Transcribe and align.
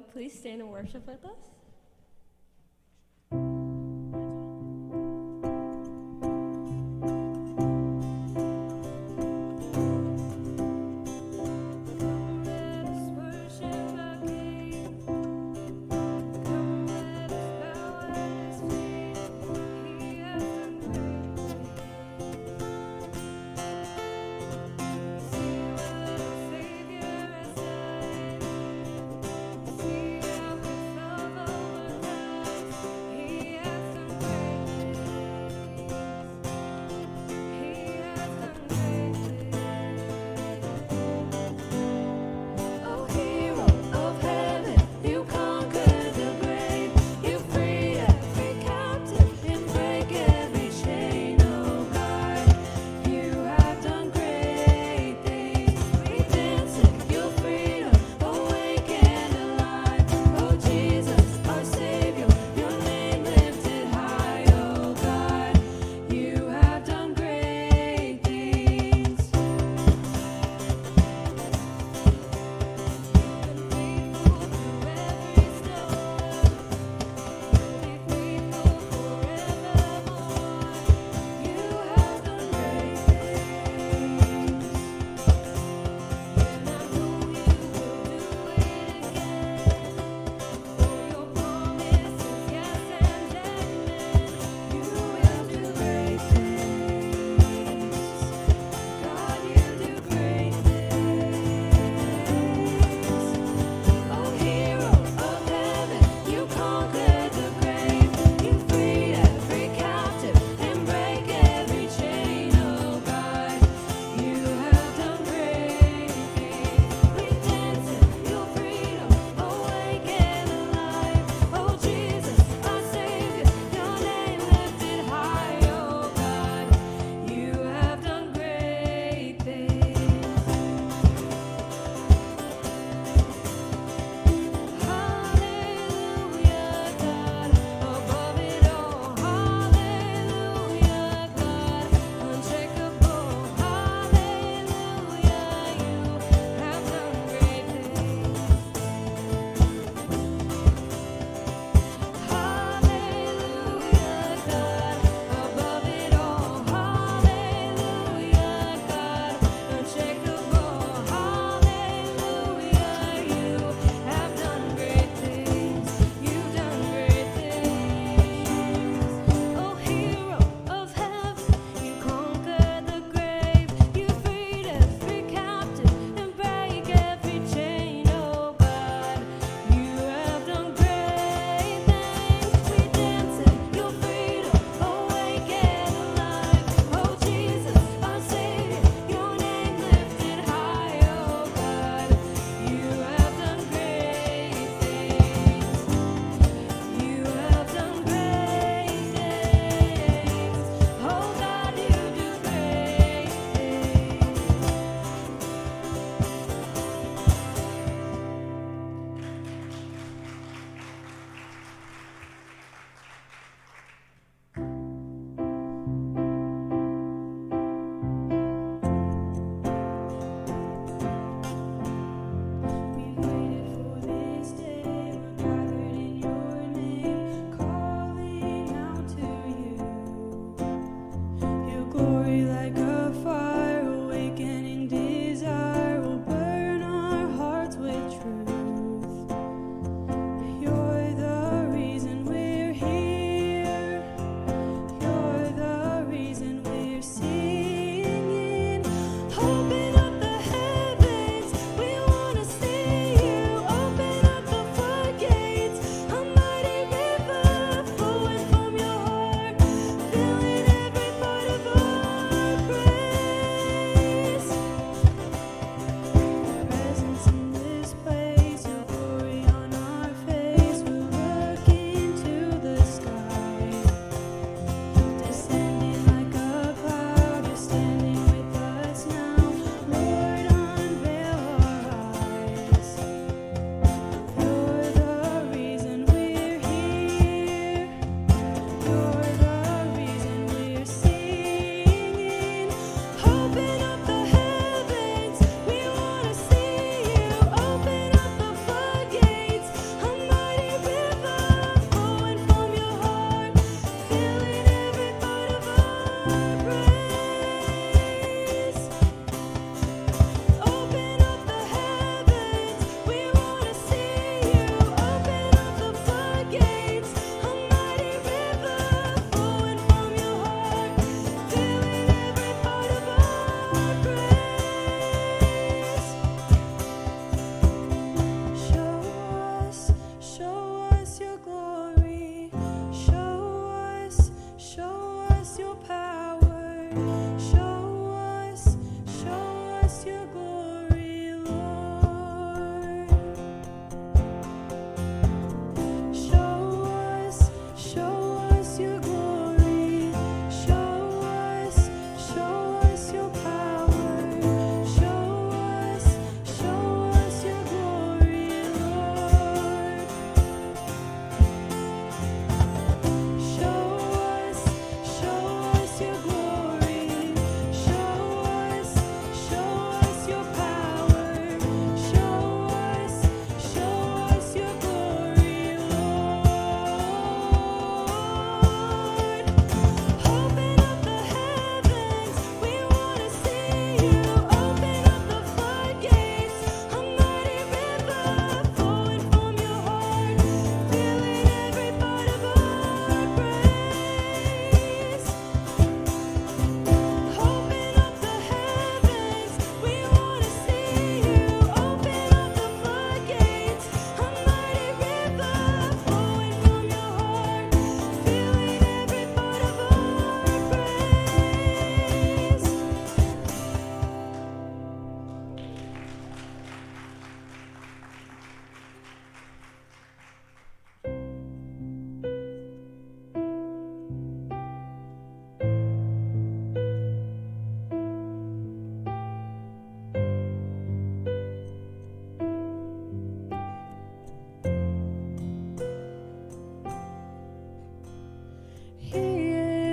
would, 0.00 0.12
please 0.12 0.38
stand 0.38 0.60
and 0.60 0.70
worship 0.70 1.06
with 1.06 1.24
us. 1.24 1.59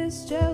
this 0.08 0.24
just. 0.24 0.47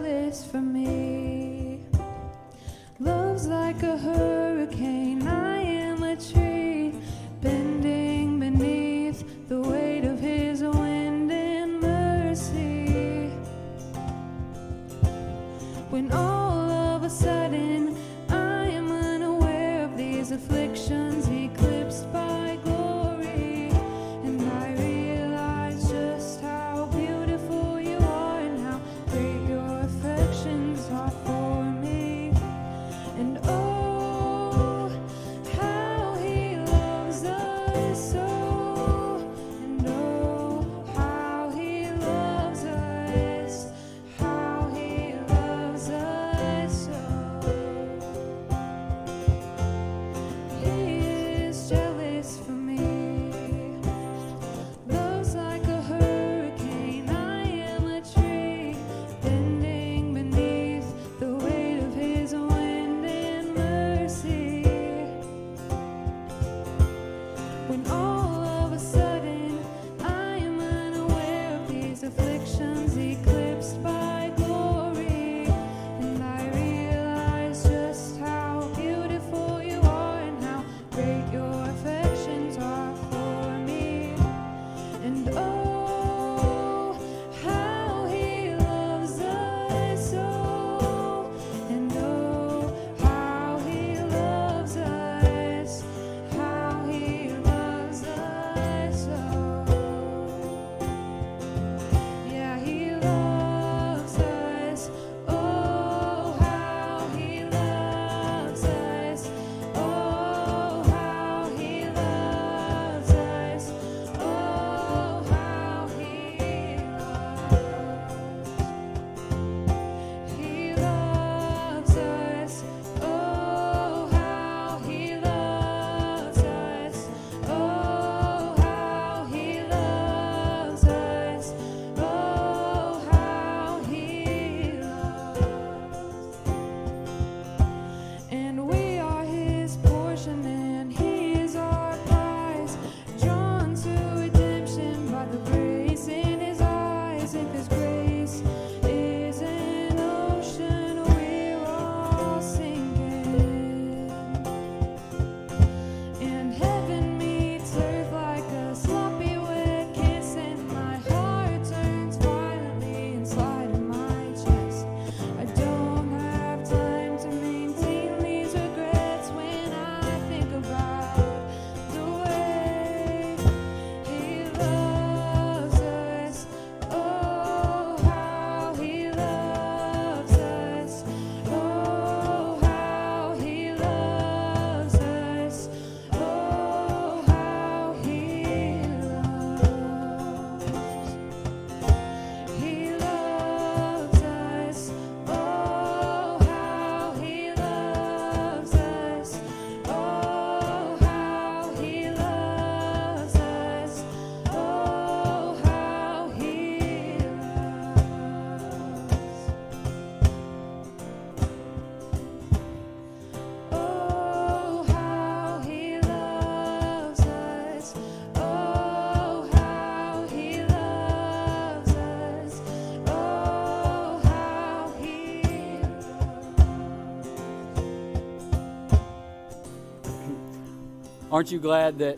Aren't 231.43 231.51
you 231.51 231.59
glad 231.59 232.00
that 232.00 232.15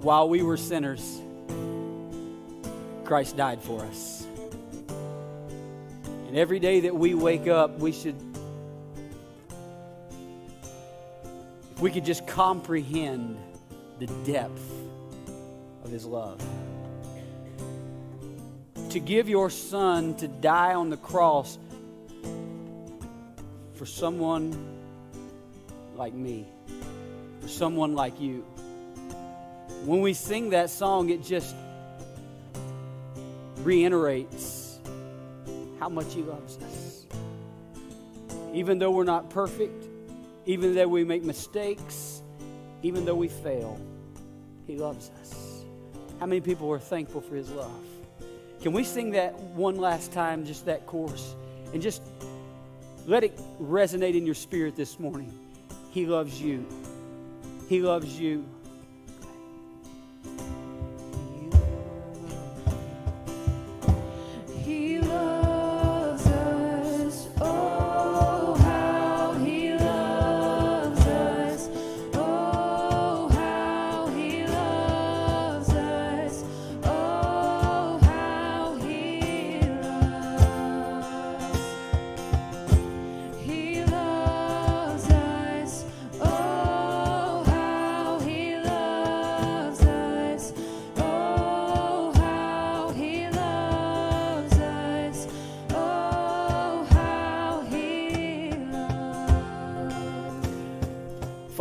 while 0.00 0.30
we 0.30 0.40
were 0.40 0.56
sinners, 0.56 1.20
Christ 3.04 3.36
died 3.36 3.62
for 3.62 3.84
us? 3.84 4.26
And 6.26 6.38
every 6.38 6.58
day 6.58 6.80
that 6.80 6.96
we 6.96 7.12
wake 7.12 7.46
up, 7.46 7.80
we 7.80 7.92
should, 7.92 8.14
if 11.72 11.80
we 11.80 11.90
could 11.90 12.06
just 12.06 12.26
comprehend 12.26 13.36
the 13.98 14.06
depth 14.24 14.64
of 15.84 15.90
His 15.90 16.06
love. 16.06 16.42
To 18.88 18.98
give 18.98 19.28
your 19.28 19.50
Son 19.50 20.14
to 20.14 20.28
die 20.28 20.72
on 20.72 20.88
the 20.88 20.96
cross 20.96 21.58
for 23.74 23.84
someone 23.84 24.56
like 25.94 26.14
me 26.14 26.46
for 27.40 27.48
someone 27.48 27.94
like 27.94 28.20
you. 28.20 28.44
When 29.84 30.00
we 30.00 30.14
sing 30.14 30.50
that 30.50 30.70
song, 30.70 31.10
it 31.10 31.22
just 31.22 31.54
reiterates 33.62 34.78
how 35.78 35.88
much 35.88 36.12
He 36.14 36.22
loves 36.22 36.58
us. 36.58 37.06
Even 38.52 38.78
though 38.78 38.90
we're 38.90 39.04
not 39.04 39.30
perfect, 39.30 39.84
even 40.46 40.74
though 40.74 40.88
we 40.88 41.04
make 41.04 41.22
mistakes, 41.22 42.22
even 42.82 43.04
though 43.04 43.14
we 43.14 43.28
fail, 43.28 43.78
He 44.66 44.76
loves 44.76 45.10
us. 45.20 45.64
How 46.20 46.26
many 46.26 46.40
people 46.40 46.70
are 46.72 46.78
thankful 46.78 47.20
for 47.20 47.36
His 47.36 47.50
love? 47.50 47.84
Can 48.62 48.72
we 48.72 48.82
sing 48.82 49.12
that 49.12 49.38
one 49.38 49.76
last 49.76 50.12
time, 50.12 50.44
just 50.44 50.66
that 50.66 50.86
chorus, 50.86 51.34
and 51.72 51.80
just 51.80 52.02
let 53.06 53.22
it 53.22 53.36
resonate 53.60 54.16
in 54.16 54.26
your 54.26 54.34
spirit 54.34 54.74
this 54.74 54.98
morning? 54.98 55.32
He 55.90 56.06
loves 56.06 56.40
you. 56.40 56.66
He 57.68 57.82
loves 57.82 58.18
you. 58.18 58.46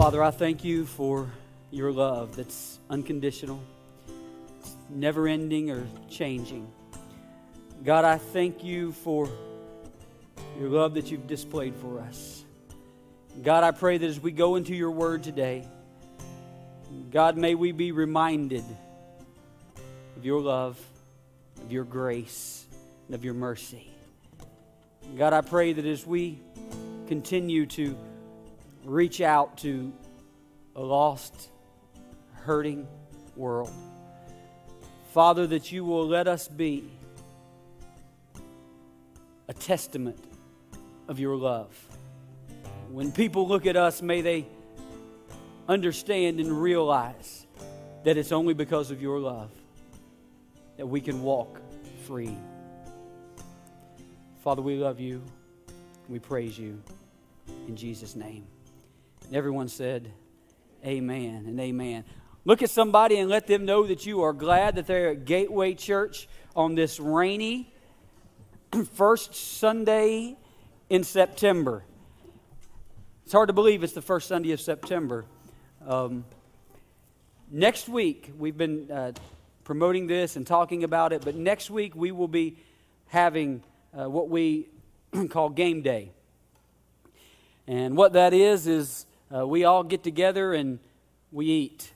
Father, 0.07 0.23
I 0.23 0.31
thank 0.31 0.63
you 0.63 0.85
for 0.85 1.29
your 1.69 1.91
love 1.91 2.37
that's 2.37 2.79
unconditional, 2.89 3.61
never 4.89 5.27
ending 5.27 5.69
or 5.69 5.85
changing. 6.09 6.71
God, 7.83 8.05
I 8.05 8.17
thank 8.17 8.63
you 8.63 8.93
for 8.93 9.29
your 10.57 10.69
love 10.69 10.93
that 10.93 11.11
you've 11.11 11.27
displayed 11.27 11.75
for 11.75 11.99
us. 11.99 12.45
God, 13.43 13.65
I 13.65 13.71
pray 13.71 13.97
that 13.97 14.07
as 14.07 14.17
we 14.17 14.31
go 14.31 14.55
into 14.55 14.73
your 14.73 14.91
word 14.91 15.23
today, 15.23 15.67
God, 17.11 17.35
may 17.35 17.53
we 17.53 17.73
be 17.73 17.91
reminded 17.91 18.63
of 20.15 20.23
your 20.23 20.39
love, 20.39 20.79
of 21.61 21.69
your 21.69 21.83
grace, 21.83 22.65
and 23.07 23.15
of 23.15 23.25
your 23.25 23.33
mercy. 23.33 23.91
God, 25.17 25.33
I 25.33 25.41
pray 25.41 25.73
that 25.73 25.85
as 25.85 26.07
we 26.07 26.39
continue 27.09 27.65
to 27.65 27.97
reach 28.87 29.19
out 29.21 29.57
to 29.57 29.93
a 30.75 30.81
lost, 30.81 31.49
hurting 32.33 32.87
world, 33.35 33.71
Father, 35.13 35.47
that 35.47 35.71
you 35.71 35.83
will 35.83 36.07
let 36.07 36.27
us 36.27 36.47
be 36.47 36.89
a 39.47 39.53
testament 39.53 40.19
of 41.07 41.19
your 41.19 41.35
love. 41.35 41.73
When 42.89 43.11
people 43.11 43.47
look 43.47 43.65
at 43.65 43.75
us, 43.75 44.01
may 44.01 44.21
they 44.21 44.47
understand 45.67 46.39
and 46.39 46.61
realize 46.61 47.45
that 48.03 48.17
it's 48.17 48.31
only 48.31 48.53
because 48.53 48.91
of 48.91 49.01
your 49.01 49.19
love 49.19 49.51
that 50.77 50.85
we 50.85 51.01
can 51.01 51.23
walk 51.23 51.59
free. 52.05 52.37
Father, 54.43 54.61
we 54.61 54.75
love 54.75 54.99
you. 54.99 55.21
We 56.07 56.19
praise 56.19 56.57
you 56.57 56.81
in 57.67 57.75
Jesus' 57.75 58.15
name. 58.15 58.45
And 59.27 59.35
everyone 59.35 59.67
said, 59.67 60.13
Amen 60.85 61.45
and 61.47 61.59
amen. 61.59 62.05
Look 62.45 62.61
at 62.61 62.69
somebody 62.69 63.19
and 63.19 63.29
let 63.29 63.45
them 63.45 63.65
know 63.65 63.85
that 63.85 64.05
you 64.05 64.21
are 64.21 64.31
glad 64.31 64.75
that 64.75 64.87
they're 64.87 65.09
at 65.09 65.25
Gateway 65.25 65.73
Church 65.73 66.29
on 66.55 66.75
this 66.75 66.97
rainy 66.97 67.73
first 68.93 69.35
Sunday 69.35 70.37
in 70.89 71.03
September. 71.03 71.83
It's 73.25 73.33
hard 73.33 73.47
to 73.47 73.53
believe 73.53 73.83
it's 73.83 73.91
the 73.91 74.01
first 74.01 74.29
Sunday 74.29 74.53
of 74.53 74.61
September. 74.61 75.25
Um, 75.85 76.23
next 77.51 77.89
week, 77.89 78.31
we've 78.37 78.57
been 78.57 78.89
uh, 78.89 79.11
promoting 79.65 80.07
this 80.07 80.37
and 80.37 80.47
talking 80.47 80.85
about 80.85 81.11
it, 81.11 81.25
but 81.25 81.35
next 81.35 81.69
week 81.69 81.93
we 81.97 82.13
will 82.13 82.29
be 82.29 82.55
having 83.07 83.61
uh, 83.93 84.09
what 84.09 84.29
we 84.29 84.69
call 85.29 85.49
game 85.49 85.81
day. 85.81 86.13
And 87.67 87.97
what 87.97 88.13
that 88.13 88.33
is, 88.33 88.67
is 88.67 89.05
uh, 89.33 89.45
we 89.45 89.65
all 89.65 89.83
get 89.83 90.03
together 90.03 90.53
and 90.53 90.79
we 91.33 91.47
eat. 91.47 91.91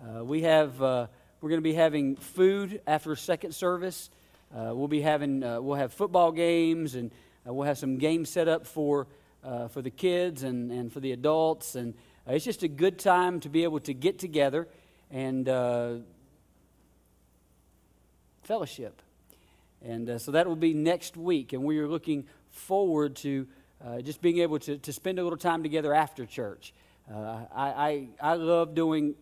Uh, 0.00 0.24
we 0.24 0.42
have, 0.42 0.80
uh, 0.80 1.08
we're 1.40 1.48
going 1.48 1.60
to 1.60 1.64
be 1.64 1.74
having 1.74 2.14
food 2.14 2.80
after 2.86 3.16
second 3.16 3.52
service. 3.52 4.10
Uh, 4.54 4.70
we'll 4.72 4.86
be 4.86 5.00
having, 5.00 5.42
uh, 5.42 5.60
we'll 5.60 5.76
have 5.76 5.92
football 5.92 6.30
games 6.30 6.94
and 6.94 7.10
uh, 7.46 7.52
we'll 7.52 7.66
have 7.66 7.78
some 7.78 7.98
games 7.98 8.30
set 8.30 8.46
up 8.46 8.64
for, 8.66 9.08
for 9.70 9.82
the 9.82 9.90
kids 9.90 10.44
and, 10.44 10.70
and 10.70 10.92
for 10.92 11.00
the 11.00 11.10
adults. 11.10 11.74
And 11.74 11.94
it's 12.28 12.44
just 12.44 12.62
a 12.62 12.68
good 12.68 12.96
time 12.96 13.40
to 13.40 13.48
be 13.48 13.64
able 13.64 13.80
to 13.80 13.94
get 13.94 14.20
together 14.20 14.68
and 15.10 15.46
fellowship. 18.42 19.02
And 19.84 20.20
so 20.20 20.30
that 20.30 20.46
will 20.46 20.54
be 20.54 20.74
next 20.74 21.16
week. 21.16 21.52
And 21.52 21.64
we 21.64 21.78
are 21.78 21.88
looking 21.88 22.24
forward 22.50 23.16
to 23.16 23.48
just 24.02 24.20
being 24.22 24.38
able 24.38 24.58
to, 24.60 24.78
to 24.78 24.92
spend 24.92 25.18
a 25.18 25.22
little 25.22 25.38
time 25.38 25.62
together 25.62 25.94
after 25.94 26.26
church. 26.26 26.72
I, 27.10 27.46
I, 27.54 28.08
I 28.20 28.34
love 28.34 28.74
doing 28.74 29.14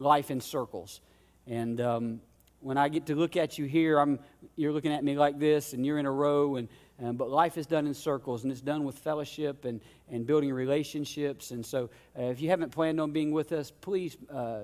life 0.00 0.30
in 0.30 0.40
circles. 0.40 1.00
And 1.46 1.80
um, 1.80 2.20
when 2.60 2.76
I 2.76 2.88
get 2.88 3.06
to 3.06 3.14
look 3.14 3.36
at 3.36 3.58
you 3.58 3.66
here, 3.66 3.98
I'm, 3.98 4.18
you're 4.56 4.72
looking 4.72 4.92
at 4.92 5.04
me 5.04 5.16
like 5.16 5.38
this, 5.38 5.72
and 5.72 5.86
you're 5.86 5.98
in 5.98 6.06
a 6.06 6.10
row. 6.12 6.56
And, 6.56 6.68
um, 7.02 7.16
but 7.16 7.30
life 7.30 7.56
is 7.56 7.66
done 7.66 7.86
in 7.86 7.94
circles, 7.94 8.42
and 8.42 8.52
it's 8.52 8.60
done 8.60 8.84
with 8.84 8.98
fellowship 8.98 9.64
and, 9.64 9.80
and 10.10 10.26
building 10.26 10.52
relationships. 10.52 11.50
And 11.50 11.64
so, 11.64 11.90
uh, 12.18 12.24
if 12.24 12.40
you 12.40 12.48
haven't 12.50 12.70
planned 12.70 13.00
on 13.00 13.12
being 13.12 13.30
with 13.30 13.52
us, 13.52 13.70
please 13.70 14.16
uh, 14.32 14.62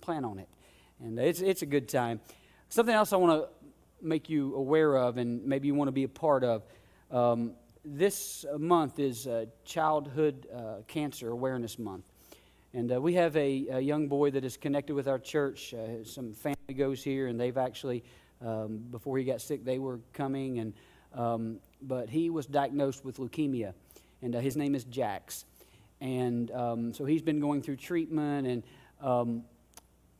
plan 0.00 0.24
on 0.24 0.38
it. 0.38 0.48
And 1.02 1.18
it's, 1.18 1.40
it's 1.40 1.62
a 1.62 1.66
good 1.66 1.88
time. 1.88 2.20
Something 2.68 2.94
else 2.94 3.12
I 3.12 3.16
want 3.16 3.42
to 3.42 3.48
make 4.02 4.30
you 4.30 4.54
aware 4.54 4.96
of, 4.96 5.18
and 5.18 5.44
maybe 5.44 5.66
you 5.66 5.74
want 5.74 5.88
to 5.88 5.92
be 5.92 6.04
a 6.04 6.08
part 6.08 6.44
of. 6.44 6.62
Um, 7.10 7.52
this 7.84 8.44
month 8.58 8.98
is 8.98 9.26
uh, 9.26 9.46
Childhood 9.64 10.46
Cancer 10.86 11.30
Awareness 11.30 11.78
Month. 11.78 12.04
And 12.72 12.92
uh, 12.92 13.00
we 13.00 13.14
have 13.14 13.36
a, 13.36 13.66
a, 13.72 13.80
young 13.80 14.06
boy 14.06 14.30
that 14.30 14.44
is 14.44 14.56
connected 14.56 14.94
with 14.94 15.08
our 15.08 15.18
church. 15.18 15.74
Uh, 15.74 16.04
some 16.04 16.32
family 16.32 16.74
goes 16.76 17.02
here, 17.02 17.26
and 17.26 17.40
they've 17.40 17.56
actually, 17.56 18.04
um, 18.40 18.78
before 18.92 19.18
he 19.18 19.24
got 19.24 19.40
sick, 19.40 19.64
they 19.64 19.80
were 19.80 19.98
coming. 20.12 20.60
And 20.60 20.72
um, 21.12 21.58
but 21.82 22.08
he 22.08 22.30
was 22.30 22.46
diagnosed 22.46 23.04
with 23.04 23.16
leukemia, 23.16 23.74
and 24.22 24.36
uh, 24.36 24.38
his 24.38 24.56
name 24.56 24.76
is 24.76 24.84
Jax. 24.84 25.46
And 26.00 26.52
um, 26.52 26.94
so 26.94 27.04
he's 27.04 27.22
been 27.22 27.40
going 27.40 27.60
through 27.60 27.76
treatment, 27.76 28.46
and 28.46 28.62
um, 29.00 29.42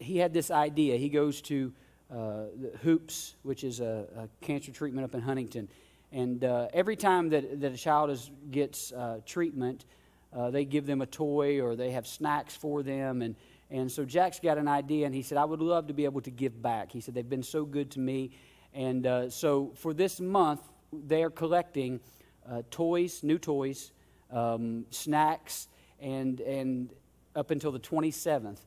he 0.00 0.18
had 0.18 0.35
this 0.35 0.50
idea. 0.50 0.97
He 0.97 1.09
goes 1.09 1.40
to 1.42 1.73
uh, 2.11 2.47
Hoops, 2.82 3.37
which 3.44 3.62
is 3.62 3.78
a, 3.78 4.06
a, 4.16 4.44
cancer 4.44 4.73
treatment 4.73 5.04
up 5.04 5.14
in 5.14 5.20
Huntington, 5.20 5.68
and 6.12 6.42
uh, 6.44 6.68
every 6.72 6.96
time 6.96 7.30
that, 7.30 7.60
that 7.60 7.72
a 7.72 7.76
child 7.76 8.10
is, 8.10 8.30
gets 8.50 8.92
uh, 8.92 9.20
treatment 9.24 9.84
uh, 10.32 10.50
they 10.50 10.64
give 10.64 10.86
them 10.86 11.00
a 11.00 11.06
toy 11.06 11.60
or 11.60 11.74
they 11.74 11.90
have 11.90 12.06
snacks 12.06 12.54
for 12.54 12.82
them. 12.82 13.22
And, 13.22 13.34
and 13.70 13.90
so 13.90 14.04
Jax 14.04 14.38
got 14.38 14.58
an 14.58 14.68
idea, 14.68 15.06
and 15.06 15.14
he 15.14 15.22
said, 15.22 15.38
I 15.38 15.44
would 15.44 15.60
love 15.60 15.88
to 15.88 15.94
be 15.94 16.04
able 16.04 16.20
to 16.22 16.30
give 16.30 16.60
back. 16.60 16.92
He 16.92 17.00
said, 17.00 17.14
They've 17.14 17.28
been 17.28 17.42
so 17.42 17.64
good 17.64 17.90
to 17.92 18.00
me. 18.00 18.30
And 18.72 19.06
uh, 19.06 19.30
so 19.30 19.72
for 19.74 19.92
this 19.92 20.20
month, 20.20 20.60
they 20.92 21.22
are 21.22 21.30
collecting 21.30 22.00
uh, 22.48 22.62
toys, 22.70 23.22
new 23.22 23.38
toys, 23.38 23.92
um, 24.30 24.86
snacks, 24.90 25.68
and, 26.00 26.40
and 26.40 26.92
up 27.34 27.50
until 27.50 27.72
the 27.72 27.80
27th. 27.80 28.58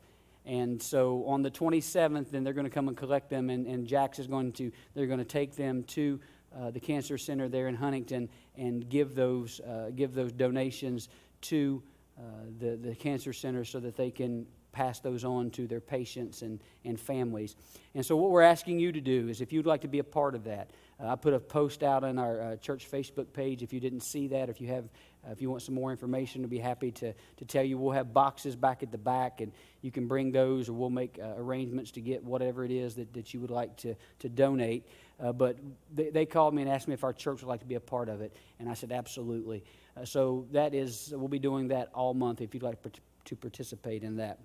And 0.45 0.81
so 0.81 1.25
on 1.25 1.41
the 1.41 1.51
27th, 1.51 2.29
then 2.29 2.43
they're 2.43 2.53
going 2.53 2.65
to 2.65 2.69
come 2.69 2.89
and 2.89 2.97
collect 2.97 3.29
them, 3.29 3.49
and, 3.49 3.65
and 3.65 3.87
Jax 3.87 4.19
is 4.19 4.27
going 4.27 4.51
to, 4.53 4.71
they're 4.93 5.07
going 5.07 5.19
to 5.19 5.25
take 5.25 5.55
them 5.55 5.83
to 5.83 6.19
uh, 6.57 6.71
the 6.71 6.79
cancer 6.79 7.17
center 7.17 7.49
there 7.49 7.67
in 7.67 7.75
Huntington 7.75 8.29
and 8.57 8.87
give 8.89 9.15
those, 9.15 9.59
uh, 9.61 9.91
give 9.95 10.13
those 10.13 10.31
donations 10.31 11.09
to 11.41 11.81
uh, 12.17 12.21
the, 12.59 12.75
the 12.77 12.95
cancer 12.95 13.33
center 13.33 13.65
so 13.65 13.79
that 13.79 13.95
they 13.95 14.11
can 14.11 14.45
pass 14.73 14.99
those 14.99 15.23
on 15.23 15.51
to 15.51 15.67
their 15.67 15.79
patients 15.79 16.41
and, 16.41 16.59
and 16.83 16.99
families. 16.99 17.55
And 17.95 18.05
so, 18.05 18.17
what 18.17 18.31
we're 18.31 18.41
asking 18.41 18.79
you 18.79 18.91
to 18.91 18.99
do 18.99 19.29
is 19.29 19.39
if 19.39 19.53
you'd 19.53 19.65
like 19.65 19.81
to 19.81 19.87
be 19.87 19.99
a 19.99 20.03
part 20.03 20.35
of 20.35 20.43
that, 20.43 20.71
uh, 20.99 21.07
I 21.07 21.15
put 21.15 21.33
a 21.33 21.39
post 21.39 21.83
out 21.83 22.03
on 22.03 22.19
our 22.19 22.41
uh, 22.41 22.55
church 22.57 22.89
Facebook 22.89 23.31
page. 23.31 23.63
If 23.63 23.71
you 23.71 23.79
didn't 23.79 24.01
see 24.01 24.27
that, 24.27 24.49
if 24.49 24.59
you 24.59 24.67
have, 24.67 24.89
if 25.31 25.41
you 25.41 25.49
want 25.49 25.61
some 25.61 25.75
more 25.75 25.91
information, 25.91 26.41
we'll 26.41 26.49
be 26.49 26.59
happy 26.59 26.91
to, 26.91 27.13
to 27.13 27.45
tell 27.45 27.63
you. 27.63 27.77
We'll 27.77 27.93
have 27.93 28.13
boxes 28.13 28.55
back 28.55 28.83
at 28.83 28.91
the 28.91 28.97
back, 28.97 29.41
and 29.41 29.51
you 29.81 29.91
can 29.91 30.07
bring 30.07 30.31
those, 30.31 30.69
or 30.69 30.73
we'll 30.73 30.89
make 30.89 31.19
uh, 31.21 31.33
arrangements 31.37 31.91
to 31.91 32.01
get 32.01 32.23
whatever 32.23 32.65
it 32.65 32.71
is 32.71 32.95
that, 32.95 33.13
that 33.13 33.33
you 33.33 33.39
would 33.39 33.51
like 33.51 33.75
to, 33.77 33.95
to 34.19 34.29
donate. 34.29 34.87
Uh, 35.19 35.31
but 35.31 35.57
they, 35.93 36.09
they 36.09 36.25
called 36.25 36.53
me 36.53 36.61
and 36.61 36.71
asked 36.71 36.87
me 36.87 36.93
if 36.93 37.03
our 37.03 37.13
church 37.13 37.41
would 37.41 37.47
like 37.47 37.61
to 37.61 37.65
be 37.65 37.75
a 37.75 37.79
part 37.79 38.09
of 38.09 38.21
it, 38.21 38.35
and 38.59 38.69
I 38.69 38.73
said 38.73 38.91
absolutely. 38.91 39.63
Uh, 39.95 40.05
so 40.05 40.47
that 40.51 40.73
is, 40.73 41.13
we'll 41.15 41.27
be 41.27 41.39
doing 41.39 41.67
that 41.69 41.89
all 41.93 42.13
month 42.13 42.41
if 42.41 42.53
you'd 42.53 42.63
like 42.63 42.79
to 43.25 43.35
participate 43.35 44.03
in 44.03 44.17
that. 44.17 44.39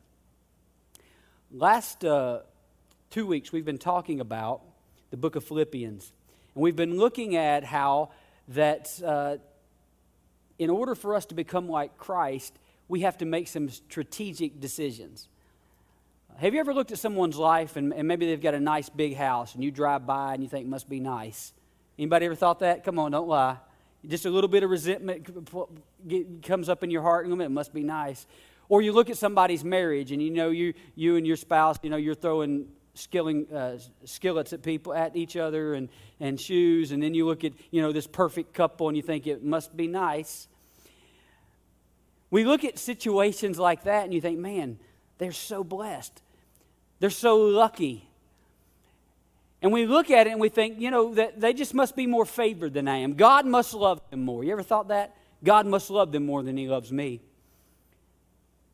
Last 1.50 2.04
uh, 2.04 2.40
two 3.10 3.26
weeks, 3.26 3.50
we've 3.50 3.64
been 3.64 3.78
talking 3.78 4.20
about 4.20 4.60
the 5.10 5.16
book 5.16 5.36
of 5.36 5.44
Philippians. 5.44 6.12
And 6.54 6.62
we've 6.62 6.76
been 6.76 6.98
looking 6.98 7.36
at 7.36 7.64
how 7.64 8.10
that 8.48 8.88
uh, 9.04 9.36
in 10.58 10.70
order 10.70 10.94
for 10.94 11.14
us 11.14 11.26
to 11.26 11.34
become 11.34 11.68
like 11.68 11.96
Christ, 11.96 12.58
we 12.88 13.00
have 13.00 13.18
to 13.18 13.24
make 13.24 13.48
some 13.48 13.68
strategic 13.68 14.60
decisions. 14.60 15.28
Have 16.40 16.54
you 16.54 16.60
ever 16.60 16.72
looked 16.72 16.92
at 16.92 17.00
someone's 17.00 17.36
life 17.36 17.74
and, 17.74 17.92
and 17.92 18.06
maybe 18.06 18.26
they've 18.26 18.40
got 18.40 18.54
a 18.54 18.60
nice 18.60 18.88
big 18.88 19.16
house 19.16 19.54
and 19.56 19.64
you 19.64 19.72
drive 19.72 20.06
by 20.06 20.34
and 20.34 20.42
you 20.42 20.48
think 20.48 20.68
must 20.68 20.88
be 20.88 21.00
nice? 21.00 21.52
Anybody 21.98 22.26
ever 22.26 22.36
thought 22.36 22.60
that? 22.60 22.84
Come 22.84 22.96
on, 23.00 23.10
don't 23.10 23.26
lie. 23.26 23.56
Just 24.06 24.24
a 24.24 24.30
little 24.30 24.46
bit 24.46 24.62
of 24.62 24.70
resentment 24.70 25.26
comes 26.44 26.68
up 26.68 26.84
in 26.84 26.92
your 26.92 27.02
heart, 27.02 27.26
and 27.26 27.42
it 27.42 27.48
must 27.48 27.74
be 27.74 27.82
nice. 27.82 28.24
Or 28.68 28.80
you 28.80 28.92
look 28.92 29.10
at 29.10 29.16
somebody's 29.16 29.64
marriage, 29.64 30.12
and 30.12 30.22
you 30.22 30.30
know 30.30 30.50
you, 30.50 30.74
you 30.94 31.16
and 31.16 31.26
your 31.26 31.34
spouse, 31.34 31.78
you 31.82 31.90
know, 31.90 31.96
you're 31.96 32.14
throwing 32.14 32.68
skilling, 32.94 33.52
uh, 33.52 33.78
skillets 34.04 34.52
at 34.52 34.62
people, 34.62 34.94
at 34.94 35.16
each 35.16 35.36
other, 35.36 35.74
and, 35.74 35.88
and 36.20 36.40
shoes, 36.40 36.92
and 36.92 37.02
then 37.02 37.14
you 37.14 37.26
look 37.26 37.42
at, 37.42 37.52
you 37.72 37.82
know, 37.82 37.90
this 37.90 38.06
perfect 38.06 38.54
couple, 38.54 38.86
and 38.86 38.96
you 38.96 39.02
think 39.02 39.26
it 39.26 39.42
must 39.42 39.76
be 39.76 39.88
nice. 39.88 40.46
We 42.30 42.44
look 42.44 42.64
at 42.64 42.78
situations 42.78 43.58
like 43.58 43.82
that, 43.82 44.04
and 44.04 44.14
you 44.14 44.20
think, 44.20 44.38
man, 44.38 44.78
they're 45.18 45.32
so 45.32 45.64
blessed. 45.64 46.22
They're 47.00 47.10
so 47.10 47.36
lucky. 47.36 48.08
And 49.60 49.72
we 49.72 49.86
look 49.86 50.10
at 50.10 50.26
it 50.26 50.30
and 50.30 50.40
we 50.40 50.48
think, 50.48 50.80
you 50.80 50.90
know, 50.90 51.14
that 51.14 51.40
they 51.40 51.52
just 51.52 51.74
must 51.74 51.96
be 51.96 52.06
more 52.06 52.24
favored 52.24 52.74
than 52.74 52.86
I 52.86 52.98
am. 52.98 53.14
God 53.14 53.44
must 53.46 53.74
love 53.74 54.00
them 54.10 54.24
more. 54.24 54.44
You 54.44 54.52
ever 54.52 54.62
thought 54.62 54.88
that? 54.88 55.16
God 55.42 55.66
must 55.66 55.90
love 55.90 56.12
them 56.12 56.26
more 56.26 56.42
than 56.42 56.56
He 56.56 56.68
loves 56.68 56.92
me. 56.92 57.20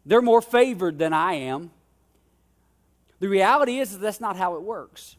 They're 0.07 0.23
more 0.23 0.43
favored 0.43 0.99
than 0.99 1.13
I 1.13 1.35
am. 1.35 1.71
The 3.21 3.29
reality 3.29 3.79
is 3.79 3.93
that 3.93 3.99
that's 3.99 4.21
not 4.21 4.37
how 4.37 4.57
it 4.57 4.63
works. 4.63 5.17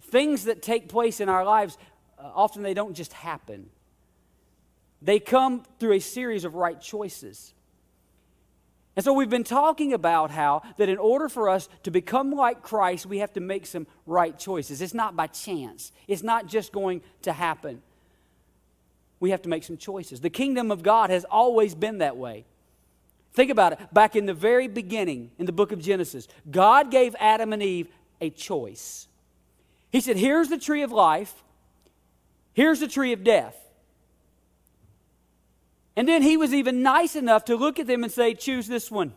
Things 0.00 0.44
that 0.44 0.62
take 0.62 0.88
place 0.88 1.20
in 1.20 1.28
our 1.28 1.44
lives, 1.44 1.76
uh, 2.18 2.30
often 2.34 2.62
they 2.62 2.74
don't 2.74 2.94
just 2.94 3.12
happen. 3.12 3.68
They 5.02 5.18
come 5.18 5.64
through 5.78 5.94
a 5.94 6.00
series 6.00 6.44
of 6.44 6.54
right 6.54 6.80
choices. 6.80 7.52
And 8.94 9.04
so 9.04 9.12
we've 9.12 9.30
been 9.30 9.44
talking 9.44 9.92
about 9.94 10.30
how 10.30 10.62
that 10.76 10.88
in 10.88 10.98
order 10.98 11.28
for 11.28 11.48
us 11.48 11.68
to 11.84 11.90
become 11.90 12.30
like 12.32 12.62
Christ, 12.62 13.06
we 13.06 13.18
have 13.18 13.32
to 13.34 13.40
make 13.40 13.64
some 13.64 13.86
right 14.06 14.38
choices. 14.38 14.82
It's 14.82 14.92
not 14.92 15.16
by 15.16 15.28
chance, 15.28 15.92
it's 16.06 16.22
not 16.22 16.46
just 16.46 16.72
going 16.72 17.00
to 17.22 17.32
happen. 17.32 17.82
We 19.18 19.30
have 19.30 19.42
to 19.42 19.48
make 19.48 19.62
some 19.62 19.76
choices. 19.76 20.20
The 20.20 20.30
kingdom 20.30 20.72
of 20.72 20.82
God 20.82 21.10
has 21.10 21.24
always 21.24 21.76
been 21.76 21.98
that 21.98 22.16
way. 22.16 22.44
Think 23.34 23.50
about 23.50 23.72
it. 23.72 23.94
Back 23.94 24.16
in 24.16 24.26
the 24.26 24.34
very 24.34 24.66
beginning, 24.66 25.30
in 25.38 25.46
the 25.46 25.52
book 25.52 25.70
of 25.70 25.80
Genesis, 25.80 26.26
God 26.50 26.90
gave 26.90 27.14
Adam 27.20 27.52
and 27.52 27.62
Eve 27.62 27.86
a 28.20 28.30
choice. 28.30 29.06
He 29.90 30.00
said, 30.00 30.16
Here's 30.16 30.48
the 30.48 30.58
tree 30.58 30.82
of 30.82 30.90
life, 30.90 31.32
here's 32.52 32.80
the 32.80 32.88
tree 32.88 33.12
of 33.12 33.24
death. 33.24 33.56
And 35.94 36.08
then 36.08 36.22
he 36.22 36.36
was 36.36 36.54
even 36.54 36.82
nice 36.82 37.16
enough 37.16 37.44
to 37.46 37.56
look 37.56 37.78
at 37.78 37.86
them 37.86 38.02
and 38.02 38.12
say, 38.12 38.34
Choose 38.34 38.66
this 38.66 38.90
one. 38.90 39.12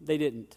They 0.00 0.18
didn't. 0.18 0.56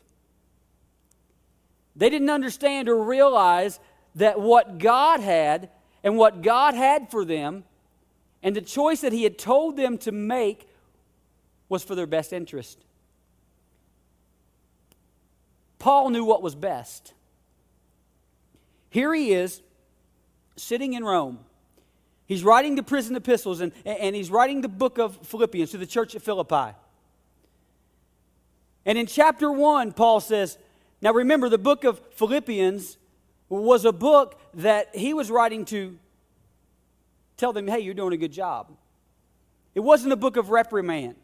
They 1.95 2.09
didn't 2.09 2.29
understand 2.29 2.89
or 2.89 3.03
realize 3.03 3.79
that 4.15 4.39
what 4.39 4.79
God 4.79 5.19
had 5.19 5.69
and 6.03 6.17
what 6.17 6.41
God 6.41 6.73
had 6.73 7.11
for 7.11 7.23
them 7.23 7.63
and 8.41 8.55
the 8.55 8.61
choice 8.61 9.01
that 9.01 9.13
He 9.13 9.23
had 9.23 9.37
told 9.37 9.77
them 9.77 9.97
to 9.99 10.11
make 10.11 10.67
was 11.69 11.83
for 11.83 11.93
their 11.93 12.07
best 12.07 12.33
interest. 12.33 12.79
Paul 15.83 16.09
knew 16.09 16.23
what 16.23 16.41
was 16.41 16.55
best. 16.55 17.13
Here 18.89 19.13
he 19.13 19.33
is 19.33 19.61
sitting 20.55 20.93
in 20.93 21.03
Rome. 21.03 21.39
He's 22.25 22.43
writing 22.43 22.75
the 22.75 22.83
prison 22.83 23.15
epistles 23.15 23.61
and, 23.61 23.71
and 23.85 24.15
he's 24.15 24.31
writing 24.31 24.61
the 24.61 24.69
book 24.69 24.97
of 24.97 25.17
Philippians 25.27 25.71
to 25.71 25.77
the 25.77 25.85
church 25.85 26.15
at 26.15 26.21
Philippi. 26.21 26.75
And 28.85 28.97
in 28.97 29.05
chapter 29.05 29.51
1, 29.51 29.93
Paul 29.93 30.19
says, 30.19 30.57
Now 31.01 31.13
remember, 31.13 31.49
the 31.49 31.57
book 31.57 31.83
of 31.83 32.01
Philippians 32.13 32.97
was 33.49 33.85
a 33.85 33.91
book 33.91 34.39
that 34.55 34.95
he 34.95 35.13
was 35.13 35.29
writing 35.29 35.65
to 35.65 35.97
tell 37.37 37.53
them, 37.53 37.67
Hey, 37.67 37.79
you're 37.79 37.93
doing 37.93 38.13
a 38.13 38.17
good 38.17 38.31
job. 38.31 38.71
It 39.75 39.81
wasn't 39.81 40.13
a 40.13 40.17
book 40.17 40.37
of 40.37 40.49
reprimand. 40.49 41.15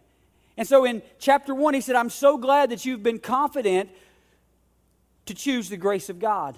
And 0.58 0.68
so 0.68 0.84
in 0.84 1.02
chapter 1.20 1.56
1, 1.56 1.74
he 1.74 1.82
said, 1.82 1.96
I'm 1.96 2.10
so 2.10 2.38
glad 2.38 2.72
that 2.72 2.86
you've 2.86 3.04
been 3.04 3.20
confident 3.20 3.90
to 5.26 5.34
choose 5.34 5.70
the 5.70 5.78
grace 5.78 6.10
of 6.10 6.20
God. 6.20 6.58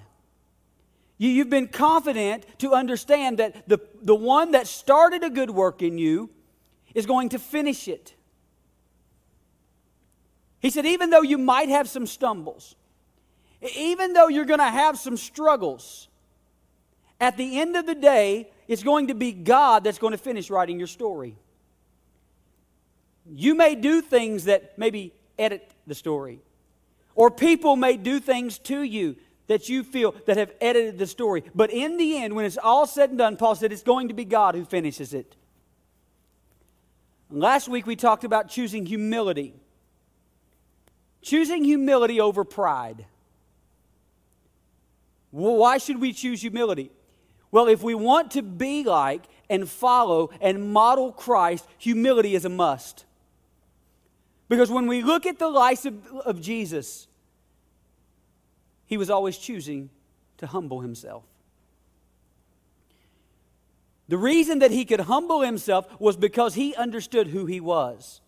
You, 1.21 1.37
have 1.37 1.51
been 1.51 1.67
confident 1.67 2.47
to 2.57 2.73
understand 2.73 3.37
that 3.37 3.69
the, 3.69 3.79
the 4.01 4.15
one 4.15 4.53
that 4.53 4.65
started 4.65 5.23
a 5.23 5.29
good 5.29 5.51
work 5.51 5.83
in 5.83 5.99
you 5.99 6.31
is 6.95 7.05
going 7.05 7.29
to 7.29 7.37
finish 7.37 7.87
it. 7.87 8.15
He 10.61 10.71
said, 10.71 10.87
even 10.87 11.11
though 11.11 11.21
you 11.21 11.37
might 11.37 11.69
have 11.69 11.87
some 11.87 12.07
stumbles, 12.07 12.73
even 13.77 14.13
though 14.13 14.29
you're 14.29 14.45
going 14.45 14.61
to 14.61 14.65
have 14.65 14.97
some 14.97 15.15
struggles, 15.15 16.07
at 17.19 17.37
the 17.37 17.59
end 17.59 17.75
of 17.75 17.85
the 17.85 17.93
day, 17.93 18.49
it's 18.67 18.81
going 18.81 19.09
to 19.09 19.13
be 19.13 19.31
God 19.31 19.83
that's 19.83 19.99
going 19.99 20.13
to 20.13 20.17
finish 20.17 20.49
writing 20.49 20.79
your 20.79 20.87
story. 20.87 21.35
You 23.31 23.53
may 23.53 23.75
do 23.75 24.01
things 24.01 24.45
that 24.45 24.75
maybe 24.75 25.13
edit 25.37 25.69
the 25.85 25.93
story, 25.93 26.39
or 27.13 27.29
people 27.29 27.75
may 27.75 27.95
do 27.95 28.19
things 28.19 28.57
to 28.57 28.81
you 28.81 29.17
that 29.51 29.67
you 29.67 29.83
feel 29.83 30.15
that 30.27 30.37
have 30.37 30.53
edited 30.61 30.97
the 30.97 31.05
story. 31.05 31.43
But 31.53 31.71
in 31.71 31.97
the 31.97 32.15
end, 32.17 32.37
when 32.37 32.45
it's 32.45 32.57
all 32.57 32.87
said 32.87 33.09
and 33.09 33.19
done, 33.19 33.35
Paul 33.35 33.53
said 33.53 33.73
it's 33.73 33.83
going 33.83 34.07
to 34.07 34.13
be 34.13 34.23
God 34.23 34.55
who 34.55 34.63
finishes 34.63 35.13
it. 35.13 35.35
Last 37.29 37.67
week 37.67 37.85
we 37.85 37.97
talked 37.97 38.23
about 38.23 38.47
choosing 38.47 38.85
humility. 38.85 39.53
Choosing 41.21 41.65
humility 41.65 42.21
over 42.21 42.45
pride. 42.45 43.05
Well, 45.33 45.57
why 45.57 45.79
should 45.79 45.99
we 45.99 46.13
choose 46.13 46.39
humility? 46.39 46.89
Well, 47.51 47.67
if 47.67 47.83
we 47.83 47.93
want 47.93 48.31
to 48.31 48.41
be 48.41 48.85
like 48.85 49.23
and 49.49 49.69
follow 49.69 50.29
and 50.39 50.71
model 50.71 51.11
Christ, 51.11 51.67
humility 51.77 52.35
is 52.35 52.45
a 52.45 52.49
must. 52.49 53.03
Because 54.47 54.71
when 54.71 54.87
we 54.87 55.01
look 55.01 55.25
at 55.25 55.39
the 55.39 55.49
life 55.49 55.83
of, 55.83 56.07
of 56.25 56.39
Jesus, 56.39 57.09
he 58.91 58.97
was 58.97 59.09
always 59.09 59.37
choosing 59.37 59.89
to 60.37 60.45
humble 60.45 60.81
himself. 60.81 61.23
The 64.09 64.17
reason 64.17 64.59
that 64.59 64.71
he 64.71 64.83
could 64.83 64.99
humble 64.99 65.39
himself 65.39 65.87
was 65.97 66.17
because 66.17 66.55
he 66.55 66.75
understood 66.75 67.27
who 67.27 67.45
he 67.45 67.61
was. 67.61 68.19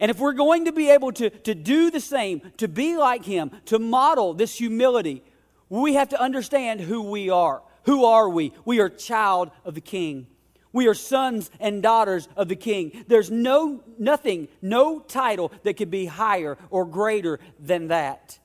And 0.00 0.10
if 0.10 0.18
we're 0.18 0.32
going 0.32 0.64
to 0.64 0.72
be 0.72 0.88
able 0.88 1.12
to, 1.12 1.28
to 1.28 1.54
do 1.54 1.90
the 1.90 2.00
same, 2.00 2.40
to 2.56 2.66
be 2.66 2.96
like 2.96 3.22
him, 3.26 3.50
to 3.66 3.78
model 3.78 4.32
this 4.32 4.56
humility, 4.56 5.22
we 5.68 5.92
have 5.92 6.08
to 6.08 6.20
understand 6.20 6.80
who 6.80 7.02
we 7.02 7.28
are. 7.28 7.62
Who 7.84 8.06
are 8.06 8.26
we? 8.26 8.54
We 8.64 8.80
are 8.80 8.88
child 8.88 9.50
of 9.66 9.74
the 9.74 9.82
king. 9.82 10.28
We 10.72 10.88
are 10.88 10.94
sons 10.94 11.50
and 11.60 11.82
daughters 11.82 12.26
of 12.36 12.48
the 12.48 12.56
king. 12.56 13.04
There's 13.06 13.30
no 13.30 13.82
nothing, 13.98 14.48
no 14.62 14.98
title 14.98 15.52
that 15.64 15.74
could 15.74 15.90
be 15.90 16.06
higher 16.06 16.56
or 16.70 16.86
greater 16.86 17.38
than 17.58 17.88
that. 17.88 18.38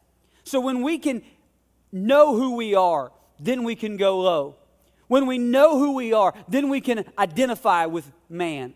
So 0.45 0.59
when 0.59 0.81
we 0.81 0.97
can 0.97 1.23
know 1.91 2.35
who 2.35 2.55
we 2.55 2.75
are, 2.75 3.11
then 3.39 3.63
we 3.63 3.75
can 3.75 3.97
go 3.97 4.19
low. 4.21 4.55
When 5.07 5.27
we 5.27 5.37
know 5.37 5.77
who 5.77 5.95
we 5.95 6.13
are, 6.13 6.33
then 6.47 6.69
we 6.69 6.81
can 6.81 7.03
identify 7.17 7.85
with 7.87 8.09
man. 8.29 8.73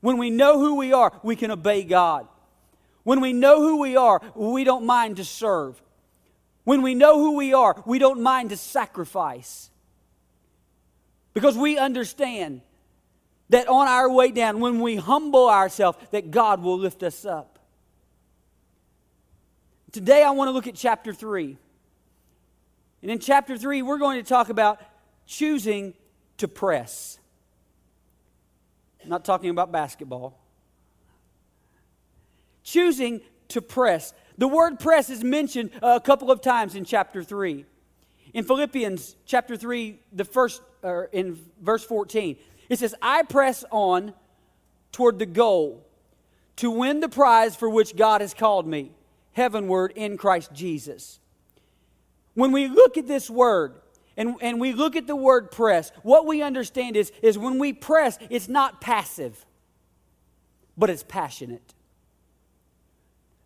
When 0.00 0.18
we 0.18 0.30
know 0.30 0.58
who 0.58 0.76
we 0.76 0.92
are, 0.92 1.12
we 1.22 1.36
can 1.36 1.50
obey 1.50 1.84
God. 1.84 2.26
When 3.02 3.20
we 3.20 3.32
know 3.32 3.60
who 3.60 3.80
we 3.80 3.96
are, 3.96 4.20
we 4.34 4.64
don't 4.64 4.84
mind 4.84 5.16
to 5.16 5.24
serve. 5.24 5.80
When 6.64 6.82
we 6.82 6.94
know 6.94 7.18
who 7.18 7.36
we 7.36 7.54
are, 7.54 7.82
we 7.86 7.98
don't 7.98 8.20
mind 8.22 8.50
to 8.50 8.56
sacrifice. 8.56 9.70
Because 11.32 11.56
we 11.56 11.78
understand 11.78 12.62
that 13.48 13.68
on 13.68 13.88
our 13.88 14.10
way 14.10 14.30
down, 14.30 14.60
when 14.60 14.80
we 14.80 14.96
humble 14.96 15.48
ourselves, 15.48 15.98
that 16.12 16.30
God 16.30 16.62
will 16.62 16.78
lift 16.78 17.02
us 17.02 17.24
up. 17.24 17.49
Today, 19.92 20.22
I 20.22 20.30
want 20.30 20.48
to 20.48 20.52
look 20.52 20.68
at 20.68 20.76
chapter 20.76 21.12
3. 21.12 21.56
And 23.02 23.10
in 23.10 23.18
chapter 23.18 23.58
3, 23.58 23.82
we're 23.82 23.98
going 23.98 24.22
to 24.22 24.28
talk 24.28 24.48
about 24.48 24.80
choosing 25.26 25.94
to 26.36 26.46
press. 26.46 27.18
I'm 29.02 29.08
not 29.08 29.24
talking 29.24 29.50
about 29.50 29.72
basketball. 29.72 30.38
Choosing 32.62 33.20
to 33.48 33.60
press. 33.60 34.14
The 34.38 34.46
word 34.46 34.78
press 34.78 35.10
is 35.10 35.24
mentioned 35.24 35.70
a 35.82 35.98
couple 35.98 36.30
of 36.30 36.40
times 36.40 36.76
in 36.76 36.84
chapter 36.84 37.24
3. 37.24 37.64
In 38.32 38.44
Philippians 38.44 39.16
chapter 39.26 39.56
3, 39.56 39.98
the 40.12 40.24
first, 40.24 40.62
or 40.82 41.08
in 41.10 41.36
verse 41.60 41.82
14, 41.84 42.36
it 42.68 42.78
says, 42.78 42.94
I 43.02 43.24
press 43.24 43.64
on 43.72 44.12
toward 44.92 45.18
the 45.18 45.26
goal 45.26 45.84
to 46.56 46.70
win 46.70 47.00
the 47.00 47.08
prize 47.08 47.56
for 47.56 47.68
which 47.68 47.96
God 47.96 48.20
has 48.20 48.34
called 48.34 48.68
me 48.68 48.92
heavenward 49.32 49.92
in 49.96 50.16
Christ 50.16 50.52
Jesus. 50.52 51.20
When 52.34 52.52
we 52.52 52.68
look 52.68 52.96
at 52.96 53.06
this 53.06 53.28
word, 53.28 53.74
and, 54.16 54.36
and 54.40 54.60
we 54.60 54.72
look 54.72 54.96
at 54.96 55.06
the 55.06 55.16
word 55.16 55.50
press, 55.50 55.92
what 56.02 56.26
we 56.26 56.42
understand 56.42 56.96
is, 56.96 57.10
is 57.22 57.38
when 57.38 57.58
we 57.58 57.72
press, 57.72 58.18
it's 58.28 58.48
not 58.48 58.80
passive, 58.80 59.46
but 60.76 60.90
it's 60.90 61.02
passionate. 61.02 61.74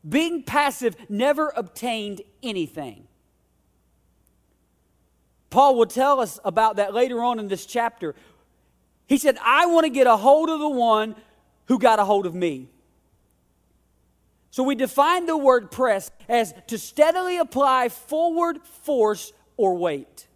Being 0.07 0.43
passive 0.43 0.97
never 1.09 1.53
obtained 1.57 2.23
anything. 2.43 3.07
Paul 5.51 5.77
will 5.77 5.87
tell 5.87 6.21
us 6.21 6.41
about 6.45 6.77
that 6.77 6.93
later 6.93 7.23
on 7.23 7.39
in 7.39 7.49
this 7.49 7.65
chapter. 7.65 8.15
He 9.07 9.19
said, 9.19 9.39
I 9.43 9.67
want 9.67 9.85
to 9.85 9.91
get 9.91 10.07
a 10.07 10.17
hold 10.17 10.51
of 10.51 10.59
the 10.59 10.69
one 10.69 11.15
who 11.67 11.79
got 11.79 11.99
a 11.99 12.05
hold 12.05 12.27
of 12.27 12.35
me. 12.35 12.69
So 14.55 14.63
we 14.63 14.77
define 14.77 15.27
the 15.27 15.37
word 15.37 15.73
press 15.73 16.13
as 16.29 16.55
to 16.69 16.79
steadily 16.79 17.39
apply 17.39 17.89
forward 17.89 18.61
force 18.85 19.33
or 19.57 19.77
weight. 19.77 20.29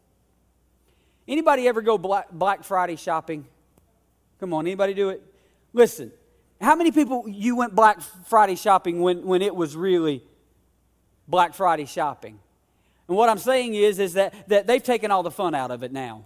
Anybody 1.29 1.69
ever 1.69 1.83
go 1.83 1.97
Black, 1.99 2.29
Black 2.33 2.65
Friday 2.65 2.97
shopping? 2.97 3.47
Come 4.41 4.53
on, 4.55 4.67
anybody 4.67 4.93
do 4.93 5.11
it? 5.11 5.23
Listen, 5.73 6.11
how 6.61 6.75
many 6.75 6.91
people 6.91 7.29
you 7.29 7.55
went 7.55 7.77
Black 7.77 8.01
Friday 8.25 8.57
shopping 8.57 9.01
when, 9.01 9.25
when 9.25 9.41
it 9.41 9.55
was 9.55 9.77
really 9.77 10.25
Black 11.29 11.55
Friday 11.55 11.87
shopping? 11.87 12.41
And 13.07 13.17
what 13.17 13.29
I'm 13.29 13.39
saying 13.39 13.75
is, 13.75 14.01
is 14.01 14.15
that, 14.15 14.35
that 14.49 14.67
they've 14.67 14.83
taken 14.83 15.13
all 15.13 15.23
the 15.23 15.31
fun 15.31 15.55
out 15.55 15.71
of 15.71 15.85
it 15.85 15.93
now. 15.93 16.25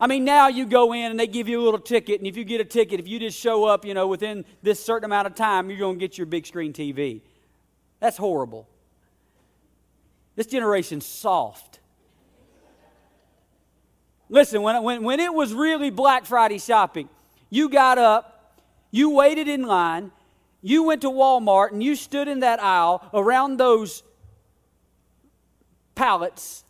I 0.00 0.06
mean, 0.06 0.24
now 0.24 0.48
you 0.48 0.64
go 0.64 0.92
in 0.92 1.10
and 1.10 1.18
they 1.18 1.26
give 1.26 1.48
you 1.48 1.60
a 1.60 1.64
little 1.64 1.80
ticket, 1.80 2.20
and 2.20 2.26
if 2.26 2.36
you 2.36 2.44
get 2.44 2.60
a 2.60 2.64
ticket, 2.64 3.00
if 3.00 3.08
you 3.08 3.18
just 3.18 3.38
show 3.38 3.64
up, 3.64 3.84
you 3.84 3.94
know, 3.94 4.06
within 4.06 4.44
this 4.62 4.82
certain 4.84 5.04
amount 5.04 5.26
of 5.26 5.34
time, 5.34 5.70
you're 5.70 5.78
going 5.78 5.96
to 5.96 6.00
get 6.00 6.16
your 6.16 6.26
big 6.26 6.46
screen 6.46 6.72
TV. 6.72 7.22
That's 7.98 8.16
horrible. 8.16 8.68
This 10.36 10.46
generation's 10.46 11.04
soft. 11.04 11.80
Listen, 14.28 14.62
when, 14.62 14.80
when, 14.84 15.02
when 15.02 15.20
it 15.20 15.34
was 15.34 15.52
really 15.52 15.90
Black 15.90 16.26
Friday 16.26 16.58
shopping, 16.58 17.08
you 17.50 17.68
got 17.68 17.98
up, 17.98 18.60
you 18.92 19.10
waited 19.10 19.48
in 19.48 19.62
line, 19.62 20.12
you 20.62 20.84
went 20.84 21.02
to 21.02 21.08
Walmart, 21.08 21.72
and 21.72 21.82
you 21.82 21.96
stood 21.96 22.28
in 22.28 22.40
that 22.40 22.62
aisle 22.62 23.04
around 23.12 23.56
those 23.56 24.04
pallets 25.96 26.62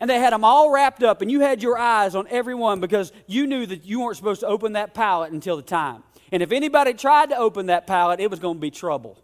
and 0.00 0.10
they 0.10 0.18
had 0.18 0.32
them 0.32 0.44
all 0.44 0.70
wrapped 0.70 1.02
up, 1.02 1.22
and 1.22 1.30
you 1.30 1.40
had 1.40 1.62
your 1.62 1.78
eyes 1.78 2.14
on 2.14 2.26
every 2.28 2.54
one 2.54 2.80
because 2.80 3.12
you 3.26 3.46
knew 3.46 3.64
that 3.66 3.84
you 3.84 4.00
weren't 4.00 4.16
supposed 4.16 4.40
to 4.40 4.46
open 4.46 4.72
that 4.72 4.94
pallet 4.94 5.32
until 5.32 5.56
the 5.56 5.62
time. 5.62 6.02
And 6.32 6.42
if 6.42 6.52
anybody 6.52 6.94
tried 6.94 7.30
to 7.30 7.36
open 7.36 7.66
that 7.66 7.86
pallet, 7.86 8.20
it 8.20 8.30
was 8.30 8.40
going 8.40 8.56
to 8.56 8.60
be 8.60 8.70
trouble. 8.70 9.18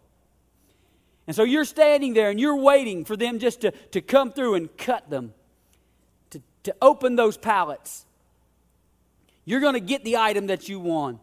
And 1.27 1.35
so 1.35 1.43
you're 1.43 1.65
standing 1.65 2.13
there 2.13 2.29
and 2.29 2.39
you're 2.39 2.55
waiting 2.55 3.05
for 3.05 3.15
them 3.15 3.39
just 3.39 3.61
to, 3.61 3.71
to 3.91 4.01
come 4.01 4.31
through 4.31 4.55
and 4.55 4.75
cut 4.77 5.09
them, 5.09 5.33
to, 6.31 6.41
to 6.63 6.75
open 6.81 7.15
those 7.15 7.37
pallets. 7.37 8.05
You're 9.45 9.59
going 9.59 9.73
to 9.73 9.79
get 9.79 10.03
the 10.03 10.17
item 10.17 10.47
that 10.47 10.69
you 10.69 10.79
want, 10.79 11.19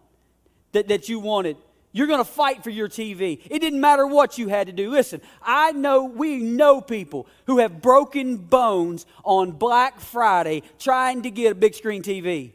that, 0.73 0.89
that 0.89 1.09
you 1.09 1.21
wanted. 1.21 1.57
You're 1.99 2.07
going 2.07 2.25
to 2.25 2.31
fight 2.31 2.63
for 2.63 2.71
your 2.71 2.89
TV. 2.89 3.41
It 3.51 3.59
didn't 3.59 3.81
matter 3.81 4.07
what 4.07 4.39
you 4.39 4.47
had 4.47 4.69
to 4.69 4.73
do. 4.73 4.89
Listen, 4.89 5.21
I 5.43 5.73
know, 5.73 6.05
we 6.05 6.37
know 6.37 6.81
people 6.81 7.27
who 7.47 7.59
have 7.59 7.83
broken 7.83 8.37
bones 8.37 9.05
on 9.25 9.51
Black 9.51 9.99
Friday 9.99 10.63
trying 10.79 11.23
to 11.23 11.31
get 11.33 11.51
a 11.51 11.57
big 11.57 11.75
screen 11.75 12.05
TV. 12.05 12.53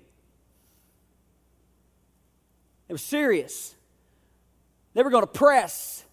It 2.87 2.93
was 2.93 3.01
serious. 3.01 3.75
They 4.93 5.03
were 5.03 5.09
going 5.09 5.23
to 5.23 5.27
press, 5.27 6.05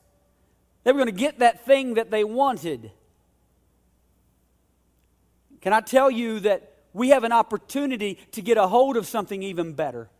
they 0.82 0.90
were 0.90 0.98
going 0.98 1.14
to 1.14 1.20
get 1.20 1.38
that 1.38 1.64
thing 1.64 1.94
that 1.94 2.10
they 2.10 2.24
wanted. 2.24 2.90
Can 5.60 5.72
I 5.72 5.82
tell 5.82 6.10
you 6.10 6.40
that 6.40 6.72
we 6.92 7.10
have 7.10 7.22
an 7.22 7.30
opportunity 7.30 8.18
to 8.32 8.42
get 8.42 8.58
a 8.58 8.66
hold 8.66 8.96
of 8.96 9.06
something 9.06 9.40
even 9.40 9.74
better? 9.74 10.10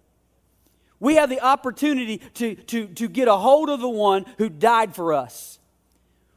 We 1.01 1.15
have 1.15 1.31
the 1.31 1.41
opportunity 1.41 2.19
to, 2.35 2.55
to, 2.55 2.87
to 2.87 3.09
get 3.09 3.27
a 3.27 3.37
hold 3.37 3.71
of 3.71 3.81
the 3.81 3.89
one 3.89 4.27
who 4.37 4.51
died 4.51 4.95
for 4.95 5.15
us. 5.15 5.59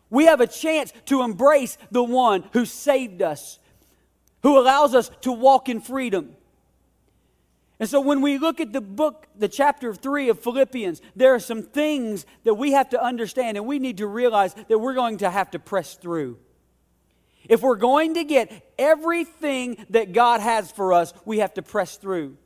We 0.10 0.26
have 0.26 0.39
a 0.39 0.47
chance 0.47 0.93
to 1.06 1.21
embrace 1.21 1.78
the 1.91 2.04
one 2.04 2.45
who 2.54 2.65
saved 2.65 3.21
us, 3.21 3.60
who 4.41 4.58
allows 4.58 4.95
us 4.95 5.12
to 5.21 5.32
walk 5.32 5.67
in 5.67 5.82
freedom. 5.82 6.36
And 7.80 7.89
so 7.89 7.99
when 7.99 8.21
we 8.21 8.38
look 8.38 8.62
at 8.62 8.71
the 8.71 8.80
book, 8.80 9.28
the 9.36 9.49
chapter 9.49 9.93
3 9.93 10.30
of 10.30 10.39
Philippians, 10.39 11.02
there 11.15 11.34
are 11.34 11.39
some 11.39 11.63
things 11.63 12.26
that 12.45 12.54
we 12.54 12.71
have 12.71 12.89
to 12.91 13.04
understand 13.04 13.58
and 13.58 13.65
we 13.65 13.80
need 13.80 13.97
to 13.97 14.08
realize 14.08 14.54
that 14.54 14.80
we're 14.80 14.93
going 14.93 15.17
to 15.17 15.30
have 15.30 15.52
to 15.52 15.60
press 15.60 15.95
through. 15.95 16.38
If 17.49 17.62
we're 17.62 17.76
going 17.76 18.13
to 18.13 18.23
get 18.23 18.73
everything 18.78 19.86
that 19.89 20.13
God 20.13 20.39
has 20.39 20.71
for 20.71 20.93
us, 20.93 21.13
we 21.26 21.39
have 21.39 21.56
to 21.56 21.62
press 21.62 21.97
through. 21.97 22.38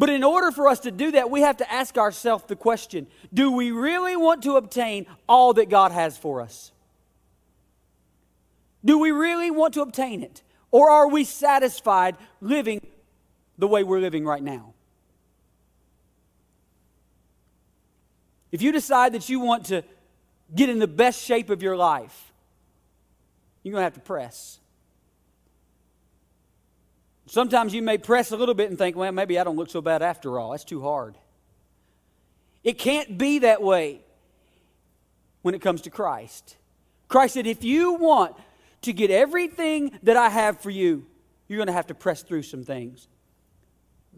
But 0.00 0.08
in 0.08 0.24
order 0.24 0.50
for 0.50 0.66
us 0.66 0.80
to 0.80 0.90
do 0.90 1.10
that, 1.10 1.28
we 1.28 1.42
have 1.42 1.58
to 1.58 1.70
ask 1.70 1.98
ourselves 1.98 2.44
the 2.44 2.56
question 2.56 3.06
do 3.34 3.52
we 3.52 3.70
really 3.70 4.16
want 4.16 4.42
to 4.44 4.56
obtain 4.56 5.04
all 5.28 5.52
that 5.52 5.68
God 5.68 5.92
has 5.92 6.16
for 6.16 6.40
us? 6.40 6.72
Do 8.82 8.98
we 8.98 9.10
really 9.10 9.50
want 9.50 9.74
to 9.74 9.82
obtain 9.82 10.22
it? 10.22 10.42
Or 10.70 10.88
are 10.88 11.06
we 11.06 11.24
satisfied 11.24 12.16
living 12.40 12.80
the 13.58 13.68
way 13.68 13.84
we're 13.84 14.00
living 14.00 14.24
right 14.24 14.42
now? 14.42 14.72
If 18.52 18.62
you 18.62 18.72
decide 18.72 19.12
that 19.12 19.28
you 19.28 19.38
want 19.40 19.66
to 19.66 19.84
get 20.54 20.70
in 20.70 20.78
the 20.78 20.88
best 20.88 21.22
shape 21.22 21.50
of 21.50 21.62
your 21.62 21.76
life, 21.76 22.32
you're 23.62 23.72
going 23.72 23.80
to 23.80 23.84
have 23.84 23.92
to 23.92 24.00
press. 24.00 24.59
Sometimes 27.30 27.72
you 27.72 27.80
may 27.80 27.96
press 27.96 28.32
a 28.32 28.36
little 28.36 28.56
bit 28.56 28.70
and 28.70 28.76
think, 28.76 28.96
well, 28.96 29.12
maybe 29.12 29.38
I 29.38 29.44
don't 29.44 29.54
look 29.54 29.70
so 29.70 29.80
bad 29.80 30.02
after 30.02 30.40
all. 30.40 30.50
That's 30.50 30.64
too 30.64 30.82
hard. 30.82 31.16
It 32.64 32.76
can't 32.76 33.16
be 33.16 33.38
that 33.38 33.62
way 33.62 34.00
when 35.42 35.54
it 35.54 35.62
comes 35.62 35.82
to 35.82 35.90
Christ. 35.90 36.56
Christ 37.06 37.34
said, 37.34 37.46
if 37.46 37.62
you 37.62 37.92
want 37.92 38.34
to 38.82 38.92
get 38.92 39.12
everything 39.12 39.96
that 40.02 40.16
I 40.16 40.28
have 40.28 40.58
for 40.58 40.70
you, 40.70 41.06
you're 41.46 41.58
going 41.58 41.68
to 41.68 41.72
have 41.72 41.86
to 41.86 41.94
press 41.94 42.22
through 42.22 42.42
some 42.42 42.64
things. 42.64 43.06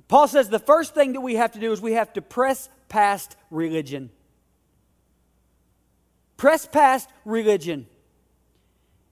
Paul 0.08 0.26
says 0.26 0.48
the 0.48 0.58
first 0.58 0.94
thing 0.94 1.12
that 1.12 1.20
we 1.20 1.34
have 1.34 1.52
to 1.52 1.58
do 1.58 1.70
is 1.70 1.82
we 1.82 1.92
have 1.92 2.14
to 2.14 2.22
press 2.22 2.70
past 2.88 3.36
religion. 3.50 4.08
Press 6.38 6.64
past 6.64 7.10
religion. 7.26 7.86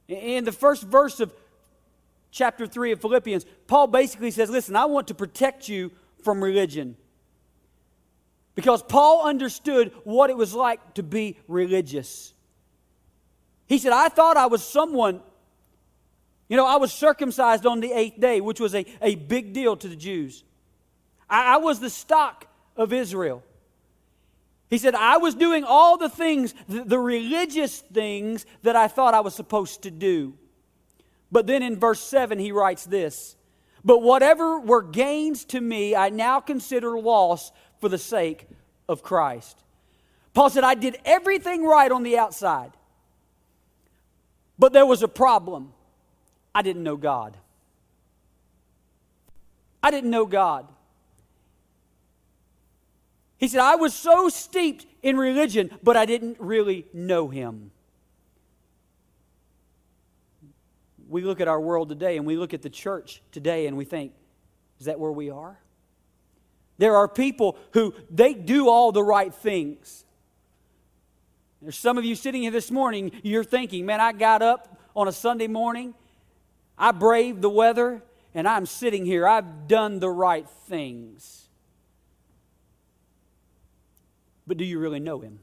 In 0.09 0.45
the 0.45 0.53
first 0.53 0.85
verse 0.85 1.21
of 1.21 1.35
chapter 2.31 2.67
3 2.67 2.93
of 2.93 3.01
Philippians, 3.01 3.45
Paul 3.67 3.87
basically 3.87 4.31
says, 4.31 4.51
Listen, 4.51 4.77
I 4.77 4.85
want 4.85 5.09
to 5.09 5.15
protect 5.15 5.69
you 5.69 5.91
from 6.23 6.43
religion. 6.43 6.97
Because 8.55 8.83
Paul 8.83 9.27
understood 9.27 9.93
what 10.05 10.31
it 10.31 10.37
was 10.37 10.55
like 10.55 10.95
to 10.95 11.03
be 11.03 11.39
religious. 11.49 12.35
He 13.67 13.79
said, 13.79 13.93
I 13.93 14.09
thought 14.09 14.37
I 14.37 14.47
was 14.47 14.67
someone, 14.67 15.21
you 16.49 16.57
know, 16.57 16.67
I 16.67 16.77
was 16.77 16.93
circumcised 16.93 17.65
on 17.65 17.81
the 17.81 17.93
eighth 17.93 18.21
day, 18.21 18.41
which 18.41 18.61
was 18.61 18.75
a, 18.75 18.85
a 19.01 19.15
big 19.15 19.53
deal 19.53 19.77
to 19.77 19.89
the 19.89 19.97
Jews. 19.97 20.45
I, 21.29 21.55
I 21.55 21.57
was 21.59 21.79
the 21.79 21.91
stock 21.91 22.47
of 22.77 22.93
Israel. 22.93 23.45
He 24.69 24.79
said, 24.79 24.95
I 24.95 25.17
was 25.19 25.35
doing 25.35 25.65
all 25.65 25.97
the 25.97 26.09
things, 26.09 26.55
the, 26.69 26.85
the 26.85 26.99
religious 26.99 27.81
things 27.81 28.47
that 28.63 28.77
I 28.77 28.89
thought 28.89 29.15
I 29.15 29.21
was 29.21 29.35
supposed 29.35 29.83
to 29.83 29.91
do. 29.91 30.35
But 31.33 31.47
then 31.47 31.63
in 31.63 31.77
verse 31.77 32.01
7, 32.01 32.39
he 32.39 32.53
writes 32.53 32.85
this 32.85 33.37
But 33.85 34.03
whatever 34.03 34.59
were 34.59 34.83
gains 34.83 35.45
to 35.47 35.61
me, 35.61 35.95
I 35.95 36.09
now 36.09 36.41
consider 36.41 36.99
loss 36.99 37.53
for 37.81 37.89
the 37.89 37.99
sake 37.99 38.49
of 38.89 39.03
Christ. 39.03 39.63
Paul 40.35 40.51
said, 40.51 40.65
I 40.65 40.75
did 40.75 40.99
everything 41.05 41.65
right 41.65 41.91
on 41.91 42.03
the 42.03 42.19
outside, 42.19 42.73
but 44.59 44.73
there 44.73 44.87
was 44.87 45.03
a 45.03 45.09
problem. 45.09 45.73
I 46.55 46.63
didn't 46.63 46.83
know 46.83 46.97
God. 46.97 47.37
I 49.83 49.91
didn't 49.91 50.11
know 50.11 50.27
God. 50.27 50.69
He 53.39 53.49
said, 53.49 53.61
I 53.61 53.77
was 53.77 53.95
so 53.95 54.29
steeped 54.29 54.85
in 55.03 55.17
religion, 55.17 55.71
but 55.83 55.97
I 55.97 56.05
didn't 56.05 56.37
really 56.39 56.87
know 56.93 57.29
Him. 57.29 57.71
We 61.11 61.23
look 61.23 61.41
at 61.41 61.49
our 61.49 61.61
world 61.61 61.89
today 61.89 62.17
and 62.17 62.25
we 62.25 62.37
look 62.37 62.55
at 62.55 62.63
the 62.63 62.71
church 62.71 63.21
today 63.33 63.67
and 63.67 63.77
we 63.77 63.85
think, 63.85 64.13
is 64.79 64.87
that 64.87 64.99
where 64.99 65.13
we 65.13 65.29
are? 65.29 65.59
There 66.79 66.97
are 66.97 67.09
people 67.09 67.59
who 67.73 67.93
they 68.11 68.33
do 68.33 68.71
all 68.71 68.93
the 68.93 69.03
right 69.03 69.35
things. 69.35 70.07
There's 71.61 71.77
some 71.77 71.99
of 71.99 72.05
you 72.05 72.15
sitting 72.15 72.43
here 72.43 72.51
this 72.51 72.71
morning, 72.71 73.11
you're 73.23 73.45
thinking, 73.45 73.85
man, 73.85 74.01
I 74.01 74.13
got 74.13 74.41
up 74.41 74.79
on 74.97 75.09
a 75.09 75.13
Sunday 75.13 75.49
morning, 75.49 75.95
I 76.79 76.93
braved 76.93 77.43
the 77.43 77.51
weather, 77.51 78.03
and 78.33 78.49
I'm 78.49 78.65
sitting 78.65 79.05
here. 79.05 79.27
I've 79.27 79.69
done 79.69 79.99
the 79.99 80.09
right 80.09 80.49
things. 80.69 81.49
But 84.47 84.57
do 84.57 84.65
you 84.65 84.79
really 84.79 85.01
know 85.01 85.21
Him? 85.21 85.41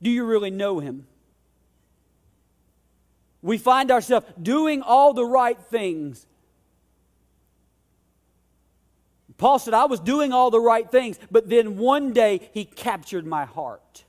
Do 0.00 0.10
you 0.10 0.24
really 0.24 0.50
know 0.50 0.78
Him? 0.78 1.06
We 3.42 3.58
find 3.58 3.90
ourselves 3.90 4.26
doing 4.40 4.82
all 4.82 5.14
the 5.14 5.24
right 5.24 5.60
things. 5.60 6.26
Paul 9.36 9.60
said, 9.60 9.72
I 9.72 9.84
was 9.84 10.00
doing 10.00 10.32
all 10.32 10.50
the 10.50 10.60
right 10.60 10.90
things, 10.90 11.18
but 11.30 11.48
then 11.48 11.78
one 11.78 12.12
day 12.12 12.50
he 12.52 12.64
captured 12.64 13.24
my 13.24 13.44
heart. 13.44 14.04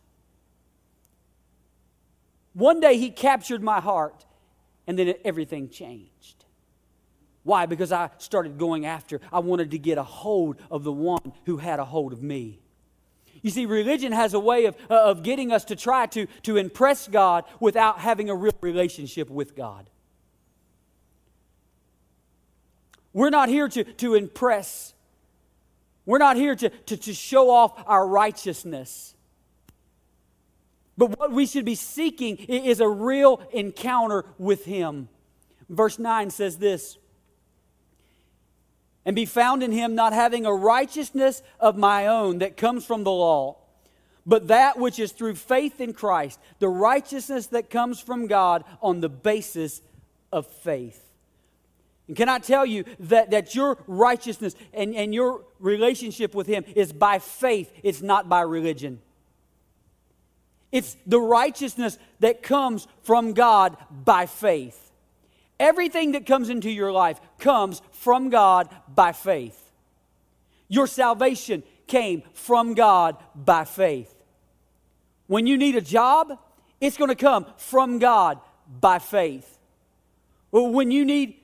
One 2.53 2.79
day 2.79 2.97
he 2.97 3.11
captured 3.11 3.61
my 3.61 3.79
heart, 3.79 4.25
and 4.87 4.97
then 4.97 5.13
everything 5.23 5.69
changed. 5.69 6.45
Why? 7.43 7.67
Because 7.67 7.91
I 7.91 8.09
started 8.17 8.57
going 8.57 8.87
after, 8.87 9.21
I 9.31 9.39
wanted 9.39 9.71
to 9.71 9.77
get 9.77 9.99
a 9.99 10.03
hold 10.03 10.57
of 10.71 10.83
the 10.83 10.91
one 10.91 11.31
who 11.45 11.57
had 11.57 11.79
a 11.79 11.85
hold 11.85 12.11
of 12.11 12.23
me. 12.23 12.59
You 13.41 13.49
see, 13.49 13.65
religion 13.65 14.11
has 14.11 14.33
a 14.33 14.39
way 14.39 14.65
of, 14.65 14.75
uh, 14.89 14.95
of 14.95 15.23
getting 15.23 15.51
us 15.51 15.65
to 15.65 15.75
try 15.75 16.05
to, 16.07 16.27
to 16.43 16.57
impress 16.57 17.07
God 17.07 17.45
without 17.59 17.99
having 17.99 18.29
a 18.29 18.35
real 18.35 18.53
relationship 18.61 19.29
with 19.29 19.55
God. 19.55 19.89
We're 23.13 23.29
not 23.29 23.49
here 23.49 23.67
to, 23.69 23.83
to 23.83 24.15
impress, 24.15 24.93
we're 26.05 26.19
not 26.19 26.37
here 26.37 26.55
to, 26.55 26.69
to, 26.69 26.97
to 26.97 27.13
show 27.13 27.49
off 27.49 27.83
our 27.87 28.07
righteousness. 28.07 29.15
But 30.97 31.17
what 31.17 31.31
we 31.31 31.45
should 31.45 31.65
be 31.65 31.75
seeking 31.75 32.35
is 32.37 32.81
a 32.81 32.87
real 32.89 33.41
encounter 33.53 34.25
with 34.37 34.65
Him. 34.65 35.07
Verse 35.69 35.97
9 35.97 36.29
says 36.29 36.57
this 36.57 36.97
and 39.05 39.15
be 39.15 39.25
found 39.25 39.63
in 39.63 39.71
him, 39.71 39.95
not 39.95 40.13
having 40.13 40.45
a 40.45 40.53
righteousness 40.53 41.41
of 41.59 41.77
my 41.77 42.07
own 42.07 42.39
that 42.39 42.57
comes 42.57 42.85
from 42.85 43.03
the 43.03 43.11
law, 43.11 43.57
but 44.25 44.47
that 44.47 44.77
which 44.77 44.99
is 44.99 45.11
through 45.11 45.35
faith 45.35 45.81
in 45.81 45.93
Christ, 45.93 46.39
the 46.59 46.69
righteousness 46.69 47.47
that 47.47 47.69
comes 47.69 47.99
from 47.99 48.27
God 48.27 48.63
on 48.81 49.01
the 49.01 49.09
basis 49.09 49.81
of 50.31 50.45
faith. 50.45 51.03
And 52.07 52.17
can 52.17 52.27
I 52.27 52.39
tell 52.39 52.65
you 52.65 52.85
that, 53.01 53.31
that 53.31 53.55
your 53.55 53.77
righteousness 53.87 54.55
and, 54.73 54.95
and 54.95 55.13
your 55.13 55.43
relationship 55.59 56.33
with 56.33 56.47
Him 56.47 56.65
is 56.75 56.91
by 56.91 57.19
faith, 57.19 57.71
it's 57.83 58.01
not 58.01 58.27
by 58.27 58.41
religion. 58.41 58.99
It's 60.71 60.95
the 61.05 61.19
righteousness 61.19 61.97
that 62.19 62.43
comes 62.43 62.87
from 63.03 63.33
God 63.33 63.77
by 63.91 64.25
faith. 64.25 64.88
Everything 65.59 66.13
that 66.13 66.25
comes 66.25 66.49
into 66.49 66.69
your 66.69 66.91
life 66.91 67.19
comes 67.37 67.81
from 67.91 68.29
God 68.29 68.69
by 68.87 69.11
faith. 69.11 69.71
Your 70.67 70.87
salvation 70.87 71.63
came 71.87 72.23
from 72.33 72.75
God 72.75 73.17
by 73.35 73.65
faith. 73.65 74.13
When 75.27 75.47
you 75.47 75.57
need 75.57 75.75
a 75.75 75.81
job, 75.81 76.37
it's 76.79 76.97
going 76.97 77.09
to 77.09 77.15
come 77.15 77.45
from 77.57 77.99
God 77.99 78.39
by 78.79 78.99
faith. 78.99 79.57
When 80.51 80.91
you 80.91 81.05
need 81.05 81.35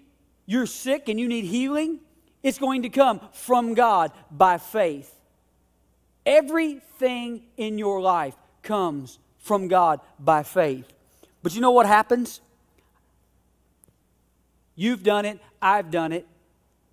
you're 0.46 0.68
sick 0.68 1.10
and 1.10 1.20
you 1.20 1.28
need 1.28 1.46
healing, 1.46 2.00
it's 2.44 2.60
going 2.60 2.84
to 2.84 2.90
come 2.90 3.20
from 3.34 3.74
God 3.74 4.12
by 4.32 4.58
faith. 4.58 5.12
Everything 6.26 7.44
in 7.58 7.78
your 7.78 8.02
life 8.02 8.36
comes 8.62 9.20
from 9.40 9.68
God 9.68 10.00
by 10.20 10.44
faith. 10.44 10.92
But 11.42 11.56
you 11.56 11.62
know 11.62 11.72
what 11.72 11.86
happens? 11.86 12.42
You've 14.76 15.04
done 15.04 15.26
it, 15.26 15.40
I've 15.62 15.90
done 15.90 16.12
it, 16.12 16.28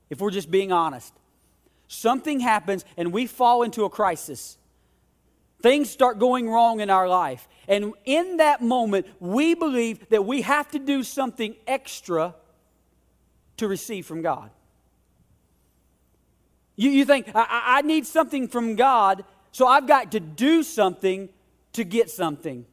if 0.09 0.21
we're 0.21 0.31
just 0.31 0.51
being 0.51 0.73
honest. 0.73 1.12
Something 1.88 2.40
happens 2.40 2.85
and 2.97 3.12
we 3.12 3.27
fall 3.27 3.62
into 3.62 3.85
a 3.85 3.90
crisis. 3.90 4.57
Things 5.61 5.90
start 5.90 6.18
going 6.18 6.49
wrong 6.49 6.81
in 6.81 6.90
our 6.90 7.09
life. 7.09 7.49
And 7.68 7.95
in 8.05 8.38
that 8.38 8.62
moment, 8.62 9.07
we 9.21 9.55
believe 9.55 10.09
that 10.09 10.25
we 10.25 10.42
have 10.42 10.71
to 10.73 10.79
do 10.79 11.03
something 11.03 11.55
extra 11.66 12.35
to 13.59 13.68
receive 13.68 14.07
from 14.07 14.23
God. 14.23 14.51
You, 16.75 16.90
you 16.90 17.05
think, 17.05 17.31
I, 17.35 17.47
I 17.79 17.83
need 17.83 18.07
something 18.07 18.49
from 18.49 18.75
God, 18.75 19.25
so 19.53 19.66
I've 19.66 19.87
got 19.87 20.12
to 20.12 20.21
do 20.21 20.62
something 20.62 21.29
to 21.75 21.85
get 21.85 22.11
something. 22.11 22.66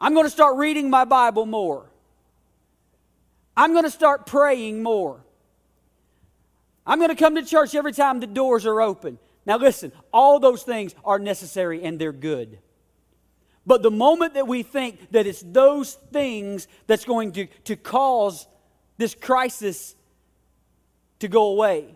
I'm 0.00 0.14
going 0.14 0.26
to 0.26 0.30
start 0.30 0.56
reading 0.56 0.88
my 0.88 1.04
Bible 1.04 1.44
more. 1.44 1.90
I'm 3.56 3.72
going 3.72 3.84
to 3.84 3.90
start 3.90 4.26
praying 4.26 4.82
more. 4.82 5.22
I'm 6.86 6.98
going 6.98 7.10
to 7.10 7.16
come 7.16 7.34
to 7.34 7.44
church 7.44 7.74
every 7.74 7.92
time 7.92 8.20
the 8.20 8.26
doors 8.26 8.64
are 8.64 8.80
open. 8.80 9.18
Now, 9.44 9.58
listen, 9.58 9.92
all 10.12 10.40
those 10.40 10.62
things 10.62 10.94
are 11.04 11.18
necessary 11.18 11.82
and 11.82 11.98
they're 11.98 12.12
good. 12.12 12.58
But 13.66 13.82
the 13.82 13.90
moment 13.90 14.34
that 14.34 14.48
we 14.48 14.62
think 14.62 15.10
that 15.12 15.26
it's 15.26 15.42
those 15.42 15.94
things 15.94 16.66
that's 16.86 17.04
going 17.04 17.32
to, 17.32 17.46
to 17.64 17.76
cause 17.76 18.46
this 18.96 19.14
crisis 19.14 19.94
to 21.18 21.28
go 21.28 21.48
away, 21.48 21.94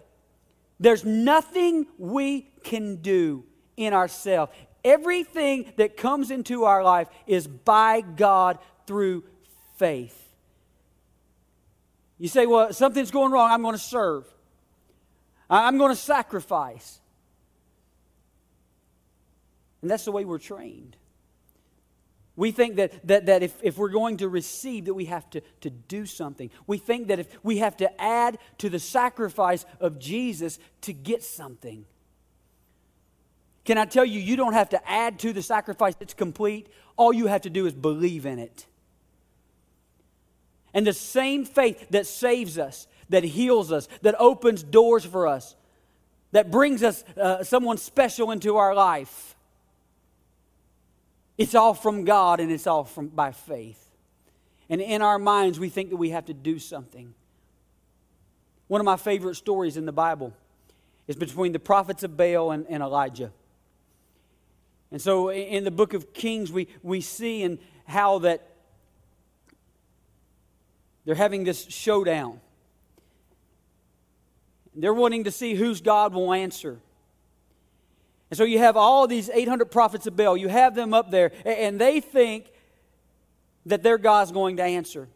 there's 0.78 1.04
nothing 1.04 1.86
we 1.96 2.42
can 2.62 2.96
do 2.96 3.44
in 3.76 3.94
ourselves. 3.94 4.52
Everything 4.84 5.72
that 5.76 5.96
comes 5.96 6.30
into 6.30 6.64
our 6.64 6.84
life 6.84 7.08
is 7.26 7.46
by 7.46 8.02
God 8.02 8.58
through 8.86 9.24
faith. 9.76 10.20
You 12.18 12.28
say, 12.28 12.46
well, 12.46 12.72
something's 12.72 13.10
going 13.10 13.32
wrong. 13.32 13.50
I'm 13.50 13.62
going 13.62 13.74
to 13.74 13.80
serve, 13.80 14.24
I'm 15.48 15.78
going 15.78 15.90
to 15.90 15.96
sacrifice. 15.96 17.00
And 19.82 19.90
that's 19.90 20.06
the 20.06 20.12
way 20.12 20.24
we're 20.24 20.38
trained. 20.38 20.96
We 22.36 22.50
think 22.50 22.76
that, 22.76 23.06
that, 23.06 23.26
that 23.26 23.42
if, 23.42 23.54
if 23.62 23.78
we're 23.78 23.90
going 23.90 24.16
to 24.16 24.28
receive, 24.28 24.86
that 24.86 24.94
we 24.94 25.04
have 25.04 25.28
to, 25.30 25.40
to 25.60 25.70
do 25.70 26.04
something. 26.06 26.50
We 26.66 26.78
think 26.78 27.08
that 27.08 27.18
if 27.18 27.28
we 27.44 27.58
have 27.58 27.76
to 27.76 28.00
add 28.00 28.38
to 28.58 28.68
the 28.68 28.78
sacrifice 28.78 29.64
of 29.80 29.98
Jesus 29.98 30.58
to 30.80 30.92
get 30.92 31.22
something. 31.22 31.84
Can 33.64 33.78
I 33.78 33.84
tell 33.84 34.04
you, 34.04 34.20
you 34.20 34.36
don't 34.36 34.52
have 34.52 34.70
to 34.70 34.90
add 34.90 35.18
to 35.20 35.32
the 35.32 35.42
sacrifice, 35.42 35.94
it's 36.00 36.14
complete. 36.14 36.68
All 36.96 37.12
you 37.12 37.26
have 37.26 37.42
to 37.42 37.50
do 37.50 37.66
is 37.66 37.72
believe 37.72 38.26
in 38.26 38.38
it. 38.38 38.66
And 40.72 40.86
the 40.86 40.92
same 40.92 41.44
faith 41.44 41.86
that 41.90 42.06
saves 42.06 42.58
us, 42.58 42.86
that 43.08 43.24
heals 43.24 43.72
us, 43.72 43.88
that 44.02 44.16
opens 44.18 44.62
doors 44.62 45.04
for 45.04 45.26
us, 45.26 45.54
that 46.32 46.50
brings 46.50 46.82
us 46.82 47.04
uh, 47.16 47.44
someone 47.44 47.78
special 47.78 48.30
into 48.32 48.56
our 48.56 48.74
life 48.74 49.34
it's 51.36 51.54
all 51.54 51.74
from 51.74 52.04
God 52.04 52.40
and 52.40 52.50
it's 52.50 52.66
all 52.66 52.84
from, 52.84 53.08
by 53.08 53.32
faith. 53.32 53.80
And 54.68 54.80
in 54.80 55.02
our 55.02 55.18
minds, 55.18 55.58
we 55.58 55.68
think 55.68 55.90
that 55.90 55.96
we 55.96 56.10
have 56.10 56.26
to 56.26 56.34
do 56.34 56.58
something. 56.58 57.14
One 58.68 58.80
of 58.80 58.84
my 58.84 58.96
favorite 58.96 59.34
stories 59.34 59.76
in 59.76 59.84
the 59.84 59.92
Bible 59.92 60.32
is 61.06 61.16
between 61.16 61.52
the 61.52 61.58
prophets 61.58 62.02
of 62.02 62.16
Baal 62.16 62.50
and, 62.50 62.66
and 62.68 62.82
Elijah. 62.82 63.32
And 64.94 65.02
so 65.02 65.32
in 65.32 65.64
the 65.64 65.72
book 65.72 65.92
of 65.92 66.12
Kings, 66.12 66.52
we, 66.52 66.68
we 66.84 67.00
see 67.00 67.42
in 67.42 67.58
how 67.84 68.20
that 68.20 68.46
they're 71.04 71.16
having 71.16 71.42
this 71.42 71.64
showdown. 71.64 72.40
They're 74.72 74.94
wanting 74.94 75.24
to 75.24 75.32
see 75.32 75.54
whose 75.54 75.80
God 75.80 76.14
will 76.14 76.32
answer. 76.32 76.78
And 78.30 78.38
so 78.38 78.44
you 78.44 78.60
have 78.60 78.76
all 78.76 79.08
these 79.08 79.28
800 79.28 79.64
prophets 79.64 80.06
of 80.06 80.14
Baal. 80.14 80.36
You 80.36 80.46
have 80.46 80.76
them 80.76 80.94
up 80.94 81.10
there, 81.10 81.32
and 81.44 81.80
they 81.80 81.98
think 81.98 82.52
that 83.66 83.82
their 83.82 83.98
God's 83.98 84.30
going 84.30 84.58
to 84.58 84.62
answer. 84.62 85.08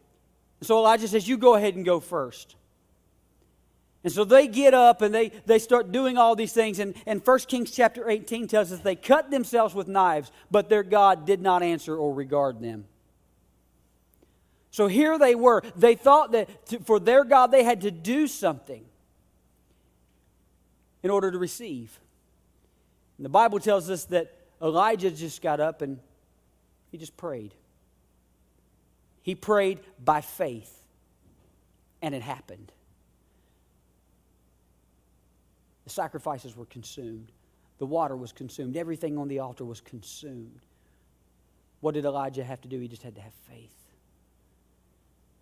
So 0.59 0.77
Elijah 0.77 1.07
says, 1.07 1.25
You 1.25 1.37
go 1.37 1.55
ahead 1.55 1.77
and 1.77 1.85
go 1.85 2.01
first. 2.01 2.57
And 4.03 4.13
so 4.13 4.23
they 4.23 4.47
get 4.47 4.73
up 4.73 5.01
and 5.01 5.13
they, 5.13 5.29
they 5.45 5.59
start 5.59 5.91
doing 5.91 6.17
all 6.17 6.35
these 6.35 6.53
things. 6.53 6.79
And, 6.79 6.95
and 7.05 7.25
1 7.25 7.39
Kings 7.39 7.71
chapter 7.71 8.09
18 8.09 8.47
tells 8.47 8.71
us 8.71 8.79
they 8.79 8.95
cut 8.95 9.29
themselves 9.29 9.75
with 9.75 9.87
knives, 9.87 10.31
but 10.49 10.69
their 10.69 10.83
God 10.83 11.25
did 11.25 11.41
not 11.41 11.63
answer 11.63 11.97
or 11.97 12.13
regard 12.13 12.61
them. 12.61 12.85
So 14.71 14.87
here 14.87 15.17
they 15.17 15.35
were. 15.35 15.63
They 15.75 15.95
thought 15.95 16.31
that 16.31 16.67
to, 16.67 16.79
for 16.79 16.99
their 16.99 17.25
God 17.25 17.51
they 17.51 17.63
had 17.63 17.81
to 17.81 17.91
do 17.91 18.27
something 18.27 18.85
in 21.03 21.09
order 21.09 21.31
to 21.31 21.37
receive. 21.37 21.99
And 23.17 23.25
the 23.25 23.29
Bible 23.29 23.59
tells 23.59 23.89
us 23.89 24.05
that 24.05 24.33
Elijah 24.61 25.11
just 25.11 25.41
got 25.41 25.59
up 25.59 25.81
and 25.81 25.99
he 26.91 26.97
just 26.97 27.17
prayed. 27.17 27.53
He 29.23 29.35
prayed 29.35 29.79
by 30.03 30.21
faith, 30.21 30.73
and 32.01 32.15
it 32.15 32.21
happened. 32.21 32.71
The 35.89 35.95
sacrifices 35.95 36.55
were 36.55 36.67
consumed, 36.67 37.31
the 37.79 37.85
water 37.87 38.15
was 38.15 38.31
consumed, 38.31 38.77
everything 38.77 39.17
on 39.17 39.27
the 39.27 39.39
altar 39.39 39.65
was 39.65 39.81
consumed. 39.81 40.59
What 41.81 41.95
did 41.95 42.05
Elijah 42.05 42.43
have 42.43 42.61
to 42.61 42.67
do? 42.67 42.79
He 42.79 42.87
just 42.87 43.01
had 43.01 43.15
to 43.15 43.21
have 43.21 43.33
faith. 43.49 43.73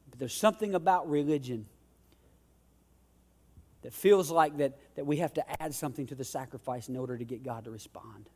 But 0.09 0.19
there's 0.19 0.33
something 0.33 0.73
about 0.73 1.09
religion 1.09 1.65
that 3.81 3.91
feels 3.91 4.31
like 4.31 4.55
that, 4.59 4.77
that 4.95 5.05
we 5.05 5.17
have 5.17 5.33
to 5.33 5.61
add 5.61 5.75
something 5.75 6.07
to 6.07 6.15
the 6.15 6.23
sacrifice 6.23 6.87
in 6.87 6.95
order 6.95 7.17
to 7.17 7.25
get 7.25 7.43
God 7.43 7.65
to 7.65 7.71
respond. 7.71 8.29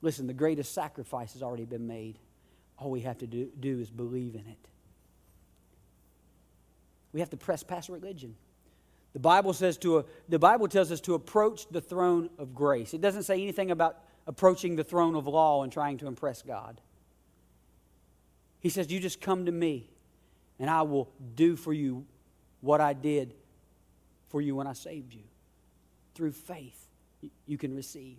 Listen, 0.00 0.26
the 0.26 0.34
greatest 0.34 0.74
sacrifice 0.74 1.34
has 1.34 1.42
already 1.44 1.66
been 1.66 1.86
made. 1.86 2.18
All 2.78 2.90
we 2.90 3.02
have 3.02 3.18
to 3.18 3.28
do, 3.28 3.48
do 3.60 3.78
is 3.78 3.90
believe 3.90 4.34
in 4.34 4.40
it. 4.40 4.68
We 7.12 7.20
have 7.20 7.30
to 7.30 7.36
press 7.36 7.62
past 7.62 7.90
religion. 7.90 8.34
The 9.12 9.18
Bible 9.18 9.52
says 9.52 9.76
to 9.78 10.04
the 10.28 10.38
Bible 10.38 10.68
tells 10.68 10.90
us 10.90 11.00
to 11.02 11.14
approach 11.14 11.68
the 11.70 11.80
throne 11.80 12.30
of 12.38 12.54
grace. 12.54 12.94
It 12.94 13.00
doesn't 13.00 13.24
say 13.24 13.34
anything 13.34 13.70
about 13.70 13.98
approaching 14.26 14.76
the 14.76 14.84
throne 14.84 15.14
of 15.14 15.26
law 15.26 15.62
and 15.62 15.72
trying 15.72 15.98
to 15.98 16.06
impress 16.06 16.42
God. 16.42 16.80
He 18.60 18.68
says, 18.68 18.90
You 18.90 19.00
just 19.00 19.20
come 19.20 19.46
to 19.46 19.52
me, 19.52 19.90
and 20.58 20.70
I 20.70 20.82
will 20.82 21.10
do 21.34 21.56
for 21.56 21.72
you 21.72 22.06
what 22.60 22.80
I 22.80 22.92
did 22.92 23.34
for 24.28 24.40
you 24.40 24.56
when 24.56 24.66
I 24.66 24.72
saved 24.72 25.12
you. 25.12 25.24
Through 26.14 26.32
faith, 26.32 26.88
you 27.46 27.58
can 27.58 27.74
receive. 27.74 28.18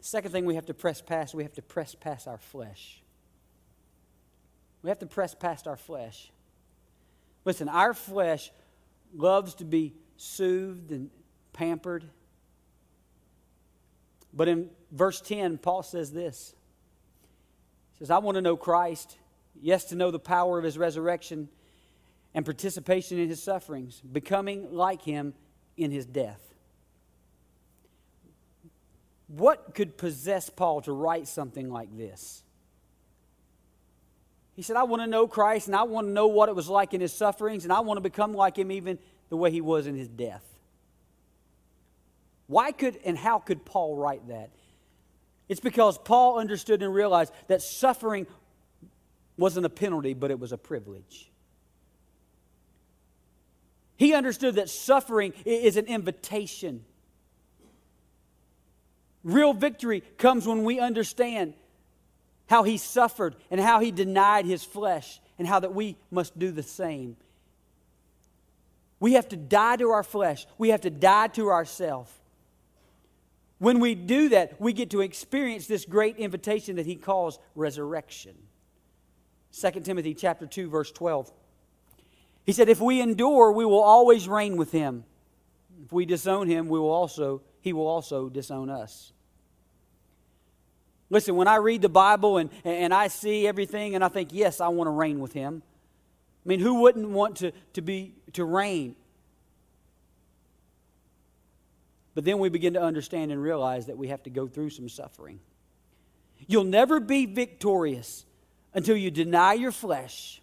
Second 0.00 0.32
thing 0.32 0.44
we 0.44 0.54
have 0.56 0.66
to 0.66 0.74
press 0.74 1.00
past, 1.00 1.34
we 1.34 1.44
have 1.44 1.54
to 1.54 1.62
press 1.62 1.94
past 1.94 2.26
our 2.26 2.38
flesh. 2.38 3.00
We 4.82 4.90
have 4.90 4.98
to 4.98 5.06
press 5.06 5.34
past 5.34 5.66
our 5.66 5.76
flesh. 5.76 6.30
Listen, 7.44 7.68
our 7.68 7.94
flesh 7.94 8.50
loves 9.14 9.54
to 9.56 9.64
be 9.64 9.94
soothed 10.16 10.90
and 10.90 11.10
pampered. 11.52 12.04
But 14.32 14.48
in 14.48 14.70
verse 14.90 15.20
10, 15.20 15.58
Paul 15.58 15.82
says 15.82 16.12
this. 16.12 16.54
He 17.92 17.98
says, 17.98 18.10
I 18.10 18.18
want 18.18 18.36
to 18.36 18.42
know 18.42 18.56
Christ. 18.56 19.16
Yes, 19.60 19.84
to 19.86 19.94
know 19.94 20.10
the 20.10 20.18
power 20.18 20.58
of 20.58 20.64
his 20.64 20.76
resurrection 20.76 21.48
and 22.34 22.44
participation 22.44 23.18
in 23.18 23.28
his 23.28 23.42
sufferings, 23.42 24.00
becoming 24.00 24.74
like 24.74 25.02
him 25.02 25.34
in 25.76 25.90
his 25.90 26.04
death. 26.04 26.40
What 29.28 29.74
could 29.74 29.96
possess 29.96 30.50
Paul 30.50 30.80
to 30.82 30.92
write 30.92 31.26
something 31.28 31.70
like 31.70 31.96
this? 31.96 32.43
He 34.54 34.62
said, 34.62 34.76
I 34.76 34.84
want 34.84 35.02
to 35.02 35.06
know 35.06 35.26
Christ 35.26 35.66
and 35.66 35.76
I 35.76 35.82
want 35.82 36.06
to 36.06 36.12
know 36.12 36.28
what 36.28 36.48
it 36.48 36.54
was 36.54 36.68
like 36.68 36.94
in 36.94 37.00
his 37.00 37.12
sufferings 37.12 37.64
and 37.64 37.72
I 37.72 37.80
want 37.80 37.96
to 37.96 38.00
become 38.02 38.34
like 38.34 38.56
him 38.56 38.70
even 38.70 38.98
the 39.28 39.36
way 39.36 39.50
he 39.50 39.60
was 39.60 39.86
in 39.86 39.96
his 39.96 40.08
death. 40.08 40.44
Why 42.46 42.72
could 42.72 42.98
and 43.04 43.18
how 43.18 43.38
could 43.38 43.64
Paul 43.64 43.96
write 43.96 44.28
that? 44.28 44.50
It's 45.48 45.60
because 45.60 45.98
Paul 45.98 46.38
understood 46.38 46.82
and 46.82 46.94
realized 46.94 47.32
that 47.48 47.62
suffering 47.62 48.26
wasn't 49.36 49.66
a 49.66 49.70
penalty, 49.70 50.14
but 50.14 50.30
it 50.30 50.38
was 50.38 50.52
a 50.52 50.58
privilege. 50.58 51.30
He 53.96 54.14
understood 54.14 54.56
that 54.56 54.68
suffering 54.68 55.32
is 55.44 55.76
an 55.76 55.86
invitation. 55.86 56.84
Real 59.22 59.52
victory 59.52 60.02
comes 60.18 60.46
when 60.46 60.64
we 60.64 60.78
understand 60.78 61.54
how 62.46 62.62
he 62.62 62.76
suffered 62.76 63.36
and 63.50 63.60
how 63.60 63.80
he 63.80 63.90
denied 63.90 64.44
his 64.46 64.64
flesh 64.64 65.20
and 65.38 65.46
how 65.46 65.60
that 65.60 65.74
we 65.74 65.96
must 66.10 66.38
do 66.38 66.50
the 66.50 66.62
same. 66.62 67.16
We 69.00 69.14
have 69.14 69.28
to 69.30 69.36
die 69.36 69.76
to 69.76 69.90
our 69.90 70.02
flesh. 70.02 70.46
We 70.56 70.70
have 70.70 70.82
to 70.82 70.90
die 70.90 71.28
to 71.28 71.50
ourselves. 71.50 72.10
When 73.58 73.80
we 73.80 73.94
do 73.94 74.30
that, 74.30 74.60
we 74.60 74.72
get 74.72 74.90
to 74.90 75.00
experience 75.00 75.66
this 75.66 75.84
great 75.84 76.16
invitation 76.16 76.76
that 76.76 76.86
he 76.86 76.96
calls 76.96 77.38
resurrection. 77.54 78.34
2 79.58 79.70
Timothy 79.80 80.14
chapter 80.14 80.46
2 80.46 80.68
verse 80.68 80.90
12. 80.90 81.32
He 82.44 82.52
said 82.52 82.68
if 82.68 82.80
we 82.80 83.00
endure, 83.00 83.52
we 83.52 83.64
will 83.64 83.82
always 83.82 84.28
reign 84.28 84.56
with 84.56 84.72
him. 84.72 85.04
If 85.84 85.92
we 85.92 86.04
disown 86.04 86.48
him, 86.48 86.68
we 86.68 86.78
will 86.78 86.90
also 86.90 87.42
he 87.60 87.72
will 87.72 87.86
also 87.86 88.28
disown 88.28 88.68
us. 88.68 89.12
Listen, 91.10 91.36
when 91.36 91.48
I 91.48 91.56
read 91.56 91.82
the 91.82 91.88
Bible 91.88 92.38
and, 92.38 92.50
and 92.64 92.92
I 92.92 93.08
see 93.08 93.46
everything 93.46 93.94
and 93.94 94.02
I 94.02 94.08
think, 94.08 94.30
yes, 94.32 94.60
I 94.60 94.68
want 94.68 94.88
to 94.88 94.92
reign 94.92 95.20
with 95.20 95.32
him. 95.32 95.62
I 96.44 96.48
mean, 96.48 96.60
who 96.60 96.80
wouldn't 96.80 97.08
want 97.08 97.36
to, 97.36 97.52
to 97.74 97.82
be 97.82 98.14
to 98.32 98.44
reign? 98.44 98.96
But 102.14 102.24
then 102.24 102.38
we 102.38 102.48
begin 102.48 102.74
to 102.74 102.82
understand 102.82 103.32
and 103.32 103.42
realize 103.42 103.86
that 103.86 103.98
we 103.98 104.08
have 104.08 104.22
to 104.24 104.30
go 104.30 104.46
through 104.46 104.70
some 104.70 104.88
suffering. 104.88 105.40
You'll 106.46 106.64
never 106.64 107.00
be 107.00 107.26
victorious 107.26 108.24
until 108.72 108.96
you 108.96 109.10
deny 109.10 109.54
your 109.54 109.72
flesh, 109.72 110.40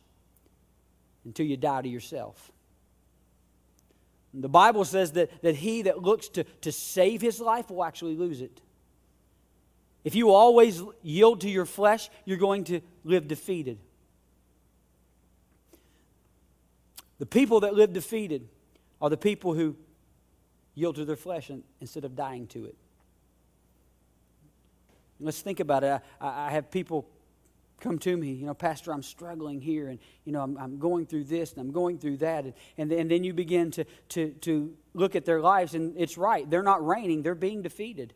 until 1.23 1.45
you 1.45 1.57
die 1.57 1.81
to 1.81 1.89
yourself. 1.89 2.51
The 4.33 4.49
Bible 4.49 4.85
says 4.85 5.11
that, 5.13 5.41
that 5.41 5.55
he 5.55 5.83
that 5.83 6.01
looks 6.01 6.29
to, 6.29 6.45
to 6.61 6.71
save 6.71 7.21
his 7.21 7.39
life 7.39 7.69
will 7.69 7.83
actually 7.83 8.15
lose 8.15 8.41
it. 8.41 8.61
If 10.03 10.15
you 10.15 10.31
always 10.31 10.81
yield 11.03 11.41
to 11.41 11.49
your 11.49 11.65
flesh, 11.65 12.09
you're 12.25 12.37
going 12.37 12.63
to 12.65 12.81
live 13.03 13.27
defeated. 13.27 13.77
The 17.19 17.25
people 17.27 17.59
that 17.59 17.75
live 17.75 17.93
defeated 17.93 18.47
are 18.99 19.09
the 19.09 19.17
people 19.17 19.53
who 19.53 19.75
yield 20.73 20.95
to 20.95 21.05
their 21.05 21.15
flesh 21.15 21.51
instead 21.79 22.03
of 22.03 22.15
dying 22.15 22.47
to 22.47 22.65
it. 22.65 22.75
Let's 25.19 25.41
think 25.41 25.59
about 25.59 25.83
it. 25.83 26.01
I, 26.19 26.47
I 26.47 26.51
have 26.51 26.71
people 26.71 27.07
come 27.79 27.99
to 27.99 28.15
me, 28.15 28.31
you 28.31 28.45
know, 28.45 28.53
Pastor, 28.53 28.93
I'm 28.93 29.03
struggling 29.03 29.59
here, 29.59 29.89
and, 29.89 29.99
you 30.23 30.31
know, 30.31 30.41
I'm, 30.41 30.57
I'm 30.57 30.77
going 30.79 31.05
through 31.05 31.25
this 31.25 31.51
and 31.51 31.59
I'm 31.61 31.71
going 31.71 31.97
through 31.97 32.17
that. 32.17 32.45
And, 32.45 32.53
and, 32.77 32.91
and 32.91 33.11
then 33.11 33.23
you 33.23 33.33
begin 33.33 33.71
to, 33.71 33.85
to, 34.09 34.29
to 34.41 34.73
look 34.93 35.15
at 35.15 35.25
their 35.25 35.41
lives, 35.41 35.73
and 35.73 35.95
it's 35.97 36.17
right. 36.17 36.49
They're 36.49 36.63
not 36.63 36.85
reigning, 36.85 37.23
they're 37.23 37.35
being 37.35 37.61
defeated. 37.61 38.13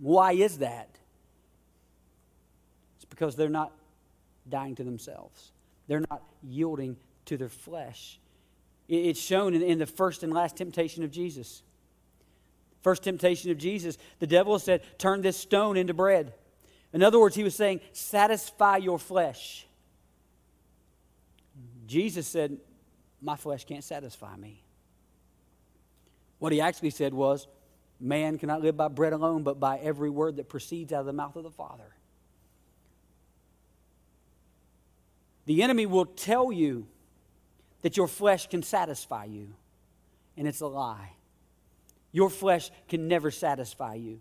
Why 0.00 0.32
is 0.32 0.58
that? 0.58 0.88
It's 2.96 3.04
because 3.04 3.36
they're 3.36 3.48
not 3.48 3.72
dying 4.48 4.74
to 4.76 4.84
themselves, 4.84 5.52
they're 5.86 6.04
not 6.10 6.22
yielding 6.42 6.96
to 7.26 7.36
their 7.36 7.48
flesh. 7.48 8.18
It's 8.88 9.20
shown 9.20 9.54
in, 9.54 9.78
the 9.78 9.86
first 9.86 10.22
and 10.22 10.32
last 10.32 10.56
temptation 10.56 11.02
of 11.02 11.10
Jesus. 11.10 11.62
First 12.82 13.02
temptation 13.02 13.50
of 13.50 13.58
Jesus, 13.58 13.98
the 14.20 14.28
devil 14.28 14.60
said, 14.60 14.80
Turn 14.96 15.22
this 15.22 15.36
stone 15.36 15.76
into 15.76 15.92
bread. 15.92 16.32
In 16.92 17.02
other 17.02 17.18
words, 17.18 17.34
he 17.34 17.42
was 17.42 17.56
saying, 17.56 17.80
Satisfy 17.92 18.76
your 18.76 19.00
flesh. 19.00 19.66
Jesus 21.88 22.28
said, 22.28 22.58
My 23.20 23.34
flesh 23.34 23.64
can't 23.64 23.82
satisfy 23.82 24.36
me. 24.36 24.62
What 26.38 26.52
he 26.52 26.60
actually 26.60 26.90
said 26.90 27.12
was, 27.12 27.48
Man 27.98 28.38
cannot 28.38 28.62
live 28.62 28.76
by 28.76 28.88
bread 28.88 29.12
alone, 29.12 29.42
but 29.42 29.58
by 29.58 29.78
every 29.78 30.10
word 30.10 30.36
that 30.36 30.48
proceeds 30.48 30.92
out 30.92 31.00
of 31.00 31.06
the 31.06 31.12
mouth 31.12 31.36
of 31.36 31.42
the 31.42 31.50
Father. 31.50 31.94
The 35.46 35.62
enemy 35.62 35.86
will 35.86 36.06
tell 36.06 36.52
you 36.52 36.86
that 37.82 37.96
your 37.96 38.08
flesh 38.08 38.48
can 38.48 38.62
satisfy 38.62 39.24
you, 39.24 39.54
and 40.36 40.46
it's 40.46 40.60
a 40.60 40.66
lie. 40.66 41.12
Your 42.12 42.30
flesh 42.30 42.70
can 42.88 43.08
never 43.08 43.30
satisfy 43.30 43.94
you. 43.94 44.20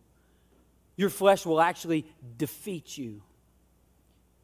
Your 0.95 1.09
flesh 1.09 1.45
will 1.45 1.59
actually 1.59 2.05
defeat 2.37 2.97
you. 2.97 3.21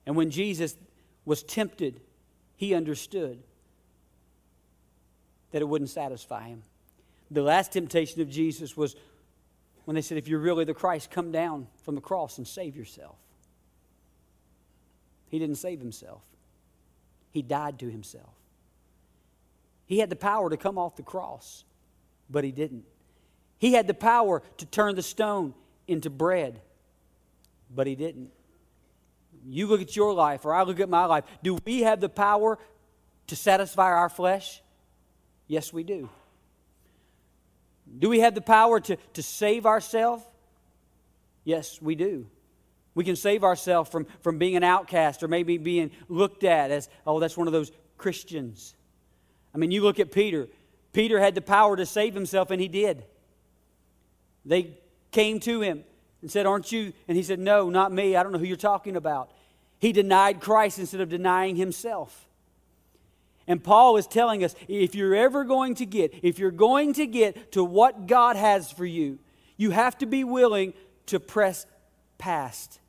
And 0.06 0.16
when 0.16 0.32
Jesus 0.32 0.76
was 1.24 1.44
tempted, 1.44 2.02
he 2.56 2.74
understood 2.74 3.42
that 5.52 5.62
it 5.62 5.66
wouldn't 5.66 5.90
satisfy 5.90 6.48
him. 6.48 6.64
The 7.30 7.44
last 7.44 7.72
temptation 7.72 8.22
of 8.22 8.30
Jesus 8.30 8.76
was 8.76 8.96
when 9.86 9.96
they 9.96 10.02
said, 10.02 10.18
If 10.18 10.28
you're 10.28 10.40
really 10.40 10.66
the 10.66 10.74
Christ, 10.74 11.12
come 11.12 11.32
down 11.32 11.68
from 11.84 11.96
the 11.96 12.02
cross 12.02 12.38
and 12.38 12.48
save 12.48 12.76
yourself. 12.76 13.16
He 15.30 15.40
didn't 15.40 15.56
save 15.56 15.80
himself, 15.80 16.24
he 17.32 17.42
died 17.42 17.80
to 17.80 17.90
himself. 17.90 18.34
He 19.86 20.00
had 20.00 20.10
the 20.10 20.16
power 20.16 20.50
to 20.50 20.56
come 20.56 20.78
off 20.78 20.96
the 20.96 21.04
cross, 21.04 21.66
but 22.30 22.46
he 22.46 22.52
didn't. 22.52 22.86
He 23.60 23.74
had 23.74 23.88
the 23.88 23.94
power 23.94 24.42
to 24.58 24.66
turn 24.66 24.96
the 24.96 25.02
stone 25.02 25.54
into 25.88 26.10
bread, 26.10 26.62
but 27.76 27.88
he 27.88 27.96
didn't. 27.96 28.32
You 29.46 29.68
look 29.68 29.82
at 29.82 29.96
your 29.96 30.14
life, 30.14 30.46
or 30.46 30.54
I 30.54 30.64
look 30.64 30.80
at 30.80 30.88
my 30.88 31.06
life. 31.06 31.26
Do 31.44 31.58
we 31.66 31.82
have 31.82 32.00
the 32.00 32.10
power 32.10 32.58
to 33.28 33.36
satisfy 33.36 33.92
our 33.92 34.10
flesh? 34.10 34.62
Yes, 35.48 35.74
we 35.74 35.84
do. 35.84 36.10
Do 37.98 38.10
we 38.10 38.20
have 38.20 38.36
the 38.36 38.42
power 38.42 38.80
to, 38.80 38.96
to 38.96 39.24
save 39.24 39.66
ourselves? 39.66 40.24
Yes, 41.44 41.82
we 41.82 41.96
do. 41.96 42.28
We 42.94 43.04
can 43.04 43.16
save 43.16 43.44
ourselves 43.44 43.89
from, 43.89 44.06
from 44.22 44.38
being 44.38 44.56
an 44.56 44.64
outcast 44.64 45.24
or 45.24 45.28
maybe 45.28 45.58
being 45.58 45.92
looked 46.10 46.44
at 46.44 46.72
as, 46.72 46.89
oh, 47.08 47.20
that's 47.20 47.38
one 47.38 47.48
of 47.48 47.54
those 47.54 47.72
Christians. 47.98 48.76
I 49.56 49.58
mean, 49.58 49.72
you 49.72 49.82
look 49.82 50.00
at 50.00 50.12
Peter. 50.12 50.48
Peter 50.94 51.20
had 51.20 51.36
the 51.36 51.42
power 51.42 51.76
to 51.78 51.86
save 51.86 52.14
himself, 52.14 52.52
and 52.52 52.62
he 52.62 52.68
did. 52.68 53.04
They 54.46 54.78
came 55.12 55.39
to 55.42 55.62
him 55.62 55.84
and 56.22 56.30
said, 56.30 56.46
Aren't 56.46 56.72
you? 56.72 56.94
And 57.08 57.16
he 57.16 57.24
said, 57.24 57.39
No, 57.39 57.70
not 57.70 57.92
me. 57.92 58.16
I 58.16 58.24
don't 58.24 58.32
know 58.32 58.39
who 58.39 58.46
you're 58.46 58.58
talking 58.58 58.96
about. 58.96 59.32
He 59.80 59.92
denied 59.92 60.42
Christ 60.42 60.80
instead 60.80 61.02
of 61.02 61.10
denying 61.10 61.56
himself. 61.56 62.28
And 63.48 63.64
Paul 63.64 63.98
is 63.98 64.08
telling 64.08 64.44
us 64.44 64.56
if 64.68 64.96
you're 64.96 65.16
ever 65.16 65.44
going 65.44 65.76
to 65.76 65.86
get, 65.86 66.14
if 66.24 66.39
you're 66.39 66.52
going 66.52 66.94
to 66.94 67.06
get 67.06 67.52
to 67.54 67.64
what 67.64 68.08
God 68.08 68.36
has 68.36 68.72
for 68.72 68.86
you, 68.86 69.20
you 69.58 69.72
have 69.72 69.98
to 70.00 70.06
be 70.06 70.24
willing 70.24 70.74
to 71.08 71.20
press 71.20 71.66
past. 72.18 72.80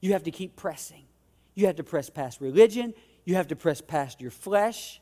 You 0.00 0.12
have 0.12 0.24
to 0.24 0.30
keep 0.30 0.56
pressing. 0.56 1.04
You 1.54 1.66
have 1.66 1.76
to 1.76 1.84
press 1.84 2.10
past 2.10 2.40
religion. 2.40 2.94
You 3.24 3.36
have 3.36 3.48
to 3.48 3.56
press 3.56 3.80
past 3.80 4.20
your 4.20 4.30
flesh. 4.30 5.00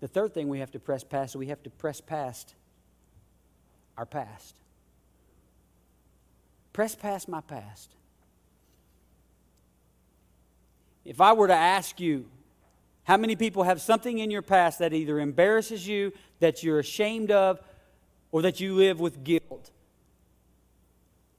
The 0.00 0.08
third 0.08 0.32
thing 0.34 0.48
we 0.48 0.60
have 0.60 0.70
to 0.72 0.78
press 0.78 1.02
past 1.02 1.34
we 1.34 1.46
have 1.46 1.62
to 1.64 1.70
press 1.70 2.00
past 2.00 2.54
our 3.96 4.06
past. 4.06 4.54
Press 6.72 6.94
past 6.94 7.28
my 7.28 7.40
past. 7.40 7.94
If 11.08 11.22
I 11.22 11.32
were 11.32 11.48
to 11.48 11.54
ask 11.54 12.00
you, 12.00 12.26
how 13.04 13.16
many 13.16 13.34
people 13.34 13.62
have 13.62 13.80
something 13.80 14.18
in 14.18 14.30
your 14.30 14.42
past 14.42 14.80
that 14.80 14.92
either 14.92 15.18
embarrasses 15.18 15.88
you, 15.88 16.12
that 16.40 16.62
you're 16.62 16.78
ashamed 16.78 17.30
of, 17.30 17.58
or 18.30 18.42
that 18.42 18.60
you 18.60 18.74
live 18.74 19.00
with 19.00 19.24
guilt? 19.24 19.70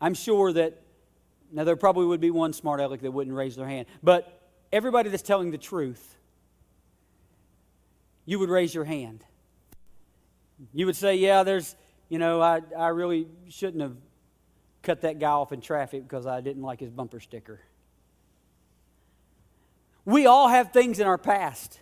I'm 0.02 0.16
sure 0.16 0.52
that, 0.54 0.82
now 1.52 1.66
there 1.66 1.76
probably 1.76 2.08
would 2.08 2.20
be 2.20 2.32
one 2.32 2.52
smart 2.52 2.80
aleck 2.80 3.02
that 3.02 3.12
wouldn't 3.12 3.36
raise 3.36 3.56
their 3.56 3.68
hand, 3.68 3.86
but 4.02 4.42
everybody 4.72 5.12
that's 5.12 5.22
telling 5.22 5.52
the 5.52 5.58
truth, 5.60 6.18
you 8.26 8.40
would 8.40 8.50
raise 8.50 8.74
your 8.74 8.86
hand. 8.86 9.24
You 10.74 10.88
would 10.88 10.96
say, 10.96 11.18
Yeah, 11.18 11.44
there's, 11.44 11.76
you 12.10 12.18
know, 12.18 12.42
I, 12.42 12.62
I 12.76 12.88
really 12.88 13.28
shouldn't 13.50 13.84
have 13.84 13.98
cut 14.82 15.02
that 15.02 15.20
guy 15.20 15.30
off 15.30 15.52
in 15.52 15.62
traffic 15.62 16.02
because 16.02 16.26
I 16.26 16.42
didn't 16.42 16.64
like 16.64 16.80
his 16.80 16.90
bumper 16.90 17.20
sticker. 17.20 17.60
We 20.10 20.26
all 20.26 20.48
have 20.48 20.74
things 20.74 21.00
in 21.00 21.06
our 21.06 21.20
past. 21.20 21.80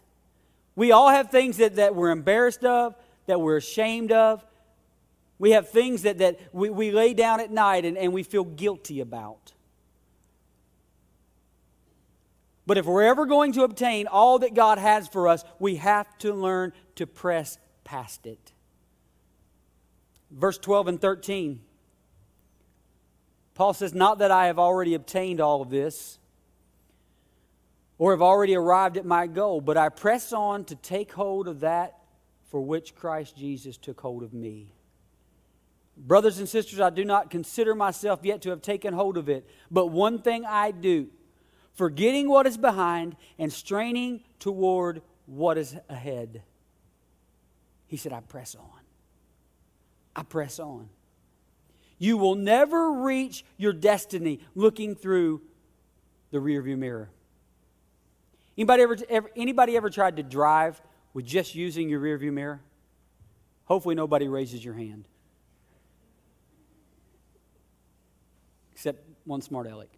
We 0.75 0.91
all 0.91 1.07
have 1.07 1.31
things 1.31 1.55
that, 1.57 1.77
that 1.77 1.95
we're 1.95 2.09
embarrassed 2.09 2.65
of, 2.65 2.93
that 3.25 3.39
we're 3.39 3.55
ashamed 3.55 4.11
of. 4.11 4.45
We 5.39 5.51
have 5.51 5.69
things 5.69 6.01
that, 6.01 6.17
that 6.17 6.37
we, 6.51 6.69
we 6.69 6.91
lay 6.91 7.13
down 7.13 7.39
at 7.39 7.51
night 7.51 7.85
and, 7.85 7.97
and 7.97 8.11
we 8.11 8.23
feel 8.23 8.43
guilty 8.43 8.99
about. 8.99 9.53
But 12.65 12.77
if 12.77 12.85
we're 12.85 13.03
ever 13.03 13.25
going 13.25 13.53
to 13.53 13.63
obtain 13.63 14.07
all 14.07 14.39
that 14.39 14.53
God 14.53 14.77
has 14.77 15.07
for 15.07 15.29
us, 15.29 15.45
we 15.57 15.77
have 15.77 16.17
to 16.17 16.33
learn 16.33 16.73
to 16.95 17.07
press 17.07 17.57
past 17.85 18.25
it. 18.27 18.51
Verse 20.31 20.57
12 20.57 20.89
and 20.89 21.01
13. 21.01 21.61
Paul 23.55 23.73
says, 23.73 23.93
Not 23.93 24.19
that 24.19 24.31
I 24.31 24.47
have 24.47 24.59
already 24.59 24.95
obtained 24.95 25.39
all 25.39 25.61
of 25.61 25.69
this 25.69 26.19
or 27.97 28.11
have 28.11 28.21
already 28.21 28.55
arrived 28.55 28.97
at 28.97 29.05
my 29.05 29.27
goal, 29.27 29.61
but 29.61 29.77
I 29.77 29.89
press 29.89 30.31
on 30.31 30.65
to 30.65 30.75
take 30.75 31.11
hold 31.11 31.47
of 31.47 31.61
that 31.61 31.97
for 32.49 32.61
which 32.61 32.95
Christ 32.95 33.35
Jesus 33.35 33.77
took 33.77 33.99
hold 33.99 34.23
of 34.23 34.33
me. 34.33 34.71
Brothers 35.97 36.37
and 36.37 36.47
sisters, 36.47 36.79
I 36.79 36.91
do 36.91 37.03
not 37.03 37.31
consider 37.31 37.73
myself 37.73 38.19
yet 38.23 38.43
to 38.43 38.51
have 38.51 38.61
taken 38.61 38.93
hold 38.93 39.17
of 39.17 39.29
it, 39.29 39.49
but 39.71 39.87
one 39.87 40.21
thing 40.21 40.45
I 40.45 40.71
do 40.71 41.07
forgetting 41.73 42.27
what 42.27 42.47
is 42.47 42.57
behind 42.57 43.15
and 43.37 43.53
straining 43.53 44.21
toward 44.39 45.01
what 45.27 45.59
is 45.59 45.75
ahead. 45.87 46.41
He 47.85 47.97
said, 47.97 48.11
I 48.13 48.19
press 48.21 48.55
on. 48.55 48.81
I 50.15 50.23
press 50.23 50.59
on. 50.59 50.89
You 51.99 52.17
will 52.17 52.35
never 52.35 52.91
reach 52.91 53.45
your 53.57 53.73
destiny 53.73 54.39
looking 54.55 54.95
through 54.95 55.41
the 56.31 56.39
rearview 56.39 56.77
mirror. 56.77 57.09
Anybody 58.57 58.83
ever, 58.83 58.97
ever, 59.09 59.31
anybody 59.35 59.77
ever 59.77 59.89
tried 59.89 60.17
to 60.17 60.23
drive 60.23 60.81
with 61.13 61.25
just 61.25 61.53
using 61.53 61.89
your 61.89 61.99
rearview 61.99 62.33
mirror? 62.33 62.59
Hopefully, 63.65 63.93
nobody 63.93 64.27
raises 64.27 64.65
your 64.65 64.73
hand. 64.73 65.07
Except 68.73 69.03
one 69.25 69.41
smart 69.41 69.67
aleck. 69.67 69.89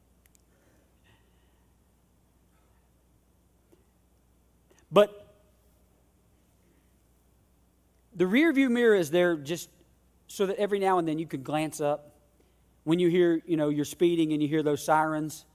But 4.91 5.35
the 8.15 8.27
rear 8.27 8.51
view 8.51 8.69
mirror 8.69 8.95
is 8.95 9.11
there 9.11 9.37
just 9.37 9.69
so 10.27 10.47
that 10.47 10.57
every 10.57 10.79
now 10.79 10.97
and 10.97 11.07
then 11.07 11.19
you 11.19 11.27
can 11.27 11.43
glance 11.43 11.79
up 11.79 12.15
when 12.83 12.99
you 12.99 13.09
hear, 13.09 13.41
you 13.45 13.55
know, 13.55 13.69
you're 13.69 13.85
speeding 13.85 14.33
and 14.33 14.41
you 14.41 14.49
hear 14.49 14.63
those 14.63 14.83
sirens 14.83 15.45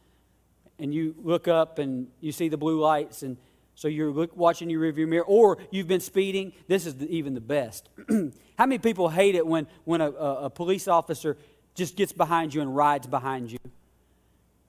and 0.79 0.93
you 0.93 1.15
look 1.23 1.49
up 1.49 1.79
and 1.79 2.09
you 2.21 2.33
see 2.33 2.49
the 2.49 2.57
blue 2.57 2.81
lights 2.81 3.23
and 3.23 3.37
so 3.75 3.89
you're 3.89 4.11
look, 4.11 4.37
watching 4.37 4.71
your 4.71 4.81
rearview 4.81 5.09
mirror, 5.09 5.25
or 5.25 5.59
you've 5.71 5.89
been 5.89 6.01
speeding. 6.01 6.53
This 6.69 6.87
is 6.87 6.95
the, 6.97 7.09
even 7.09 7.35
the 7.35 7.41
best. 7.41 7.89
How 8.09 8.67
many 8.67 8.79
people 8.79 9.09
hate 9.09 9.35
it 9.35 9.47
when, 9.47 9.67
when 9.85 10.01
a, 10.01 10.11
a, 10.11 10.51
police 10.51 10.87
officer 10.87 11.37
just 11.75 11.97
gets 11.97 12.13
behind 12.13 12.55
you 12.55 12.63
and 12.63 12.75
rides 12.75 13.07
behind 13.07 13.51
you? 13.51 13.59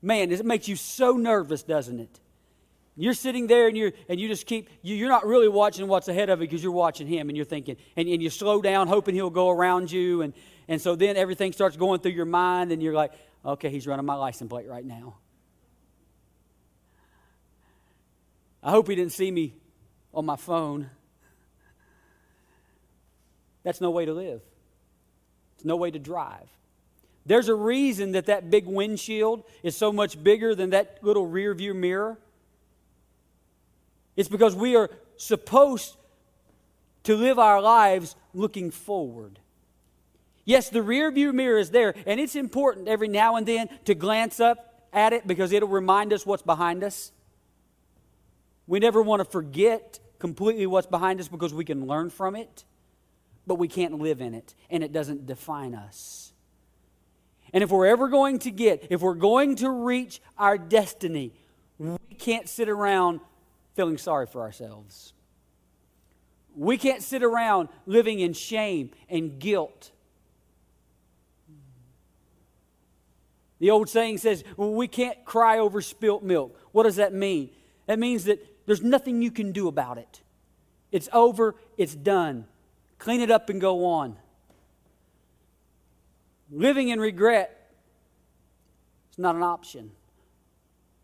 Man, 0.01 0.31
it 0.31 0.43
makes 0.45 0.67
you 0.67 0.75
so 0.75 1.17
nervous, 1.17 1.61
doesn't 1.61 1.99
it? 1.99 2.19
You're 2.97 3.13
sitting 3.13 3.47
there 3.47 3.67
and, 3.67 3.77
you're, 3.77 3.91
and 4.07 4.19
you 4.19 4.27
just 4.27 4.47
keep, 4.47 4.69
you, 4.81 5.05
are 5.05 5.09
not 5.09 5.25
really 5.25 5.49
watching 5.49 5.87
what's 5.87 6.07
ahead 6.07 6.29
of 6.29 6.39
you 6.39 6.47
because 6.47 6.63
you're 6.63 6.71
watching 6.71 7.07
him 7.07 7.29
and 7.29 7.35
you're 7.35 7.45
thinking, 7.45 7.75
and, 7.95 8.07
and 8.07 8.23
you 8.23 8.29
slow 8.29 8.61
down 8.61 8.87
hoping 8.87 9.13
he'll 9.13 9.29
go 9.29 9.49
around 9.49 9.91
you. 9.91 10.21
And, 10.21 10.33
and 10.67 10.81
so 10.81 10.95
then 10.95 11.17
everything 11.17 11.51
starts 11.51 11.75
going 11.77 11.99
through 11.99 12.13
your 12.13 12.25
mind 12.25 12.71
and 12.71 12.81
you're 12.81 12.93
like, 12.93 13.11
okay, 13.43 13.69
he's 13.69 13.85
running 13.85 14.05
my 14.05 14.15
license 14.15 14.49
plate 14.49 14.67
right 14.67 14.85
now. 14.85 15.15
I 18.65 18.71
hope 18.71 18.89
he 18.89 18.95
didn't 18.95 19.13
see 19.13 19.29
me 19.29 19.53
on 20.11 20.25
my 20.25 20.35
phone. 20.35 20.89
That's 23.63 23.79
no 23.79 23.91
way 23.91 24.05
to 24.05 24.13
live. 24.13 24.41
It's 25.55 25.65
no 25.65 25.75
way 25.75 25.91
to 25.91 25.99
drive. 25.99 26.49
There's 27.27 27.47
a 27.47 27.53
reason 27.53 28.13
that 28.13 28.25
that 28.25 28.49
big 28.49 28.65
windshield 28.65 29.43
is 29.61 29.77
so 29.77 29.93
much 29.93 30.21
bigger 30.21 30.55
than 30.55 30.71
that 30.71 30.97
little 31.03 31.27
rear 31.27 31.53
view 31.53 31.75
mirror. 31.75 32.17
It's 34.15 34.29
because 34.29 34.55
we 34.55 34.75
are 34.75 34.89
supposed 35.15 35.95
to 37.03 37.15
live 37.15 37.37
our 37.37 37.61
lives 37.61 38.15
looking 38.33 38.71
forward. 38.71 39.37
Yes, 40.43 40.69
the 40.69 40.81
rear 40.81 41.11
view 41.11 41.33
mirror 41.33 41.59
is 41.59 41.69
there, 41.69 41.93
and 42.07 42.19
it's 42.19 42.35
important 42.35 42.87
every 42.87 43.07
now 43.09 43.35
and 43.35 43.45
then 43.45 43.69
to 43.85 43.93
glance 43.93 44.39
up 44.39 44.87
at 44.91 45.13
it 45.13 45.27
because 45.27 45.51
it'll 45.51 45.69
remind 45.69 46.13
us 46.13 46.25
what's 46.25 46.43
behind 46.43 46.83
us. 46.83 47.11
We 48.67 48.79
never 48.79 49.01
want 49.01 49.19
to 49.19 49.25
forget 49.25 49.99
completely 50.19 50.65
what's 50.65 50.87
behind 50.87 51.19
us 51.19 51.27
because 51.27 51.53
we 51.53 51.65
can 51.65 51.85
learn 51.85 52.09
from 52.09 52.35
it, 52.35 52.65
but 53.45 53.55
we 53.55 53.67
can't 53.67 53.99
live 53.99 54.21
in 54.21 54.33
it, 54.33 54.55
and 54.69 54.83
it 54.83 54.91
doesn't 54.91 55.25
define 55.25 55.75
us. 55.75 56.33
And 57.53 57.63
if 57.63 57.69
we're 57.69 57.85
ever 57.85 58.07
going 58.07 58.39
to 58.39 58.51
get, 58.51 58.87
if 58.89 59.01
we're 59.01 59.13
going 59.13 59.55
to 59.57 59.69
reach 59.69 60.21
our 60.37 60.57
destiny, 60.57 61.31
we 61.77 61.97
can't 62.17 62.49
sit 62.49 62.69
around 62.69 63.19
feeling 63.75 63.97
sorry 63.97 64.25
for 64.25 64.41
ourselves. 64.41 65.13
We 66.55 66.77
can't 66.77 67.03
sit 67.03 67.21
around 67.21 67.69
living 67.85 68.19
in 68.19 68.33
shame 68.33 68.91
and 69.09 69.37
guilt. 69.39 69.91
The 73.59 73.69
old 73.69 73.89
saying 73.89 74.19
says, 74.19 74.43
well, 74.57 74.71
we 74.71 74.87
can't 74.87 75.23
cry 75.25 75.59
over 75.59 75.81
spilt 75.81 76.23
milk. 76.23 76.57
What 76.71 76.83
does 76.83 76.95
that 76.95 77.13
mean? 77.13 77.51
That 77.87 77.99
means 77.99 78.25
that 78.25 78.45
there's 78.65 78.81
nothing 78.81 79.21
you 79.21 79.31
can 79.31 79.51
do 79.51 79.67
about 79.67 79.97
it. 79.97 80.21
It's 80.91 81.09
over, 81.13 81.55
it's 81.77 81.95
done. 81.95 82.45
Clean 82.99 83.21
it 83.21 83.29
up 83.29 83.49
and 83.49 83.59
go 83.59 83.85
on. 83.85 84.15
Living 86.51 86.89
in 86.89 86.99
regret 86.99 87.71
is 89.11 89.17
not 89.17 89.35
an 89.35 89.43
option. 89.43 89.91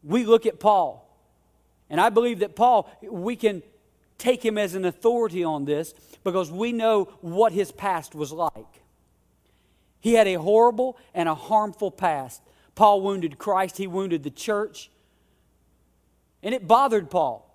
We 0.04 0.26
look 0.26 0.46
at 0.46 0.60
Paul. 0.60 1.08
And 1.90 2.00
I 2.00 2.10
believe 2.10 2.40
that 2.40 2.56
Paul, 2.56 2.90
we 3.02 3.36
can 3.36 3.62
take 4.18 4.46
him 4.46 4.58
as 4.58 4.76
an 4.76 4.86
authority 4.86 5.44
on 5.44 5.66
this 5.66 5.94
because 6.24 6.50
we 6.52 6.72
know 6.72 7.06
what 7.22 7.52
his 7.52 7.72
past 7.72 8.16
was 8.16 8.32
like. 8.32 8.84
He 10.00 10.14
had 10.14 10.28
a 10.28 10.36
horrible 10.36 10.98
and 11.14 11.28
a 11.28 11.36
harmful 11.36 11.92
past. 11.92 12.42
Paul 12.76 13.02
wounded 13.02 13.38
Christ, 13.38 13.78
he 13.78 13.88
wounded 13.88 14.24
the 14.24 14.30
church, 14.30 14.90
and 16.42 16.56
it 16.56 16.68
bothered 16.68 17.10
Paul. 17.10 17.51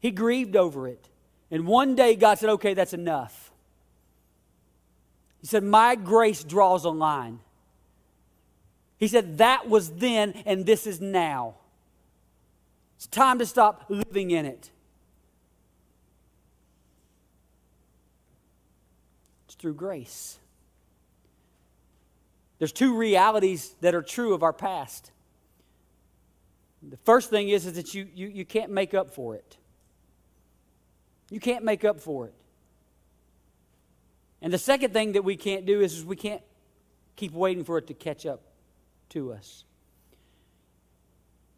He 0.00 0.10
grieved 0.10 0.56
over 0.56 0.86
it. 0.86 1.08
And 1.50 1.66
one 1.66 1.94
day 1.94 2.14
God 2.14 2.38
said, 2.38 2.50
Okay, 2.50 2.74
that's 2.74 2.92
enough. 2.92 3.50
He 5.40 5.46
said, 5.46 5.62
My 5.62 5.94
grace 5.94 6.44
draws 6.44 6.84
a 6.84 6.90
line. 6.90 7.40
He 8.98 9.08
said, 9.08 9.38
That 9.38 9.68
was 9.68 9.90
then, 9.90 10.42
and 10.44 10.66
this 10.66 10.86
is 10.86 11.00
now. 11.00 11.54
It's 12.96 13.06
time 13.06 13.38
to 13.38 13.46
stop 13.46 13.84
living 13.88 14.32
in 14.32 14.44
it. 14.44 14.70
It's 19.46 19.54
through 19.54 19.74
grace. 19.74 20.38
There's 22.58 22.72
two 22.72 22.96
realities 22.96 23.76
that 23.80 23.94
are 23.94 24.02
true 24.02 24.34
of 24.34 24.42
our 24.42 24.52
past. 24.52 25.12
The 26.82 26.96
first 26.96 27.30
thing 27.30 27.48
is, 27.48 27.66
is 27.66 27.74
that 27.74 27.94
you, 27.94 28.08
you, 28.14 28.28
you 28.28 28.44
can't 28.44 28.72
make 28.72 28.94
up 28.94 29.10
for 29.10 29.36
it. 29.36 29.56
You 31.30 31.40
can't 31.40 31.64
make 31.64 31.84
up 31.84 32.00
for 32.00 32.26
it. 32.26 32.34
And 34.40 34.52
the 34.52 34.58
second 34.58 34.92
thing 34.92 35.12
that 35.12 35.24
we 35.24 35.36
can't 35.36 35.66
do 35.66 35.80
is, 35.80 35.98
is 35.98 36.04
we 36.04 36.16
can't 36.16 36.42
keep 37.16 37.32
waiting 37.32 37.64
for 37.64 37.78
it 37.78 37.88
to 37.88 37.94
catch 37.94 38.24
up 38.24 38.40
to 39.10 39.32
us. 39.32 39.64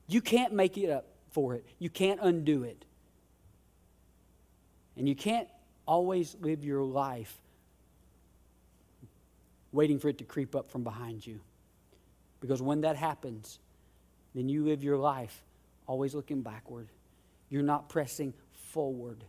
You 0.09 0.21
can't 0.21 0.53
make 0.53 0.79
it 0.79 0.91
up 0.91 1.07
for 1.31 1.55
it. 1.55 1.65
You 1.79 1.91
can't 1.91 2.19
undo 2.23 2.65
it. 2.65 2.85
And 4.97 5.09
you 5.09 5.15
can't 5.15 5.49
always 5.87 6.37
live 6.41 6.65
your 6.65 6.83
life 6.83 7.37
waiting 9.73 9.99
for 9.99 10.09
it 10.09 10.19
to 10.19 10.25
creep 10.25 10.57
up 10.57 10.71
from 10.71 10.83
behind 10.83 11.27
you. 11.27 11.41
Because 12.41 12.61
when 12.61 12.81
that 12.81 12.97
happens, 12.97 13.59
then 14.35 14.49
you 14.49 14.65
live 14.65 14.83
your 14.83 14.97
life 14.97 15.43
always 15.87 16.15
looking 16.15 16.43
backward. 16.43 16.89
You're 17.49 17.63
not 17.63 17.89
pressing 17.89 18.33
forward. 18.73 19.23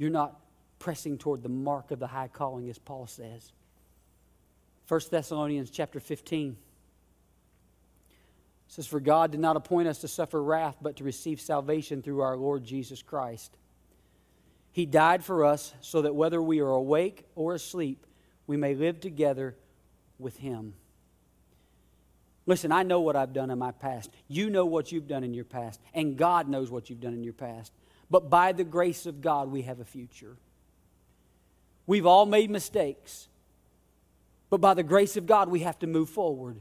You're 0.00 0.08
not 0.08 0.40
pressing 0.78 1.18
toward 1.18 1.42
the 1.42 1.50
mark 1.50 1.90
of 1.90 1.98
the 1.98 2.06
high 2.06 2.28
calling, 2.28 2.70
as 2.70 2.78
Paul 2.78 3.06
says. 3.06 3.52
1 4.88 5.00
Thessalonians 5.10 5.68
chapter 5.68 6.00
15 6.00 6.56
says, 8.66 8.86
For 8.86 8.98
God 8.98 9.30
did 9.30 9.40
not 9.40 9.56
appoint 9.56 9.88
us 9.88 9.98
to 9.98 10.08
suffer 10.08 10.42
wrath, 10.42 10.76
but 10.80 10.96
to 10.96 11.04
receive 11.04 11.38
salvation 11.38 12.00
through 12.00 12.22
our 12.22 12.34
Lord 12.34 12.64
Jesus 12.64 13.02
Christ. 13.02 13.58
He 14.72 14.86
died 14.86 15.22
for 15.22 15.44
us 15.44 15.74
so 15.82 16.00
that 16.00 16.14
whether 16.14 16.40
we 16.40 16.60
are 16.60 16.70
awake 16.70 17.26
or 17.34 17.52
asleep, 17.52 18.06
we 18.46 18.56
may 18.56 18.74
live 18.74 19.00
together 19.00 19.54
with 20.18 20.38
Him. 20.38 20.72
Listen, 22.46 22.72
I 22.72 22.84
know 22.84 23.02
what 23.02 23.16
I've 23.16 23.34
done 23.34 23.50
in 23.50 23.58
my 23.58 23.72
past. 23.72 24.08
You 24.28 24.48
know 24.48 24.64
what 24.64 24.92
you've 24.92 25.08
done 25.08 25.24
in 25.24 25.34
your 25.34 25.44
past. 25.44 25.78
And 25.92 26.16
God 26.16 26.48
knows 26.48 26.70
what 26.70 26.88
you've 26.88 27.00
done 27.00 27.12
in 27.12 27.22
your 27.22 27.34
past. 27.34 27.70
But 28.10 28.28
by 28.28 28.52
the 28.52 28.64
grace 28.64 29.06
of 29.06 29.20
God, 29.20 29.50
we 29.50 29.62
have 29.62 29.80
a 29.80 29.84
future. 29.84 30.36
We've 31.86 32.06
all 32.06 32.26
made 32.26 32.50
mistakes. 32.50 33.28
But 34.50 34.60
by 34.60 34.74
the 34.74 34.82
grace 34.82 35.16
of 35.16 35.26
God, 35.26 35.48
we 35.48 35.60
have 35.60 35.78
to 35.78 35.86
move 35.86 36.10
forward. 36.10 36.60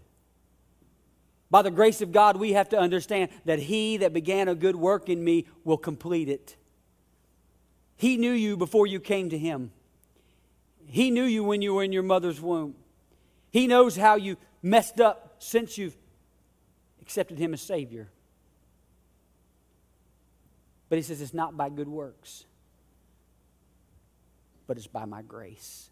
By 1.52 1.64
the 1.64 1.72
grace 1.72 2.02
of 2.02 2.12
God, 2.12 2.38
we 2.38 2.54
have 2.54 2.70
to 2.70 2.80
understand 2.80 3.32
that 3.45 3.58
He 3.58 3.97
that 3.97 4.14
began 4.14 4.47
a 4.47 4.56
good 4.56 4.76
work 4.76 5.10
in 5.10 5.24
me 5.24 5.47
will 5.64 5.78
complete 5.78 6.30
it. 6.30 6.56
He 7.97 8.18
knew 8.18 8.32
you 8.32 8.56
before 8.56 8.86
you 8.86 9.00
came 9.00 9.30
to 9.32 9.38
Him. 9.38 9.72
He 10.86 11.10
knew 11.10 11.24
you 11.24 11.43
when 11.43 11.64
you 11.64 11.74
were 11.74 11.84
in 11.84 11.91
your 11.91 12.04
mother's 12.04 12.39
womb. 12.39 12.76
He 13.52 13.66
knows 13.66 13.95
how 13.95 14.16
you 14.16 14.38
messed 14.62 15.02
up 15.02 15.36
since 15.39 15.78
you've 15.78 15.97
accepted 17.02 17.39
Him 17.39 17.54
as 17.54 17.62
Savior. 17.62 18.10
But 20.90 20.98
He 20.98 21.04
says 21.04 21.22
it's 21.22 21.34
not 21.34 21.56
by 21.56 21.70
good 21.70 21.88
works, 21.88 22.46
but 24.68 24.78
it's 24.78 24.88
by 24.88 25.06
my 25.06 25.22
grace. 25.22 25.90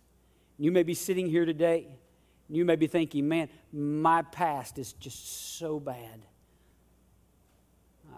You 0.57 0.71
may 0.71 0.83
be 0.83 0.95
sitting 0.95 1.27
here 1.29 1.45
today, 1.45 1.87
you 2.49 2.65
may 2.65 2.75
be 2.75 2.87
thinking, 2.87 3.27
man, 3.27 3.49
my 3.71 4.21
past 4.21 4.79
is 4.79 4.93
just 4.93 5.57
so 5.57 5.79
bad. 5.79 6.21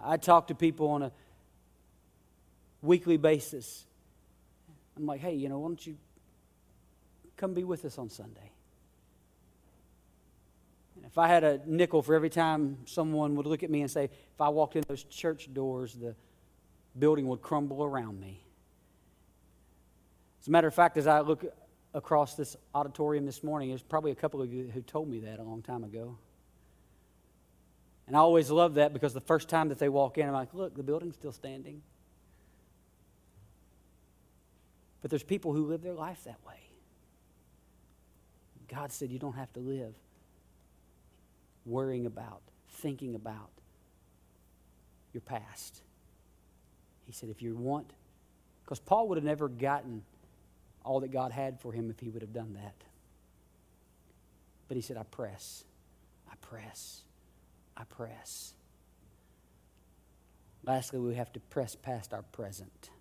I 0.04 0.18
talk 0.18 0.48
to 0.48 0.56
people 0.56 0.90
on 0.90 1.04
a 1.04 1.12
weekly 2.82 3.18
basis. 3.18 3.86
I'm 4.96 5.06
like, 5.06 5.20
hey, 5.20 5.34
you 5.34 5.50
know, 5.50 5.60
why 5.60 5.70
don't 5.70 5.88
you 5.88 5.98
come 7.38 7.54
be 7.54 7.64
with 7.64 7.86
us 7.86 7.98
on 7.98 8.10
Sunday? 8.10 8.52
And 10.96 11.06
if 11.06 11.18
I 11.18 11.28
had 11.28 11.44
a 11.44 11.62
nickel 11.66 12.02
for 12.02 12.14
every 12.14 12.30
time 12.30 12.78
someone 12.86 13.36
would 13.36 13.46
look 13.46 13.64
at 13.64 13.70
me 13.70 13.82
and 13.82 13.90
say, 13.90 14.06
if 14.06 14.42
I 14.42 14.50
walked 14.50 14.76
in 14.76 14.84
those 14.88 15.04
church 15.04 15.54
doors, 15.54 15.94
the 15.94 16.16
building 17.00 17.28
would 17.28 17.42
crumble 17.42 17.84
around 17.84 18.20
me. 18.20 18.44
As 20.42 20.48
a 20.48 20.52
matter 20.52 20.68
of 20.68 20.74
fact, 20.74 20.98
as 20.98 21.08
I 21.08 21.22
look 21.22 21.46
across 21.94 22.36
this 22.36 22.56
auditorium 22.74 23.26
this 23.26 23.44
morning, 23.44 23.70
there's 23.70 23.82
probably 23.82 24.12
a 24.12 24.16
couple 24.16 24.42
of 24.42 24.54
you 24.54 24.70
who 24.74 24.82
told 24.82 25.10
me 25.10 25.20
that 25.22 25.40
a 25.40 25.44
long 25.44 25.62
time 25.62 25.84
ago. 25.84 26.18
And 28.08 28.16
I 28.16 28.20
always 28.20 28.50
love 28.50 28.76
that 28.76 28.94
because 28.94 29.14
the 29.14 29.22
first 29.22 29.50
time 29.50 29.70
that 29.70 29.78
they 29.78 29.90
walk 29.90 30.18
in, 30.18 30.28
I'm 30.28 30.34
like, 30.34 30.54
look, 30.54 30.76
the 30.76 30.84
building's 30.84 31.16
still 31.16 31.32
standing. 31.32 31.82
But 35.02 35.12
there's 35.12 35.24
people 35.24 35.54
who 35.54 35.66
live 35.68 35.82
their 35.82 35.94
life 35.94 36.24
that 36.26 36.40
way. 36.46 36.60
God 38.68 38.92
said 38.92 39.12
you 39.12 39.20
don't 39.20 39.36
have 39.36 39.52
to 39.54 39.60
live 39.60 39.94
worrying 41.66 42.06
about, 42.06 42.42
thinking 42.70 43.16
about 43.16 43.50
your 45.14 45.22
past. 45.22 45.82
He 47.10 47.14
said, 47.14 47.30
if 47.30 47.42
you 47.42 47.56
want, 47.56 47.90
because 48.64 48.78
Paul 48.78 49.08
would 49.08 49.18
have 49.18 49.26
never 49.26 49.50
gotten 49.50 50.04
all 50.86 51.00
that 51.00 51.12
God 51.12 51.32
had 51.32 51.60
for 51.60 51.74
him 51.74 51.90
if 51.90 52.00
he 52.00 52.08
would 52.08 52.22
have 52.22 52.34
done 52.34 52.54
that. 52.54 52.76
But 54.68 54.76
he 54.76 54.82
said, 54.82 54.96
I 54.96 55.02
press, 55.02 55.64
I 56.32 56.36
press, 56.40 57.02
I 57.76 57.84
press. 57.86 58.54
Lastly, 60.64 61.00
we 61.00 61.16
have 61.16 61.34
to 61.34 61.40
press 61.40 61.76
past 61.76 62.14
our 62.14 62.22
present. 62.22 62.92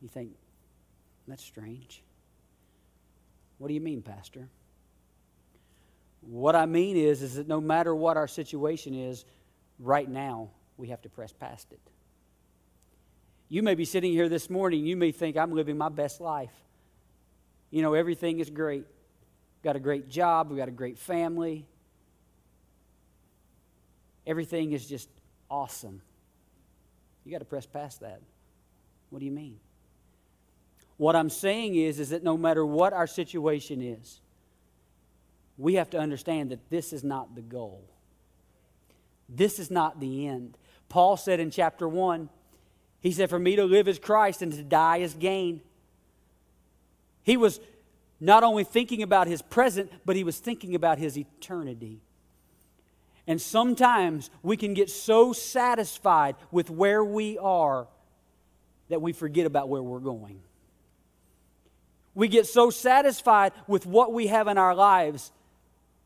You 0.00 0.06
think, 0.06 0.30
that's 1.26 1.42
strange. 1.42 2.04
What 3.58 3.66
do 3.66 3.74
you 3.74 3.80
mean, 3.80 4.00
Pastor? 4.00 4.46
What 6.20 6.54
I 6.54 6.66
mean 6.66 6.96
is, 6.96 7.20
is 7.20 7.34
that 7.34 7.48
no 7.48 7.60
matter 7.60 7.92
what 7.96 8.16
our 8.16 8.28
situation 8.28 8.94
is, 8.94 9.24
right 9.80 10.08
now, 10.08 10.50
we 10.80 10.88
have 10.88 11.02
to 11.02 11.08
press 11.08 11.32
past 11.32 11.70
it. 11.70 11.80
You 13.48 13.62
may 13.62 13.74
be 13.74 13.84
sitting 13.84 14.12
here 14.12 14.28
this 14.28 14.48
morning, 14.48 14.86
you 14.86 14.96
may 14.96 15.12
think, 15.12 15.36
I'm 15.36 15.52
living 15.52 15.76
my 15.76 15.88
best 15.88 16.20
life. 16.20 16.52
You 17.70 17.82
know, 17.82 17.94
everything 17.94 18.40
is 18.40 18.48
great. 18.48 18.84
Got 19.62 19.76
a 19.76 19.80
great 19.80 20.08
job, 20.08 20.50
we 20.50 20.56
got 20.56 20.68
a 20.68 20.72
great 20.72 20.98
family. 20.98 21.66
Everything 24.26 24.72
is 24.72 24.86
just 24.86 25.08
awesome. 25.50 26.00
You 27.24 27.32
got 27.32 27.38
to 27.40 27.44
press 27.44 27.66
past 27.66 28.00
that. 28.00 28.20
What 29.10 29.18
do 29.18 29.24
you 29.24 29.32
mean? 29.32 29.58
What 30.96 31.16
I'm 31.16 31.30
saying 31.30 31.74
is, 31.74 31.98
is 31.98 32.10
that 32.10 32.22
no 32.22 32.36
matter 32.36 32.64
what 32.64 32.92
our 32.92 33.06
situation 33.06 33.82
is, 33.82 34.20
we 35.58 35.74
have 35.74 35.90
to 35.90 35.98
understand 35.98 36.50
that 36.50 36.70
this 36.70 36.92
is 36.92 37.02
not 37.02 37.34
the 37.34 37.42
goal. 37.42 37.84
This 39.28 39.58
is 39.58 39.70
not 39.70 40.00
the 40.00 40.26
end. 40.26 40.56
Paul 40.90 41.16
said 41.16 41.40
in 41.40 41.50
chapter 41.50 41.88
1, 41.88 42.28
he 43.00 43.12
said, 43.12 43.30
For 43.30 43.38
me 43.38 43.56
to 43.56 43.64
live 43.64 43.88
is 43.88 43.98
Christ 43.98 44.42
and 44.42 44.52
to 44.52 44.62
die 44.62 44.98
is 44.98 45.14
gain. 45.14 45.62
He 47.22 47.38
was 47.38 47.60
not 48.20 48.42
only 48.42 48.64
thinking 48.64 49.02
about 49.02 49.26
his 49.26 49.40
present, 49.40 49.90
but 50.04 50.16
he 50.16 50.24
was 50.24 50.38
thinking 50.38 50.74
about 50.74 50.98
his 50.98 51.16
eternity. 51.16 52.02
And 53.26 53.40
sometimes 53.40 54.30
we 54.42 54.56
can 54.56 54.74
get 54.74 54.90
so 54.90 55.32
satisfied 55.32 56.34
with 56.50 56.68
where 56.68 57.02
we 57.02 57.38
are 57.38 57.86
that 58.88 59.00
we 59.00 59.12
forget 59.12 59.46
about 59.46 59.68
where 59.68 59.82
we're 59.82 60.00
going. 60.00 60.40
We 62.14 62.26
get 62.26 62.46
so 62.46 62.70
satisfied 62.70 63.52
with 63.68 63.86
what 63.86 64.12
we 64.12 64.26
have 64.26 64.48
in 64.48 64.58
our 64.58 64.74
lives 64.74 65.30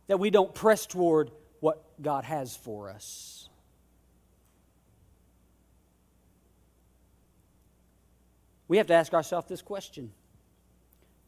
that 0.07 0.21
we 0.21 0.29
don't 0.29 0.55
press 0.55 0.85
toward 0.85 1.31
what 1.61 1.83
God 2.03 2.25
has 2.25 2.55
for 2.55 2.91
us. 2.91 3.44
We 8.69 8.79
have 8.79 8.87
to 8.89 8.95
ask 8.95 9.13
ourselves 9.13 9.49
this 9.49 9.63
question 9.63 10.13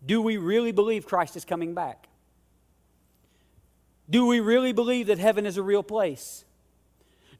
Do 0.05 0.21
we 0.23 0.37
really 0.37 0.73
believe 0.73 1.07
Christ 1.07 1.37
is 1.37 1.45
coming 1.45 1.75
back? 1.75 2.09
Do 4.09 4.27
we 4.27 4.41
really 4.41 4.73
believe 4.73 5.09
that 5.09 5.19
heaven 5.19 5.47
is 5.47 5.57
a 5.57 5.63
real 5.63 5.83
place? 5.83 6.45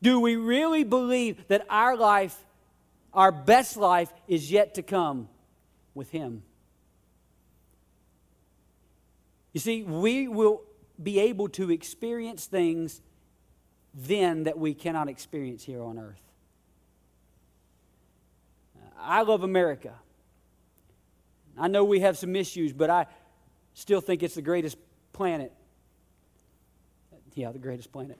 Do 0.03 0.21
we 0.21 0.37
really 0.37 0.85
believe 0.85 1.47
that 1.49 1.65
our 1.71 1.97
life, 1.97 2.37
our 3.15 3.33
best 3.33 3.77
life, 3.77 4.13
is 4.29 4.51
yet 4.51 4.75
to 4.75 4.83
come 4.83 5.29
with 5.95 6.11
Him? 6.11 6.43
You 9.53 9.61
see, 9.61 9.83
we 9.83 10.29
will 10.29 10.63
be 11.03 11.19
able 11.21 11.49
to 11.51 11.71
experience 11.71 12.47
things 12.47 13.01
then 13.95 14.45
that 14.45 14.59
we 14.59 14.75
cannot 14.75 15.09
experience 15.09 15.65
here 15.65 15.83
on 15.83 15.99
earth. 15.99 16.26
I 18.99 19.23
love 19.23 19.43
America. 19.43 19.95
I 21.59 21.69
know 21.69 21.85
we 21.85 22.01
have 22.01 22.19
some 22.19 22.37
issues, 22.37 22.73
but 22.73 22.91
I 22.91 23.07
still 23.75 24.01
think 24.01 24.23
it's 24.23 24.35
the 24.35 24.43
greatest 24.43 24.77
planet. 25.13 25.53
Yeah, 27.35 27.53
the 27.53 27.59
greatest 27.59 27.93
planet. 27.93 28.19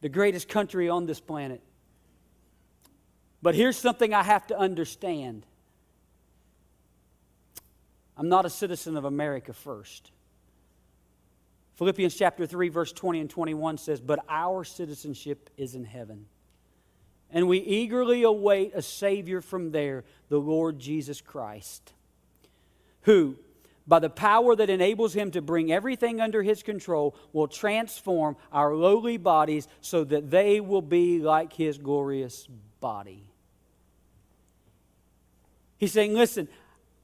The 0.00 0.08
greatest 0.08 0.48
country 0.48 0.88
on 0.88 1.06
this 1.06 1.20
planet. 1.20 1.62
But 3.42 3.54
here's 3.54 3.76
something 3.76 4.12
I 4.12 4.22
have 4.22 4.46
to 4.48 4.58
understand 4.58 5.46
I'm 8.16 8.28
not 8.28 8.46
a 8.46 8.50
citizen 8.50 8.96
of 8.96 9.04
America 9.04 9.52
first. 9.52 10.12
Philippians 11.74 12.14
chapter 12.14 12.46
3, 12.46 12.68
verse 12.68 12.92
20 12.92 13.20
and 13.20 13.30
21 13.30 13.78
says, 13.78 14.00
But 14.00 14.20
our 14.28 14.62
citizenship 14.62 15.50
is 15.56 15.74
in 15.74 15.84
heaven 15.84 16.26
and 17.34 17.48
we 17.48 17.58
eagerly 17.58 18.22
await 18.22 18.72
a 18.74 18.80
Savior 18.80 19.40
from 19.40 19.72
there, 19.72 20.04
the 20.28 20.38
Lord 20.38 20.78
Jesus 20.78 21.20
Christ, 21.20 21.92
who, 23.02 23.36
by 23.88 23.98
the 23.98 24.08
power 24.08 24.54
that 24.54 24.70
enables 24.70 25.14
him 25.14 25.32
to 25.32 25.42
bring 25.42 25.72
everything 25.72 26.20
under 26.20 26.44
his 26.44 26.62
control, 26.62 27.16
will 27.32 27.48
transform 27.48 28.36
our 28.52 28.72
lowly 28.72 29.16
bodies 29.16 29.66
so 29.80 30.04
that 30.04 30.30
they 30.30 30.60
will 30.60 30.80
be 30.80 31.18
like 31.18 31.52
his 31.52 31.76
glorious 31.76 32.46
body. 32.80 33.28
He's 35.76 35.92
saying, 35.92 36.14
Listen, 36.14 36.46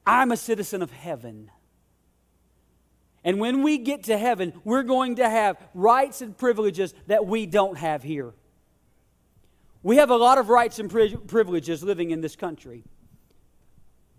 I'm 0.06 0.30
a 0.30 0.36
citizen 0.36 0.80
of 0.80 0.92
heaven. 0.92 1.50
And 3.24 3.40
when 3.40 3.64
we 3.64 3.78
get 3.78 4.04
to 4.04 4.16
heaven, 4.16 4.52
we're 4.64 4.84
going 4.84 5.16
to 5.16 5.28
have 5.28 5.58
rights 5.74 6.22
and 6.22 6.38
privileges 6.38 6.94
that 7.08 7.26
we 7.26 7.46
don't 7.46 7.76
have 7.76 8.04
here. 8.04 8.32
We 9.82 9.96
have 9.96 10.10
a 10.10 10.16
lot 10.16 10.38
of 10.38 10.48
rights 10.48 10.78
and 10.78 10.90
privileges 10.90 11.82
living 11.82 12.10
in 12.10 12.20
this 12.20 12.36
country. 12.36 12.84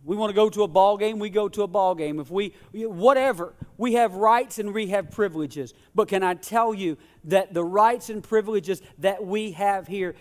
We 0.04 0.16
want 0.16 0.32
to 0.32 0.36
go 0.36 0.50
to 0.50 0.64
a 0.64 0.68
ball 0.68 0.98
game, 0.98 1.20
we 1.20 1.30
go 1.30 1.48
to 1.48 1.62
a 1.62 1.68
ball 1.68 1.94
game. 1.94 2.20
If 2.20 2.32
we 2.32 2.56
whatever, 2.74 3.54
we 3.78 3.94
have 3.94 4.16
rights 4.16 4.58
and 4.58 4.74
we 4.74 4.88
have 4.88 5.12
privileges. 5.12 5.76
But 5.94 6.08
can 6.08 6.24
I 6.24 6.34
tell 6.34 6.74
you 6.74 6.98
that 7.26 7.54
the 7.54 7.64
rights 7.64 8.10
and 8.10 8.24
privileges 8.24 8.82
that 8.98 9.24
we 9.24 9.52
have 9.52 9.88
here 9.88 10.16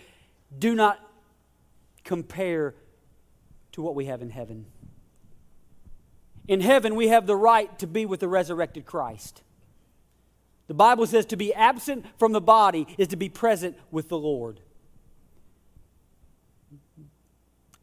do 0.57 0.75
not 0.75 0.99
compare 2.03 2.75
to 3.71 3.81
what 3.81 3.95
we 3.95 4.05
have 4.05 4.21
in 4.21 4.29
heaven. 4.29 4.65
In 6.47 6.61
heaven, 6.61 6.95
we 6.95 7.07
have 7.07 7.25
the 7.25 7.35
right 7.35 7.77
to 7.79 7.87
be 7.87 8.05
with 8.05 8.19
the 8.19 8.27
resurrected 8.27 8.85
Christ. 8.85 9.41
The 10.67 10.73
Bible 10.73 11.07
says 11.07 11.25
to 11.27 11.37
be 11.37 11.53
absent 11.53 12.05
from 12.17 12.33
the 12.33 12.41
body 12.41 12.87
is 12.97 13.07
to 13.09 13.15
be 13.15 13.29
present 13.29 13.77
with 13.91 14.09
the 14.09 14.17
Lord. 14.17 14.59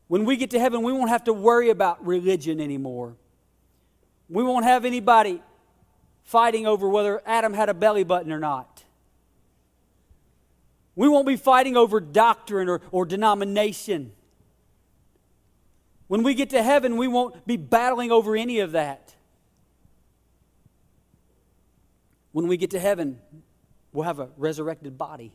When 0.09 0.25
we 0.25 0.37
get 0.37 0.51
to 0.51 0.59
heaven, 0.59 0.83
we 0.83 0.93
won't 0.93 1.11
have 1.11 1.25
to 1.25 1.33
worry 1.33 1.71
about 1.71 2.05
religion 2.05 2.61
anymore. 2.61 3.15
We 4.29 4.43
won't 4.43 4.65
have 4.65 4.85
anybody 4.85 5.43
fighting 6.25 6.67
over 6.67 6.89
whether 6.89 7.23
Adam 7.25 7.55
had 7.55 7.69
a 7.69 7.75
belly 7.75 8.05
button 8.05 8.33
or 8.33 8.39
not. 8.39 8.85
We 10.95 11.09
won't 11.09 11.27
be 11.27 11.37
fighting 11.37 11.77
over 11.77 12.01
doctrine 12.01 12.69
or, 12.69 12.81
or 12.91 13.07
denomination. 13.07 14.13
When 16.09 16.23
we 16.23 16.35
get 16.35 16.51
to 16.51 16.63
heaven, 16.63 16.97
we 16.97 17.07
won't 17.07 17.47
be 17.47 17.57
battling 17.57 18.11
over 18.11 18.35
any 18.35 18.61
of 18.61 18.73
that. 18.73 19.15
When 22.33 22.49
we 22.49 22.57
get 22.57 22.71
to 22.71 22.81
heaven, 22.81 23.21
we'll 23.93 24.05
have 24.05 24.19
a 24.19 24.31
resurrected 24.37 24.99
body. 24.99 25.33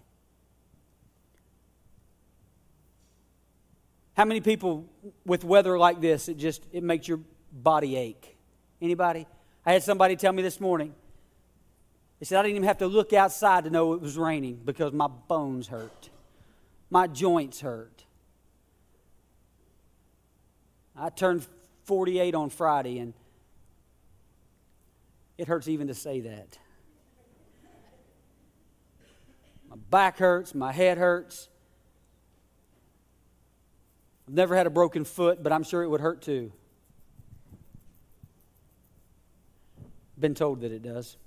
How 4.16 4.26
many 4.26 4.42
people 4.42 4.86
with 5.26 5.44
weather 5.44 5.78
like 5.78 6.00
this, 6.00 6.30
it 6.30 6.38
just 6.38 6.66
it 6.72 6.84
makes 6.84 7.08
your 7.08 7.20
body 7.52 7.96
ache? 7.96 8.38
Anybody? 8.82 9.26
I 9.66 9.74
had 9.74 9.84
somebody 9.84 10.16
tell 10.16 10.34
me 10.34 10.44
this 10.44 10.60
morning. 10.60 10.94
They 12.20 12.26
said 12.26 12.40
I 12.40 12.44
didn't 12.44 12.58
even 12.58 12.68
have 12.68 12.78
to 12.80 12.88
look 12.88 13.12
outside 13.12 13.64
to 13.64 13.70
know 13.70 13.94
it 13.94 14.02
was 14.02 14.18
raining 14.18 14.62
because 14.64 14.94
my 14.94 15.08
bones 15.08 15.68
hurt. 15.68 16.10
My 16.90 17.08
joints 17.08 17.62
hurt. 17.62 18.06
I 20.96 21.10
turned 21.10 21.48
48 21.86 22.36
on 22.36 22.50
Friday, 22.50 23.00
and 23.00 23.14
it 25.38 25.48
hurts 25.48 25.68
even 25.68 25.88
to 25.88 25.96
say 25.96 26.22
that. 26.22 26.58
My 29.70 29.76
back 29.90 30.20
hurts, 30.20 30.54
my 30.54 30.72
head 30.72 31.00
hurts. 31.00 31.50
Never 34.34 34.56
had 34.56 34.66
a 34.66 34.72
broken 34.72 35.06
foot, 35.06 35.44
but 35.44 35.54
I'm 35.54 35.62
sure 35.62 35.84
it 35.84 35.88
would 35.88 36.02
hurt 36.02 36.24
too. 36.24 36.52
Been 40.20 40.34
told 40.34 40.62
that 40.62 40.72
it 40.72 40.82
does. 40.82 41.18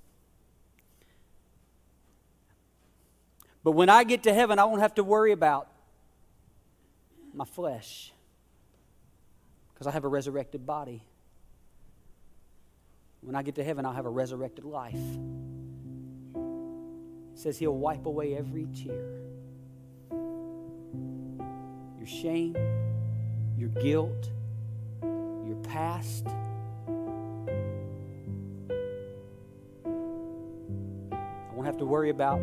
But 3.62 3.72
when 3.72 3.88
I 3.88 4.02
get 4.02 4.24
to 4.24 4.34
heaven, 4.34 4.58
I 4.58 4.64
won't 4.64 4.80
have 4.80 4.96
to 4.96 5.04
worry 5.04 5.30
about 5.30 5.68
my 7.32 7.44
flesh 7.44 8.12
because 9.72 9.86
I 9.86 9.92
have 9.92 10.02
a 10.02 10.08
resurrected 10.08 10.66
body. 10.66 11.04
When 13.20 13.36
I 13.36 13.44
get 13.44 13.54
to 13.54 13.62
heaven, 13.62 13.86
I'll 13.86 13.92
have 13.92 14.06
a 14.06 14.10
resurrected 14.10 14.64
life. 14.64 14.94
It 16.34 17.38
says 17.38 17.56
he'll 17.56 17.76
wipe 17.76 18.06
away 18.06 18.36
every 18.36 18.66
tear. 18.74 19.20
Your 21.98 22.06
shame, 22.06 22.56
your 23.56 23.70
guilt, 23.70 24.30
your 25.02 25.56
past. 25.64 26.26
I 31.12 31.54
won't 31.54 31.66
have 31.66 31.78
to 31.78 31.86
worry 31.86 32.10
about 32.10 32.40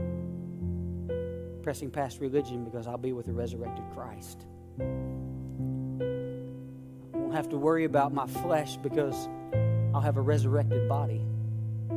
pressing 1.61 1.91
past 1.91 2.20
religion 2.20 2.64
because 2.66 2.88
I'll 2.88 2.97
be 2.97 3.14
with 3.14 3.26
the 3.26 3.34
resurrected 3.34 3.84
Christ 3.93 4.45
I 4.80 4.84
won't 7.14 7.34
have 7.36 7.49
to 7.49 7.57
worry 7.57 7.86
about 7.86 8.14
my 8.14 8.26
flesh 8.26 8.78
because 8.78 9.28
I'll 9.93 10.01
have 10.01 10.18
a 10.18 10.22
resurrected 10.22 10.89
body. 10.89 11.22
I 11.91 11.95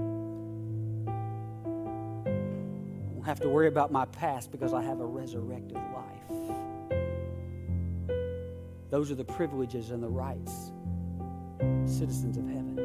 won't 3.13 3.25
have 3.25 3.41
to 3.41 3.49
worry 3.49 3.69
about 3.69 3.91
my 3.91 4.05
past 4.07 4.53
because 4.53 4.75
I 4.75 4.83
have 4.83 5.01
a 5.01 5.07
resurrected 5.07 5.79
life. 5.95 6.66
Those 8.91 9.11
are 9.11 9.17
the 9.17 9.25
privileges 9.25 9.91
and 9.91 10.03
the 10.03 10.09
rights 10.09 10.73
citizens 11.87 12.37
of 12.37 12.47
heaven. 12.47 12.77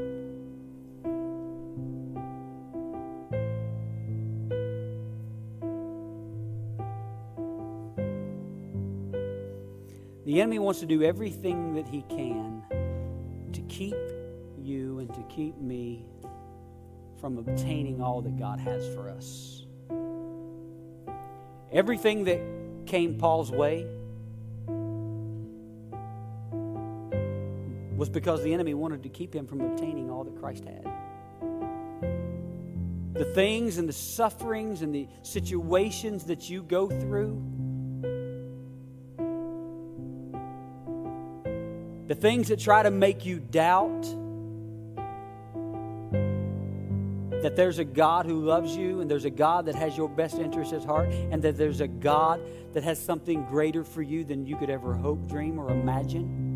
The 10.25 10.39
enemy 10.39 10.59
wants 10.59 10.79
to 10.79 10.85
do 10.85 11.03
everything 11.03 11.75
that 11.75 11.87
he 11.87 12.03
can 12.03 12.63
to 13.53 13.61
keep 13.63 13.95
you 14.57 14.99
and 14.99 15.13
to 15.13 15.21
keep 15.23 15.57
me 15.57 16.05
from 17.19 17.37
obtaining 17.37 18.01
all 18.01 18.21
that 18.21 18.37
God 18.37 18.59
has 18.59 18.87
for 18.95 19.09
us. 19.09 19.65
Everything 21.71 22.23
that 22.25 22.39
came 22.85 23.17
Paul's 23.17 23.51
way 23.51 23.85
was 28.01 28.09
because 28.09 28.41
the 28.41 28.51
enemy 28.51 28.73
wanted 28.73 29.03
to 29.03 29.09
keep 29.09 29.31
him 29.31 29.45
from 29.45 29.61
obtaining 29.61 30.09
all 30.09 30.23
that 30.23 30.35
Christ 30.39 30.63
had. 30.65 30.91
The 33.13 33.25
things 33.35 33.77
and 33.77 33.87
the 33.87 33.93
sufferings 33.93 34.81
and 34.81 34.91
the 34.91 35.07
situations 35.21 36.23
that 36.23 36.49
you 36.49 36.63
go 36.63 36.87
through 36.89 37.39
the 42.07 42.15
things 42.15 42.47
that 42.47 42.59
try 42.59 42.81
to 42.81 42.89
make 42.89 43.23
you 43.23 43.39
doubt 43.39 44.01
that 47.43 47.55
there's 47.55 47.77
a 47.77 47.85
God 47.85 48.25
who 48.25 48.43
loves 48.43 48.75
you 48.75 49.01
and 49.01 49.11
there's 49.11 49.25
a 49.25 49.29
God 49.29 49.67
that 49.67 49.75
has 49.75 49.95
your 49.95 50.09
best 50.09 50.39
interest 50.39 50.73
at 50.73 50.83
heart 50.83 51.09
and 51.11 51.43
that 51.43 51.55
there's 51.55 51.81
a 51.81 51.87
God 51.87 52.41
that 52.73 52.83
has 52.83 52.99
something 52.99 53.45
greater 53.45 53.83
for 53.83 54.01
you 54.01 54.23
than 54.23 54.47
you 54.47 54.55
could 54.55 54.71
ever 54.71 54.95
hope, 54.95 55.27
dream, 55.27 55.59
or 55.59 55.69
imagine. 55.69 56.50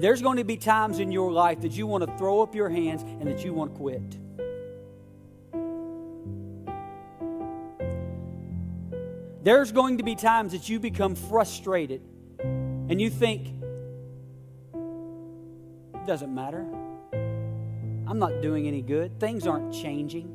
And 0.00 0.04
there's 0.06 0.22
going 0.22 0.38
to 0.38 0.44
be 0.44 0.56
times 0.56 0.98
in 0.98 1.12
your 1.12 1.30
life 1.30 1.60
that 1.60 1.72
you 1.72 1.86
want 1.86 2.06
to 2.06 2.16
throw 2.16 2.40
up 2.40 2.54
your 2.54 2.70
hands 2.70 3.02
and 3.02 3.26
that 3.26 3.44
you 3.44 3.52
want 3.52 3.74
to 3.74 3.78
quit. 3.78 4.16
There's 9.44 9.72
going 9.72 9.98
to 9.98 10.02
be 10.02 10.14
times 10.14 10.52
that 10.52 10.70
you 10.70 10.80
become 10.80 11.14
frustrated 11.14 12.00
and 12.38 12.98
you 12.98 13.10
think, 13.10 13.48
it 15.94 16.06
doesn't 16.06 16.34
matter. 16.34 16.66
I'm 17.12 18.18
not 18.18 18.40
doing 18.40 18.66
any 18.66 18.80
good. 18.80 19.20
Things 19.20 19.46
aren't 19.46 19.74
changing. 19.74 20.32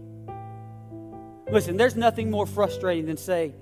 Listen, 1.49 1.75
there's 1.75 1.95
nothing 1.95 2.29
more 2.29 2.45
frustrating 2.45 3.07
than 3.07 3.17
say, 3.17 3.55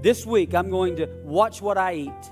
this 0.00 0.24
week 0.24 0.54
I'm 0.54 0.70
going 0.70 0.94
to 0.98 1.08
watch 1.24 1.60
what 1.60 1.76
I 1.76 1.94
eat. 1.94 2.30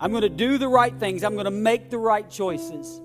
I'm 0.00 0.10
going 0.10 0.22
to 0.22 0.28
do 0.28 0.58
the 0.58 0.68
right 0.68 0.94
things. 0.98 1.24
I'm 1.24 1.34
going 1.34 1.46
to 1.46 1.50
make 1.50 1.90
the 1.90 1.98
right 1.98 2.28
choices. 2.30 3.00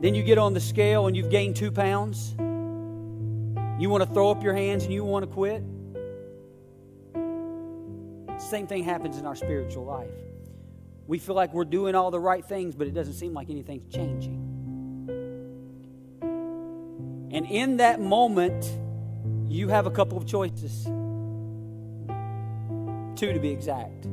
Then 0.00 0.14
you 0.14 0.22
get 0.22 0.38
on 0.38 0.54
the 0.54 0.60
scale 0.60 1.06
and 1.06 1.16
you've 1.16 1.30
gained 1.30 1.56
two 1.56 1.70
pounds. 1.70 2.34
You 3.78 3.90
want 3.90 4.02
to 4.02 4.12
throw 4.12 4.30
up 4.30 4.42
your 4.42 4.54
hands 4.54 4.84
and 4.84 4.92
you 4.92 5.04
want 5.04 5.24
to 5.24 5.30
quit? 5.30 5.62
Same 8.40 8.66
thing 8.66 8.84
happens 8.84 9.18
in 9.18 9.26
our 9.26 9.36
spiritual 9.36 9.84
life. 9.84 10.10
We 11.06 11.18
feel 11.18 11.34
like 11.34 11.52
we're 11.52 11.64
doing 11.64 11.94
all 11.94 12.10
the 12.10 12.20
right 12.20 12.44
things, 12.44 12.74
but 12.74 12.86
it 12.86 12.94
doesn't 12.94 13.14
seem 13.14 13.34
like 13.34 13.50
anything's 13.50 13.92
changing. 13.92 14.48
And 17.32 17.46
in 17.46 17.76
that 17.78 18.00
moment, 18.00 18.70
you 19.48 19.68
have 19.68 19.86
a 19.86 19.90
couple 19.90 20.16
of 20.18 20.26
choices. 20.26 20.84
Two 23.14 23.32
to 23.32 23.38
be 23.40 23.50
exact. 23.50 24.06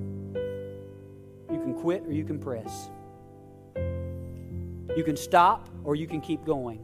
Can 1.69 1.79
quit 1.79 2.03
or 2.07 2.11
you 2.11 2.25
can 2.25 2.39
press. 2.39 2.89
You 3.75 5.03
can 5.05 5.15
stop 5.15 5.69
or 5.83 5.95
you 5.95 6.07
can 6.07 6.19
keep 6.19 6.43
going. 6.43 6.83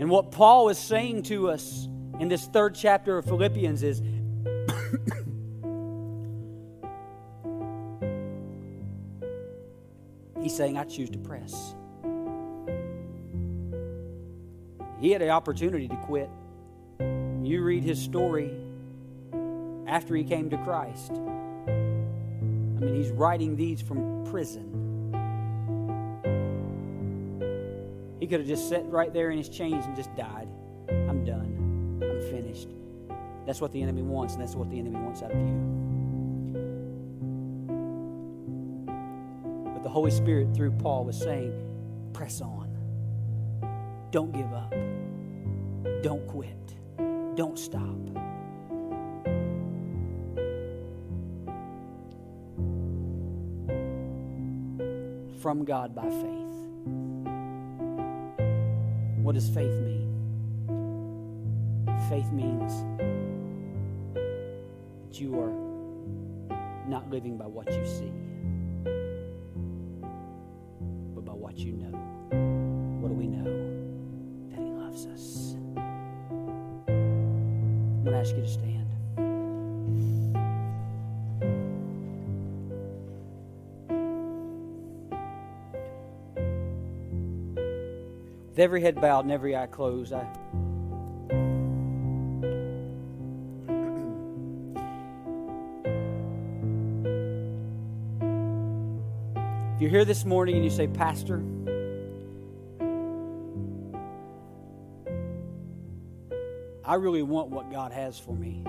And 0.00 0.10
what 0.10 0.32
Paul 0.32 0.70
is 0.70 0.78
saying 0.78 1.22
to 1.24 1.50
us 1.50 1.88
in 2.18 2.26
this 2.26 2.46
third 2.46 2.74
chapter 2.74 3.16
of 3.16 3.26
Philippians 3.26 3.84
is 3.84 4.00
he's 10.42 10.56
saying, 10.56 10.76
I 10.76 10.82
choose 10.82 11.10
to 11.10 11.18
press. 11.18 11.76
He 14.98 15.12
had 15.12 15.20
the 15.20 15.28
opportunity 15.28 15.86
to 15.86 15.96
quit. 15.98 16.28
You 16.98 17.62
read 17.62 17.84
his 17.84 18.02
story 18.02 18.50
after 19.86 20.16
he 20.16 20.24
came 20.24 20.50
to 20.50 20.58
Christ. 20.58 21.12
I 22.76 22.80
mean, 22.80 22.94
he's 22.94 23.10
writing 23.10 23.56
these 23.56 23.80
from 23.80 24.24
prison. 24.30 24.70
He 28.20 28.26
could 28.26 28.40
have 28.40 28.48
just 28.48 28.68
sat 28.68 28.84
right 28.86 29.12
there 29.12 29.30
in 29.30 29.38
his 29.38 29.48
chains 29.48 29.84
and 29.84 29.94
just 29.94 30.14
died. 30.16 30.48
I'm 30.88 31.24
done. 31.24 32.00
I'm 32.02 32.20
finished. 32.30 32.68
That's 33.46 33.60
what 33.60 33.72
the 33.72 33.82
enemy 33.82 34.02
wants, 34.02 34.34
and 34.34 34.42
that's 34.42 34.54
what 34.54 34.70
the 34.70 34.78
enemy 34.78 34.98
wants 34.98 35.22
out 35.22 35.30
of 35.30 35.38
you. 35.38 35.54
But 39.74 39.82
the 39.82 39.90
Holy 39.90 40.10
Spirit, 40.10 40.54
through 40.54 40.72
Paul, 40.72 41.04
was 41.04 41.18
saying, 41.18 41.52
press 42.14 42.40
on. 42.40 42.70
Don't 44.10 44.32
give 44.32 44.52
up. 44.52 44.74
Don't 46.02 46.26
quit. 46.26 46.74
Don't 47.36 47.58
stop. 47.58 48.23
From 55.44 55.62
God 55.66 55.94
by 55.94 56.08
faith. 56.08 56.56
What 59.22 59.34
does 59.34 59.46
faith 59.50 59.78
mean? 59.82 60.08
Faith 62.08 62.32
means 62.32 62.72
that 64.14 65.20
you 65.20 65.38
are 65.38 65.52
not 66.88 67.10
living 67.10 67.36
by 67.36 67.44
what 67.46 67.70
you 67.70 67.84
see, 67.84 68.10
With 88.54 88.60
every 88.60 88.82
head 88.82 89.00
bowed 89.00 89.24
and 89.24 89.32
every 89.32 89.56
eye 89.56 89.66
closed, 89.66 90.12
I. 90.12 90.20
If 99.74 99.80
you're 99.80 99.90
here 99.90 100.04
this 100.04 100.24
morning 100.24 100.54
and 100.54 100.62
you 100.62 100.70
say, 100.70 100.86
Pastor, 100.86 101.42
I 106.84 106.94
really 106.94 107.24
want 107.24 107.50
what 107.50 107.72
God 107.72 107.90
has 107.90 108.20
for 108.20 108.36
me. 108.36 108.62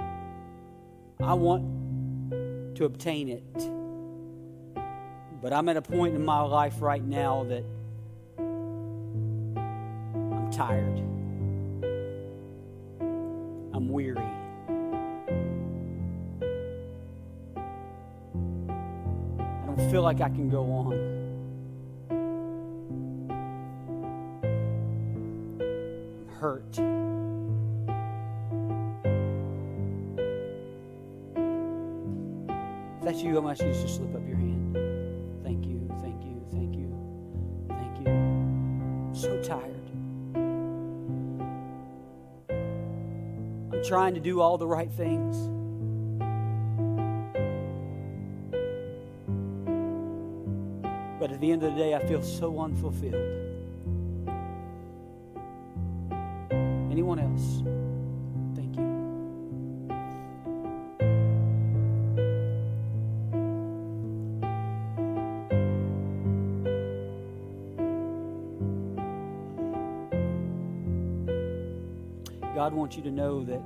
I 1.20 1.36
want 1.36 2.76
to 2.78 2.86
obtain 2.86 3.30
it. 3.30 3.44
But 5.44 5.54
I'm 5.54 5.70
at 5.70 5.78
a 5.78 5.84
point 5.84 6.16
in 6.16 6.26
my 6.26 6.42
life 6.42 6.82
right 6.82 7.04
now 7.04 7.44
that 7.50 7.64
tired. 10.56 11.00
I'm 13.74 13.90
weary. 13.90 14.24
I 19.38 19.66
don't 19.66 19.92
feel 19.92 20.02
like 20.02 20.22
I 20.22 20.30
can 20.30 20.50
go 20.50 20.64
on. 20.72 20.94
I'm 26.22 26.28
hurt. 26.40 26.80
If 32.98 33.04
that's 33.04 33.22
you, 33.22 33.38
I'm 33.38 33.46
asking 33.48 33.68
you 33.68 33.74
to 33.74 33.82
just 33.82 33.98
slip 33.98 34.16
up 34.16 34.26
your 34.26 34.35
trying 43.88 44.16
to 44.16 44.20
do 44.20 44.42
all 44.42 44.58
the 44.58 44.66
right 44.66 44.90
things. 44.92 45.38
But 51.20 51.32
at 51.32 51.40
the 51.40 51.52
end 51.52 51.64
of 51.64 51.74
the 51.74 51.80
day, 51.80 51.94
I 51.94 52.04
feel 52.06 52.24
so 52.24 52.60
unfulfilled. 52.60 53.14
Anyone 56.92 57.20
else? 57.20 57.62
Thank 58.56 58.76
you. 58.78 58.86
God 72.56 72.74
wants 72.74 72.96
you 72.96 73.04
to 73.04 73.12
know 73.12 73.44
that 73.44 73.62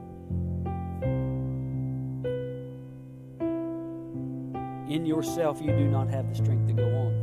yourself 5.19 5.61
you 5.61 5.75
do 5.75 5.85
not 5.85 6.07
have 6.07 6.29
the 6.29 6.35
strength 6.35 6.65
to 6.65 6.73
go 6.73 6.85
on. 6.85 7.13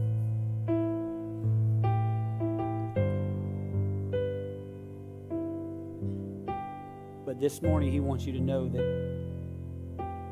But 7.25 7.41
this 7.41 7.63
morning, 7.63 7.91
He 7.91 8.01
wants 8.01 8.27
you 8.27 8.35
to 8.35 8.41
know 8.41 8.69
that 8.69 8.85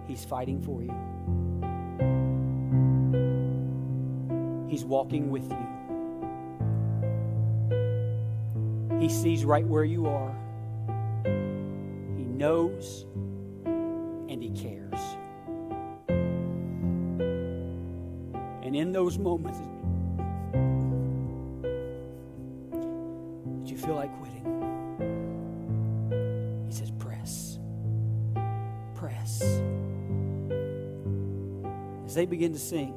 He's 0.06 0.26
fighting 0.26 0.60
for 0.60 0.82
you. 0.82 0.92
He's 4.68 4.84
walking 4.84 5.30
with 5.30 5.50
you. 5.50 5.66
He 9.00 9.08
sees 9.08 9.46
right 9.46 9.66
where 9.66 9.84
you 9.84 10.06
are. 10.06 10.36
He 12.14 12.24
knows 12.24 13.06
And 18.74 18.80
in 18.82 18.90
those 18.90 19.18
moments 19.18 19.60
that 22.72 23.70
you 23.70 23.76
feel 23.76 23.94
like 23.94 24.10
quitting, 24.18 24.42
He 26.66 26.72
says, 26.74 26.90
press. 26.98 27.60
Press. 28.96 29.42
As 32.04 32.16
they 32.16 32.26
begin 32.26 32.52
to 32.52 32.58
sing, 32.58 32.94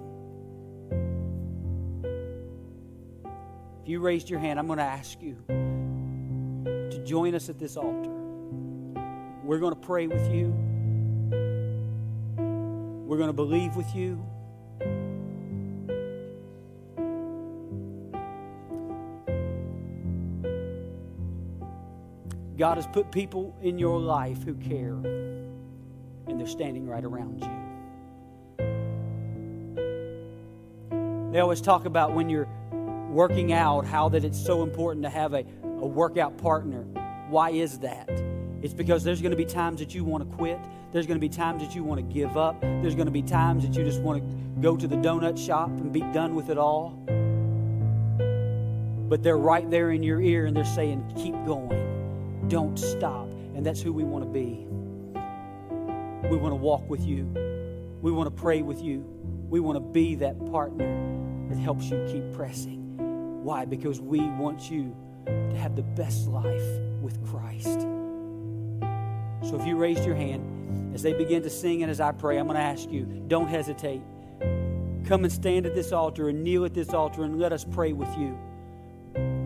if 3.84 3.88
you 3.88 4.00
raised 4.00 4.32
your 4.32 4.40
hand, 4.40 4.58
I'm 4.58 4.66
going 4.66 4.80
to 4.80 4.84
ask 4.84 5.22
you 5.22 5.38
to 5.48 7.04
join 7.06 7.36
us 7.36 7.50
at 7.50 7.60
this 7.60 7.78
altar. 7.78 8.16
We're 9.44 9.60
going 9.60 9.76
to 9.76 9.80
pray 9.80 10.08
with 10.08 10.34
you. 10.34 10.56
We're 13.06 13.18
going 13.18 13.30
to 13.30 13.34
believe 13.34 13.76
with 13.76 13.94
you. 13.94 14.26
God 22.58 22.78
has 22.78 22.88
put 22.88 23.12
people 23.12 23.56
in 23.62 23.78
your 23.78 24.00
life 24.00 24.44
who 24.44 24.56
care, 24.56 24.96
and 26.28 26.40
they're 26.40 26.48
standing 26.48 26.88
right 26.88 27.04
around 27.04 27.40
you. 27.40 27.68
They 31.32 31.40
always 31.40 31.62
talk 31.62 31.86
about 31.86 32.14
when 32.14 32.30
you're 32.30 32.48
working 33.12 33.54
out 33.54 33.86
how 33.86 34.10
that 34.10 34.24
it's 34.24 34.44
so 34.44 34.64
important 34.64 35.04
to 35.04 35.10
have 35.10 35.34
a, 35.34 35.46
a 35.64 35.86
workout 35.86 36.38
partner. 36.40 36.82
Why 37.30 37.52
is 37.52 37.78
that? 37.80 38.10
It's 38.64 38.74
because 38.74 39.04
there's 39.04 39.22
going 39.22 39.32
to 39.32 39.38
be 39.38 39.46
times 39.46 39.80
that 39.80 39.94
you 39.94 40.04
want 40.04 40.28
to 40.28 40.36
quit. 40.36 40.58
There's 40.92 41.06
going 41.06 41.18
to 41.18 41.22
be 41.22 41.30
times 41.30 41.62
that 41.62 41.76
you 41.76 41.84
want 41.84 42.00
to 42.00 42.14
give 42.14 42.38
up. 42.38 42.60
There's 42.62 42.96
going 42.96 43.06
to 43.06 43.12
be 43.12 43.22
times 43.22 43.68
that 43.68 43.78
you 43.78 43.84
just 43.84 44.02
want 44.02 44.24
to 44.24 44.62
go 44.62 44.76
to 44.76 44.88
the 44.88 44.96
donut 44.96 45.38
shop 45.38 45.70
and 45.70 45.94
be 45.94 46.02
done 46.02 46.34
with 46.34 46.50
it 46.50 46.58
all. 46.58 46.92
But 49.08 49.22
they're 49.22 49.38
right 49.38 49.70
there 49.70 49.92
in 49.92 50.02
your 50.02 50.20
ear 50.22 50.48
and 50.48 50.58
they're 50.58 50.66
saying, 50.66 51.14
keep 51.16 51.36
going. 51.46 51.97
Don't 52.48 52.78
stop. 52.78 53.30
And 53.56 53.66
that's 53.66 53.82
who 53.82 53.92
we 53.92 54.04
want 54.04 54.24
to 54.24 54.30
be. 54.30 54.68
We 56.30 56.38
want 56.38 56.52
to 56.52 56.56
walk 56.56 56.90
with 56.90 57.06
you. 57.06 57.26
We 58.02 58.12
want 58.12 58.28
to 58.28 58.42
pray 58.42 58.62
with 58.62 58.82
you. 58.82 59.06
We 59.50 59.60
want 59.60 59.78
to 59.78 59.80
be 59.80 60.16
that 60.16 60.46
partner 60.52 60.86
that 61.50 61.58
helps 61.58 61.90
you 61.90 62.06
keep 62.12 62.34
pressing. 62.34 63.44
Why? 63.44 63.66
Because 63.66 64.00
we 64.00 64.20
want 64.22 64.70
you 64.70 64.96
to 65.26 65.56
have 65.58 65.76
the 65.76 65.84
best 65.84 66.28
life 66.28 66.64
with 67.02 67.18
Christ. 67.30 67.82
So 69.50 69.60
if 69.60 69.66
you 69.66 69.78
raised 69.78 70.06
your 70.06 70.16
hand 70.16 70.94
as 70.94 71.02
they 71.02 71.14
begin 71.14 71.42
to 71.44 71.50
sing 71.50 71.82
and 71.82 71.90
as 71.90 72.00
I 72.00 72.12
pray, 72.12 72.38
I'm 72.38 72.48
going 72.48 72.58
to 72.58 72.64
ask 72.64 72.90
you 72.90 73.06
don't 73.28 73.48
hesitate. 73.48 74.02
Come 75.06 75.24
and 75.24 75.32
stand 75.32 75.66
at 75.66 75.74
this 75.74 75.92
altar 75.92 76.30
and 76.30 76.44
kneel 76.44 76.66
at 76.66 76.74
this 76.74 76.94
altar 76.94 77.24
and 77.24 77.40
let 77.40 77.54
us 77.54 77.64
pray 77.64 77.94
with 77.94 78.14
you. 78.18 78.38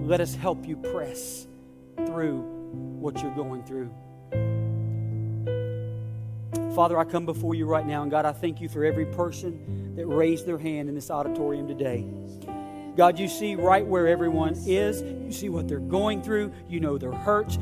Let 0.03 0.19
us 0.19 0.33
help 0.33 0.67
you 0.67 0.75
press 0.75 1.47
through 2.05 2.60
what 2.71 3.21
you're 3.21 3.35
going 3.35 3.63
through. 3.63 3.89
Father, 6.75 6.97
I 6.97 7.03
come 7.03 7.25
before 7.25 7.53
you 7.53 7.65
right 7.65 7.85
now, 7.85 8.01
and 8.01 8.09
God, 8.09 8.25
I 8.25 8.31
thank 8.31 8.61
you 8.61 8.69
for 8.69 8.85
every 8.85 9.05
person 9.05 9.95
that 9.95 10.05
raised 10.05 10.45
their 10.45 10.57
hand 10.57 10.87
in 10.87 10.95
this 10.95 11.11
auditorium 11.11 11.67
today. 11.67 12.05
God, 12.95 13.19
you 13.19 13.27
see 13.27 13.55
right 13.55 13.85
where 13.85 14.07
everyone 14.07 14.55
is. 14.65 15.01
You 15.01 15.31
see 15.31 15.49
what 15.49 15.67
they're 15.67 15.79
going 15.79 16.21
through. 16.21 16.53
You 16.69 16.79
know 16.79 16.97
their 16.97 17.11
hurts. 17.11 17.57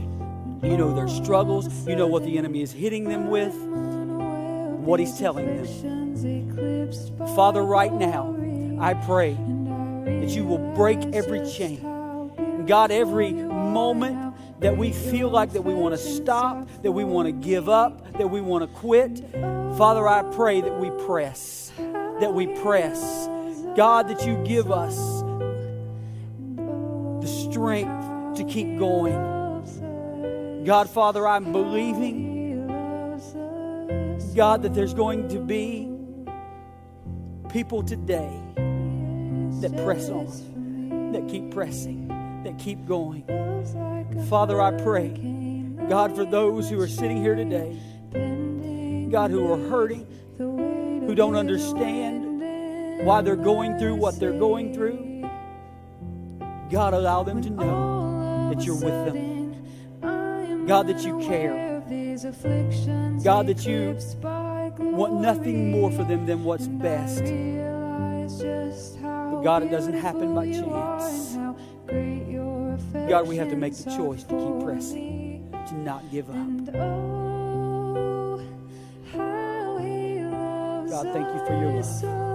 You 0.63 0.77
know 0.77 0.93
their 0.93 1.07
struggles. 1.07 1.87
You 1.87 1.95
know 1.95 2.07
what 2.07 2.23
the 2.23 2.37
enemy 2.37 2.61
is 2.61 2.71
hitting 2.71 3.05
them 3.05 3.29
with, 3.29 3.53
what 4.83 4.99
he's 4.99 5.17
telling 5.17 5.45
them. 5.45 5.65
Father, 7.35 7.63
right 7.63 7.93
now, 7.93 8.35
I 8.79 8.93
pray 8.93 9.33
that 9.33 10.29
you 10.29 10.45
will 10.45 10.73
break 10.75 10.99
every 11.13 11.49
chain. 11.49 12.65
God, 12.65 12.91
every 12.91 13.31
moment 13.31 14.28
that 14.59 14.75
we 14.75 14.91
feel 14.91 15.29
like 15.29 15.53
that 15.53 15.63
we 15.63 15.73
want 15.73 15.93
to 15.95 15.97
stop, 15.97 16.67
that 16.81 16.91
we 16.91 17.03
want 17.03 17.27
to 17.27 17.31
give 17.31 17.69
up, 17.69 18.17
that 18.17 18.27
we 18.27 18.41
want 18.41 18.61
to 18.63 18.79
quit, 18.79 19.23
Father, 19.77 20.07
I 20.07 20.23
pray 20.23 20.61
that 20.61 20.79
we 20.79 20.89
press, 21.05 21.71
that 21.77 22.33
we 22.33 22.47
press. 22.47 23.29
God, 23.75 24.07
that 24.09 24.25
you 24.25 24.35
give 24.45 24.71
us 24.71 24.97
the 27.21 27.27
strength 27.27 28.37
to 28.37 28.43
keep 28.43 28.77
going. 28.77 30.63
God, 30.65 30.89
Father, 30.89 31.25
I'm 31.27 31.51
believing, 31.51 32.67
God, 34.35 34.63
that 34.63 34.73
there's 34.73 34.93
going 34.93 35.29
to 35.29 35.39
be 35.39 35.89
people 37.49 37.83
today 37.83 38.41
that 39.61 39.71
press 39.83 40.09
on, 40.09 41.11
that 41.13 41.27
keep 41.29 41.51
pressing, 41.51 41.98
that 42.43 42.57
keep 42.57 42.85
going. 42.85 43.23
Father, 44.29 44.61
I 44.61 44.71
pray, 44.81 45.09
God, 45.89 46.15
for 46.15 46.25
those 46.25 46.69
who 46.69 46.79
are 46.79 46.87
sitting 46.87 47.21
here 47.21 47.35
today, 47.35 47.77
God, 49.11 49.31
who 49.31 49.51
are 49.51 49.69
hurting, 49.69 50.05
who 50.37 51.13
don't 51.15 51.35
understand 51.35 53.05
why 53.05 53.21
they're 53.21 53.35
going 53.35 53.77
through 53.77 53.95
what 53.95 54.19
they're 54.19 54.37
going 54.37 54.73
through, 54.73 55.27
God, 56.69 56.93
allow 56.93 57.23
them 57.23 57.41
to 57.41 57.49
know 57.49 58.51
that 58.53 58.63
you're 58.63 58.75
with 58.75 59.05
them. 59.05 60.65
God, 60.67 60.87
that 60.87 61.03
you 61.03 61.19
care. 61.19 61.81
God, 63.23 63.47
that 63.47 63.65
you 63.65 63.97
want 64.77 65.13
nothing 65.15 65.71
more 65.71 65.91
for 65.91 66.03
them 66.03 66.25
than 66.25 66.43
what's 66.43 66.67
best. 66.67 67.23
But 69.01 69.41
God, 69.41 69.63
it 69.63 69.71
doesn't 69.71 69.95
happen 69.95 70.35
by 70.35 70.51
chance. 70.51 71.37
God, 73.09 73.27
we 73.27 73.37
have 73.37 73.49
to 73.49 73.55
make 73.55 73.75
the 73.75 73.89
choice 73.89 74.23
to 74.25 74.37
keep 74.37 74.63
pressing, 74.63 75.49
to 75.67 75.73
not 75.73 76.03
give 76.11 76.29
up. 76.29 76.35
God, 80.87 81.13
thank 81.13 81.27
you 81.27 81.45
for 81.47 81.59
your 81.59 81.71
love. 81.81 82.28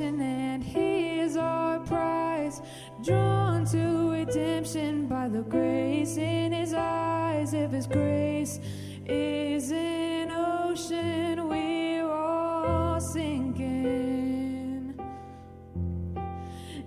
And 0.00 0.62
he 0.62 1.20
is 1.20 1.36
our 1.36 1.78
prize. 1.80 2.62
Drawn 3.02 3.64
to 3.66 4.12
redemption 4.12 5.06
by 5.06 5.28
the 5.28 5.42
grace 5.42 6.16
in 6.16 6.52
his 6.52 6.72
eyes. 6.72 7.52
If 7.52 7.72
his 7.72 7.86
grace 7.86 8.60
is 9.06 9.70
an 9.72 10.30
ocean, 10.30 11.48
we're 11.48 12.10
all 12.10 13.00
sinking. 13.00 14.94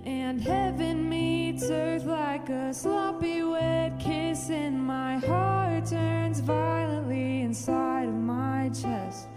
And 0.04 0.40
heaven 0.40 1.08
meets 1.08 1.70
earth 1.70 2.04
like 2.04 2.48
a 2.48 2.74
sloppy 2.74 3.42
wet 3.42 4.00
kiss, 4.00 4.50
and 4.50 4.82
my 4.82 5.18
heart 5.18 5.86
turns 5.86 6.40
violently 6.40 7.42
inside 7.42 8.08
of 8.08 8.14
my 8.14 8.70
chest. 8.70 9.28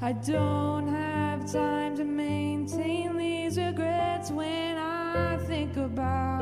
I 0.00 0.12
don't 0.12 0.86
have 0.86 1.50
time 1.50 1.87
think 6.08 6.37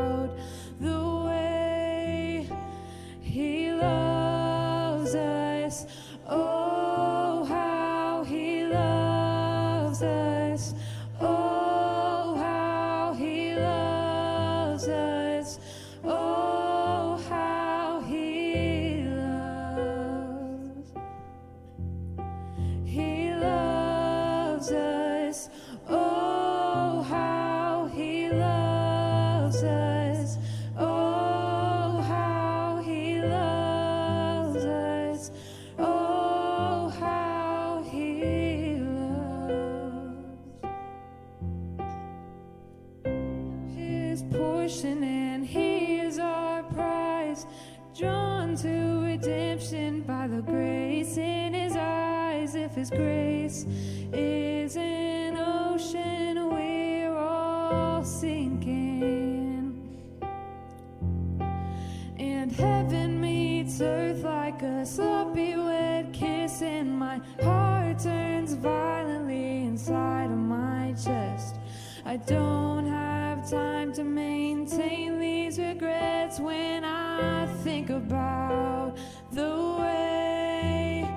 don't 72.26 72.86
have 72.88 73.48
time 73.48 73.92
to 73.92 74.02
maintain 74.02 75.18
these 75.20 75.58
regrets 75.58 76.40
when 76.40 76.84
I 76.84 77.46
think 77.62 77.90
about 77.90 78.96
the 79.30 79.76
way 79.78 81.08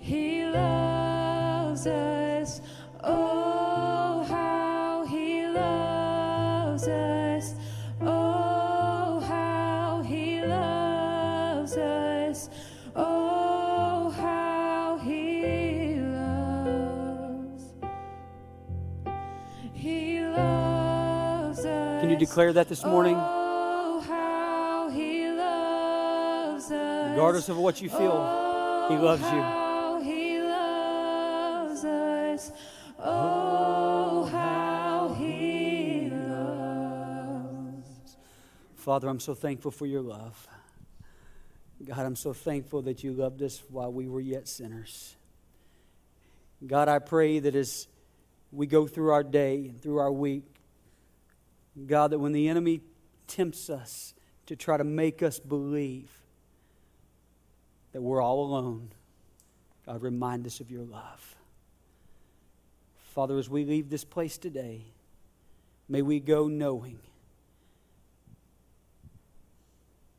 he 0.00 0.44
loves 0.44 1.86
us. 1.86 2.60
You 22.14 22.26
declare 22.26 22.52
that 22.52 22.68
this 22.68 22.84
morning? 22.84 23.16
Oh, 23.18 24.00
how 24.06 24.88
he 24.90 25.28
loves 25.28 26.70
us. 26.70 27.10
Regardless 27.10 27.48
of 27.48 27.58
what 27.58 27.82
you 27.82 27.88
feel, 27.88 28.86
He 28.88 28.94
oh, 28.94 29.00
loves 29.02 29.22
you. 29.22 29.28
How 29.28 30.00
he 30.00 30.40
loves 30.40 31.84
us. 31.84 32.52
Oh, 33.00 34.26
how 34.26 35.16
he 35.18 36.10
loves. 36.10 38.16
Father, 38.76 39.08
I'm 39.08 39.20
so 39.20 39.34
thankful 39.34 39.72
for 39.72 39.86
your 39.86 40.02
love. 40.02 40.46
God, 41.84 41.98
I'm 41.98 42.16
so 42.16 42.32
thankful 42.32 42.82
that 42.82 43.02
you 43.02 43.12
loved 43.12 43.42
us 43.42 43.60
while 43.68 43.92
we 43.92 44.08
were 44.08 44.20
yet 44.20 44.46
sinners. 44.46 45.16
God, 46.64 46.88
I 46.88 47.00
pray 47.00 47.40
that 47.40 47.56
as 47.56 47.88
we 48.52 48.68
go 48.68 48.86
through 48.86 49.10
our 49.10 49.24
day 49.24 49.66
and 49.66 49.82
through 49.82 49.98
our 49.98 50.12
week, 50.12 50.53
God, 51.86 52.12
that 52.12 52.18
when 52.18 52.32
the 52.32 52.48
enemy 52.48 52.80
tempts 53.26 53.68
us 53.68 54.14
to 54.46 54.56
try 54.56 54.76
to 54.76 54.84
make 54.84 55.22
us 55.22 55.38
believe 55.38 56.10
that 57.92 58.02
we're 58.02 58.20
all 58.20 58.44
alone. 58.44 58.90
God, 59.86 60.02
remind 60.02 60.46
us 60.46 60.60
of 60.60 60.70
your 60.70 60.82
love. 60.82 61.36
Father, 63.14 63.38
as 63.38 63.48
we 63.48 63.64
leave 63.64 63.88
this 63.88 64.04
place 64.04 64.36
today, 64.36 64.82
may 65.88 66.02
we 66.02 66.18
go 66.18 66.48
knowing 66.48 66.98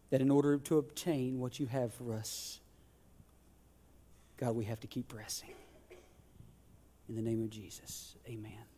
that 0.10 0.22
in 0.22 0.32
order 0.32 0.58
to 0.58 0.78
obtain 0.78 1.40
what 1.40 1.60
you 1.60 1.66
have 1.66 1.94
for 1.94 2.14
us, 2.14 2.62
God, 4.38 4.56
we 4.56 4.66
have 4.66 4.80
to 4.80 4.88
keep 4.88 5.10
pressing. 5.10 5.54
In 7.10 7.16
the 7.16 7.22
name 7.22 7.44
of 7.44 7.50
Jesus, 7.50 8.16
amen. 8.28 8.75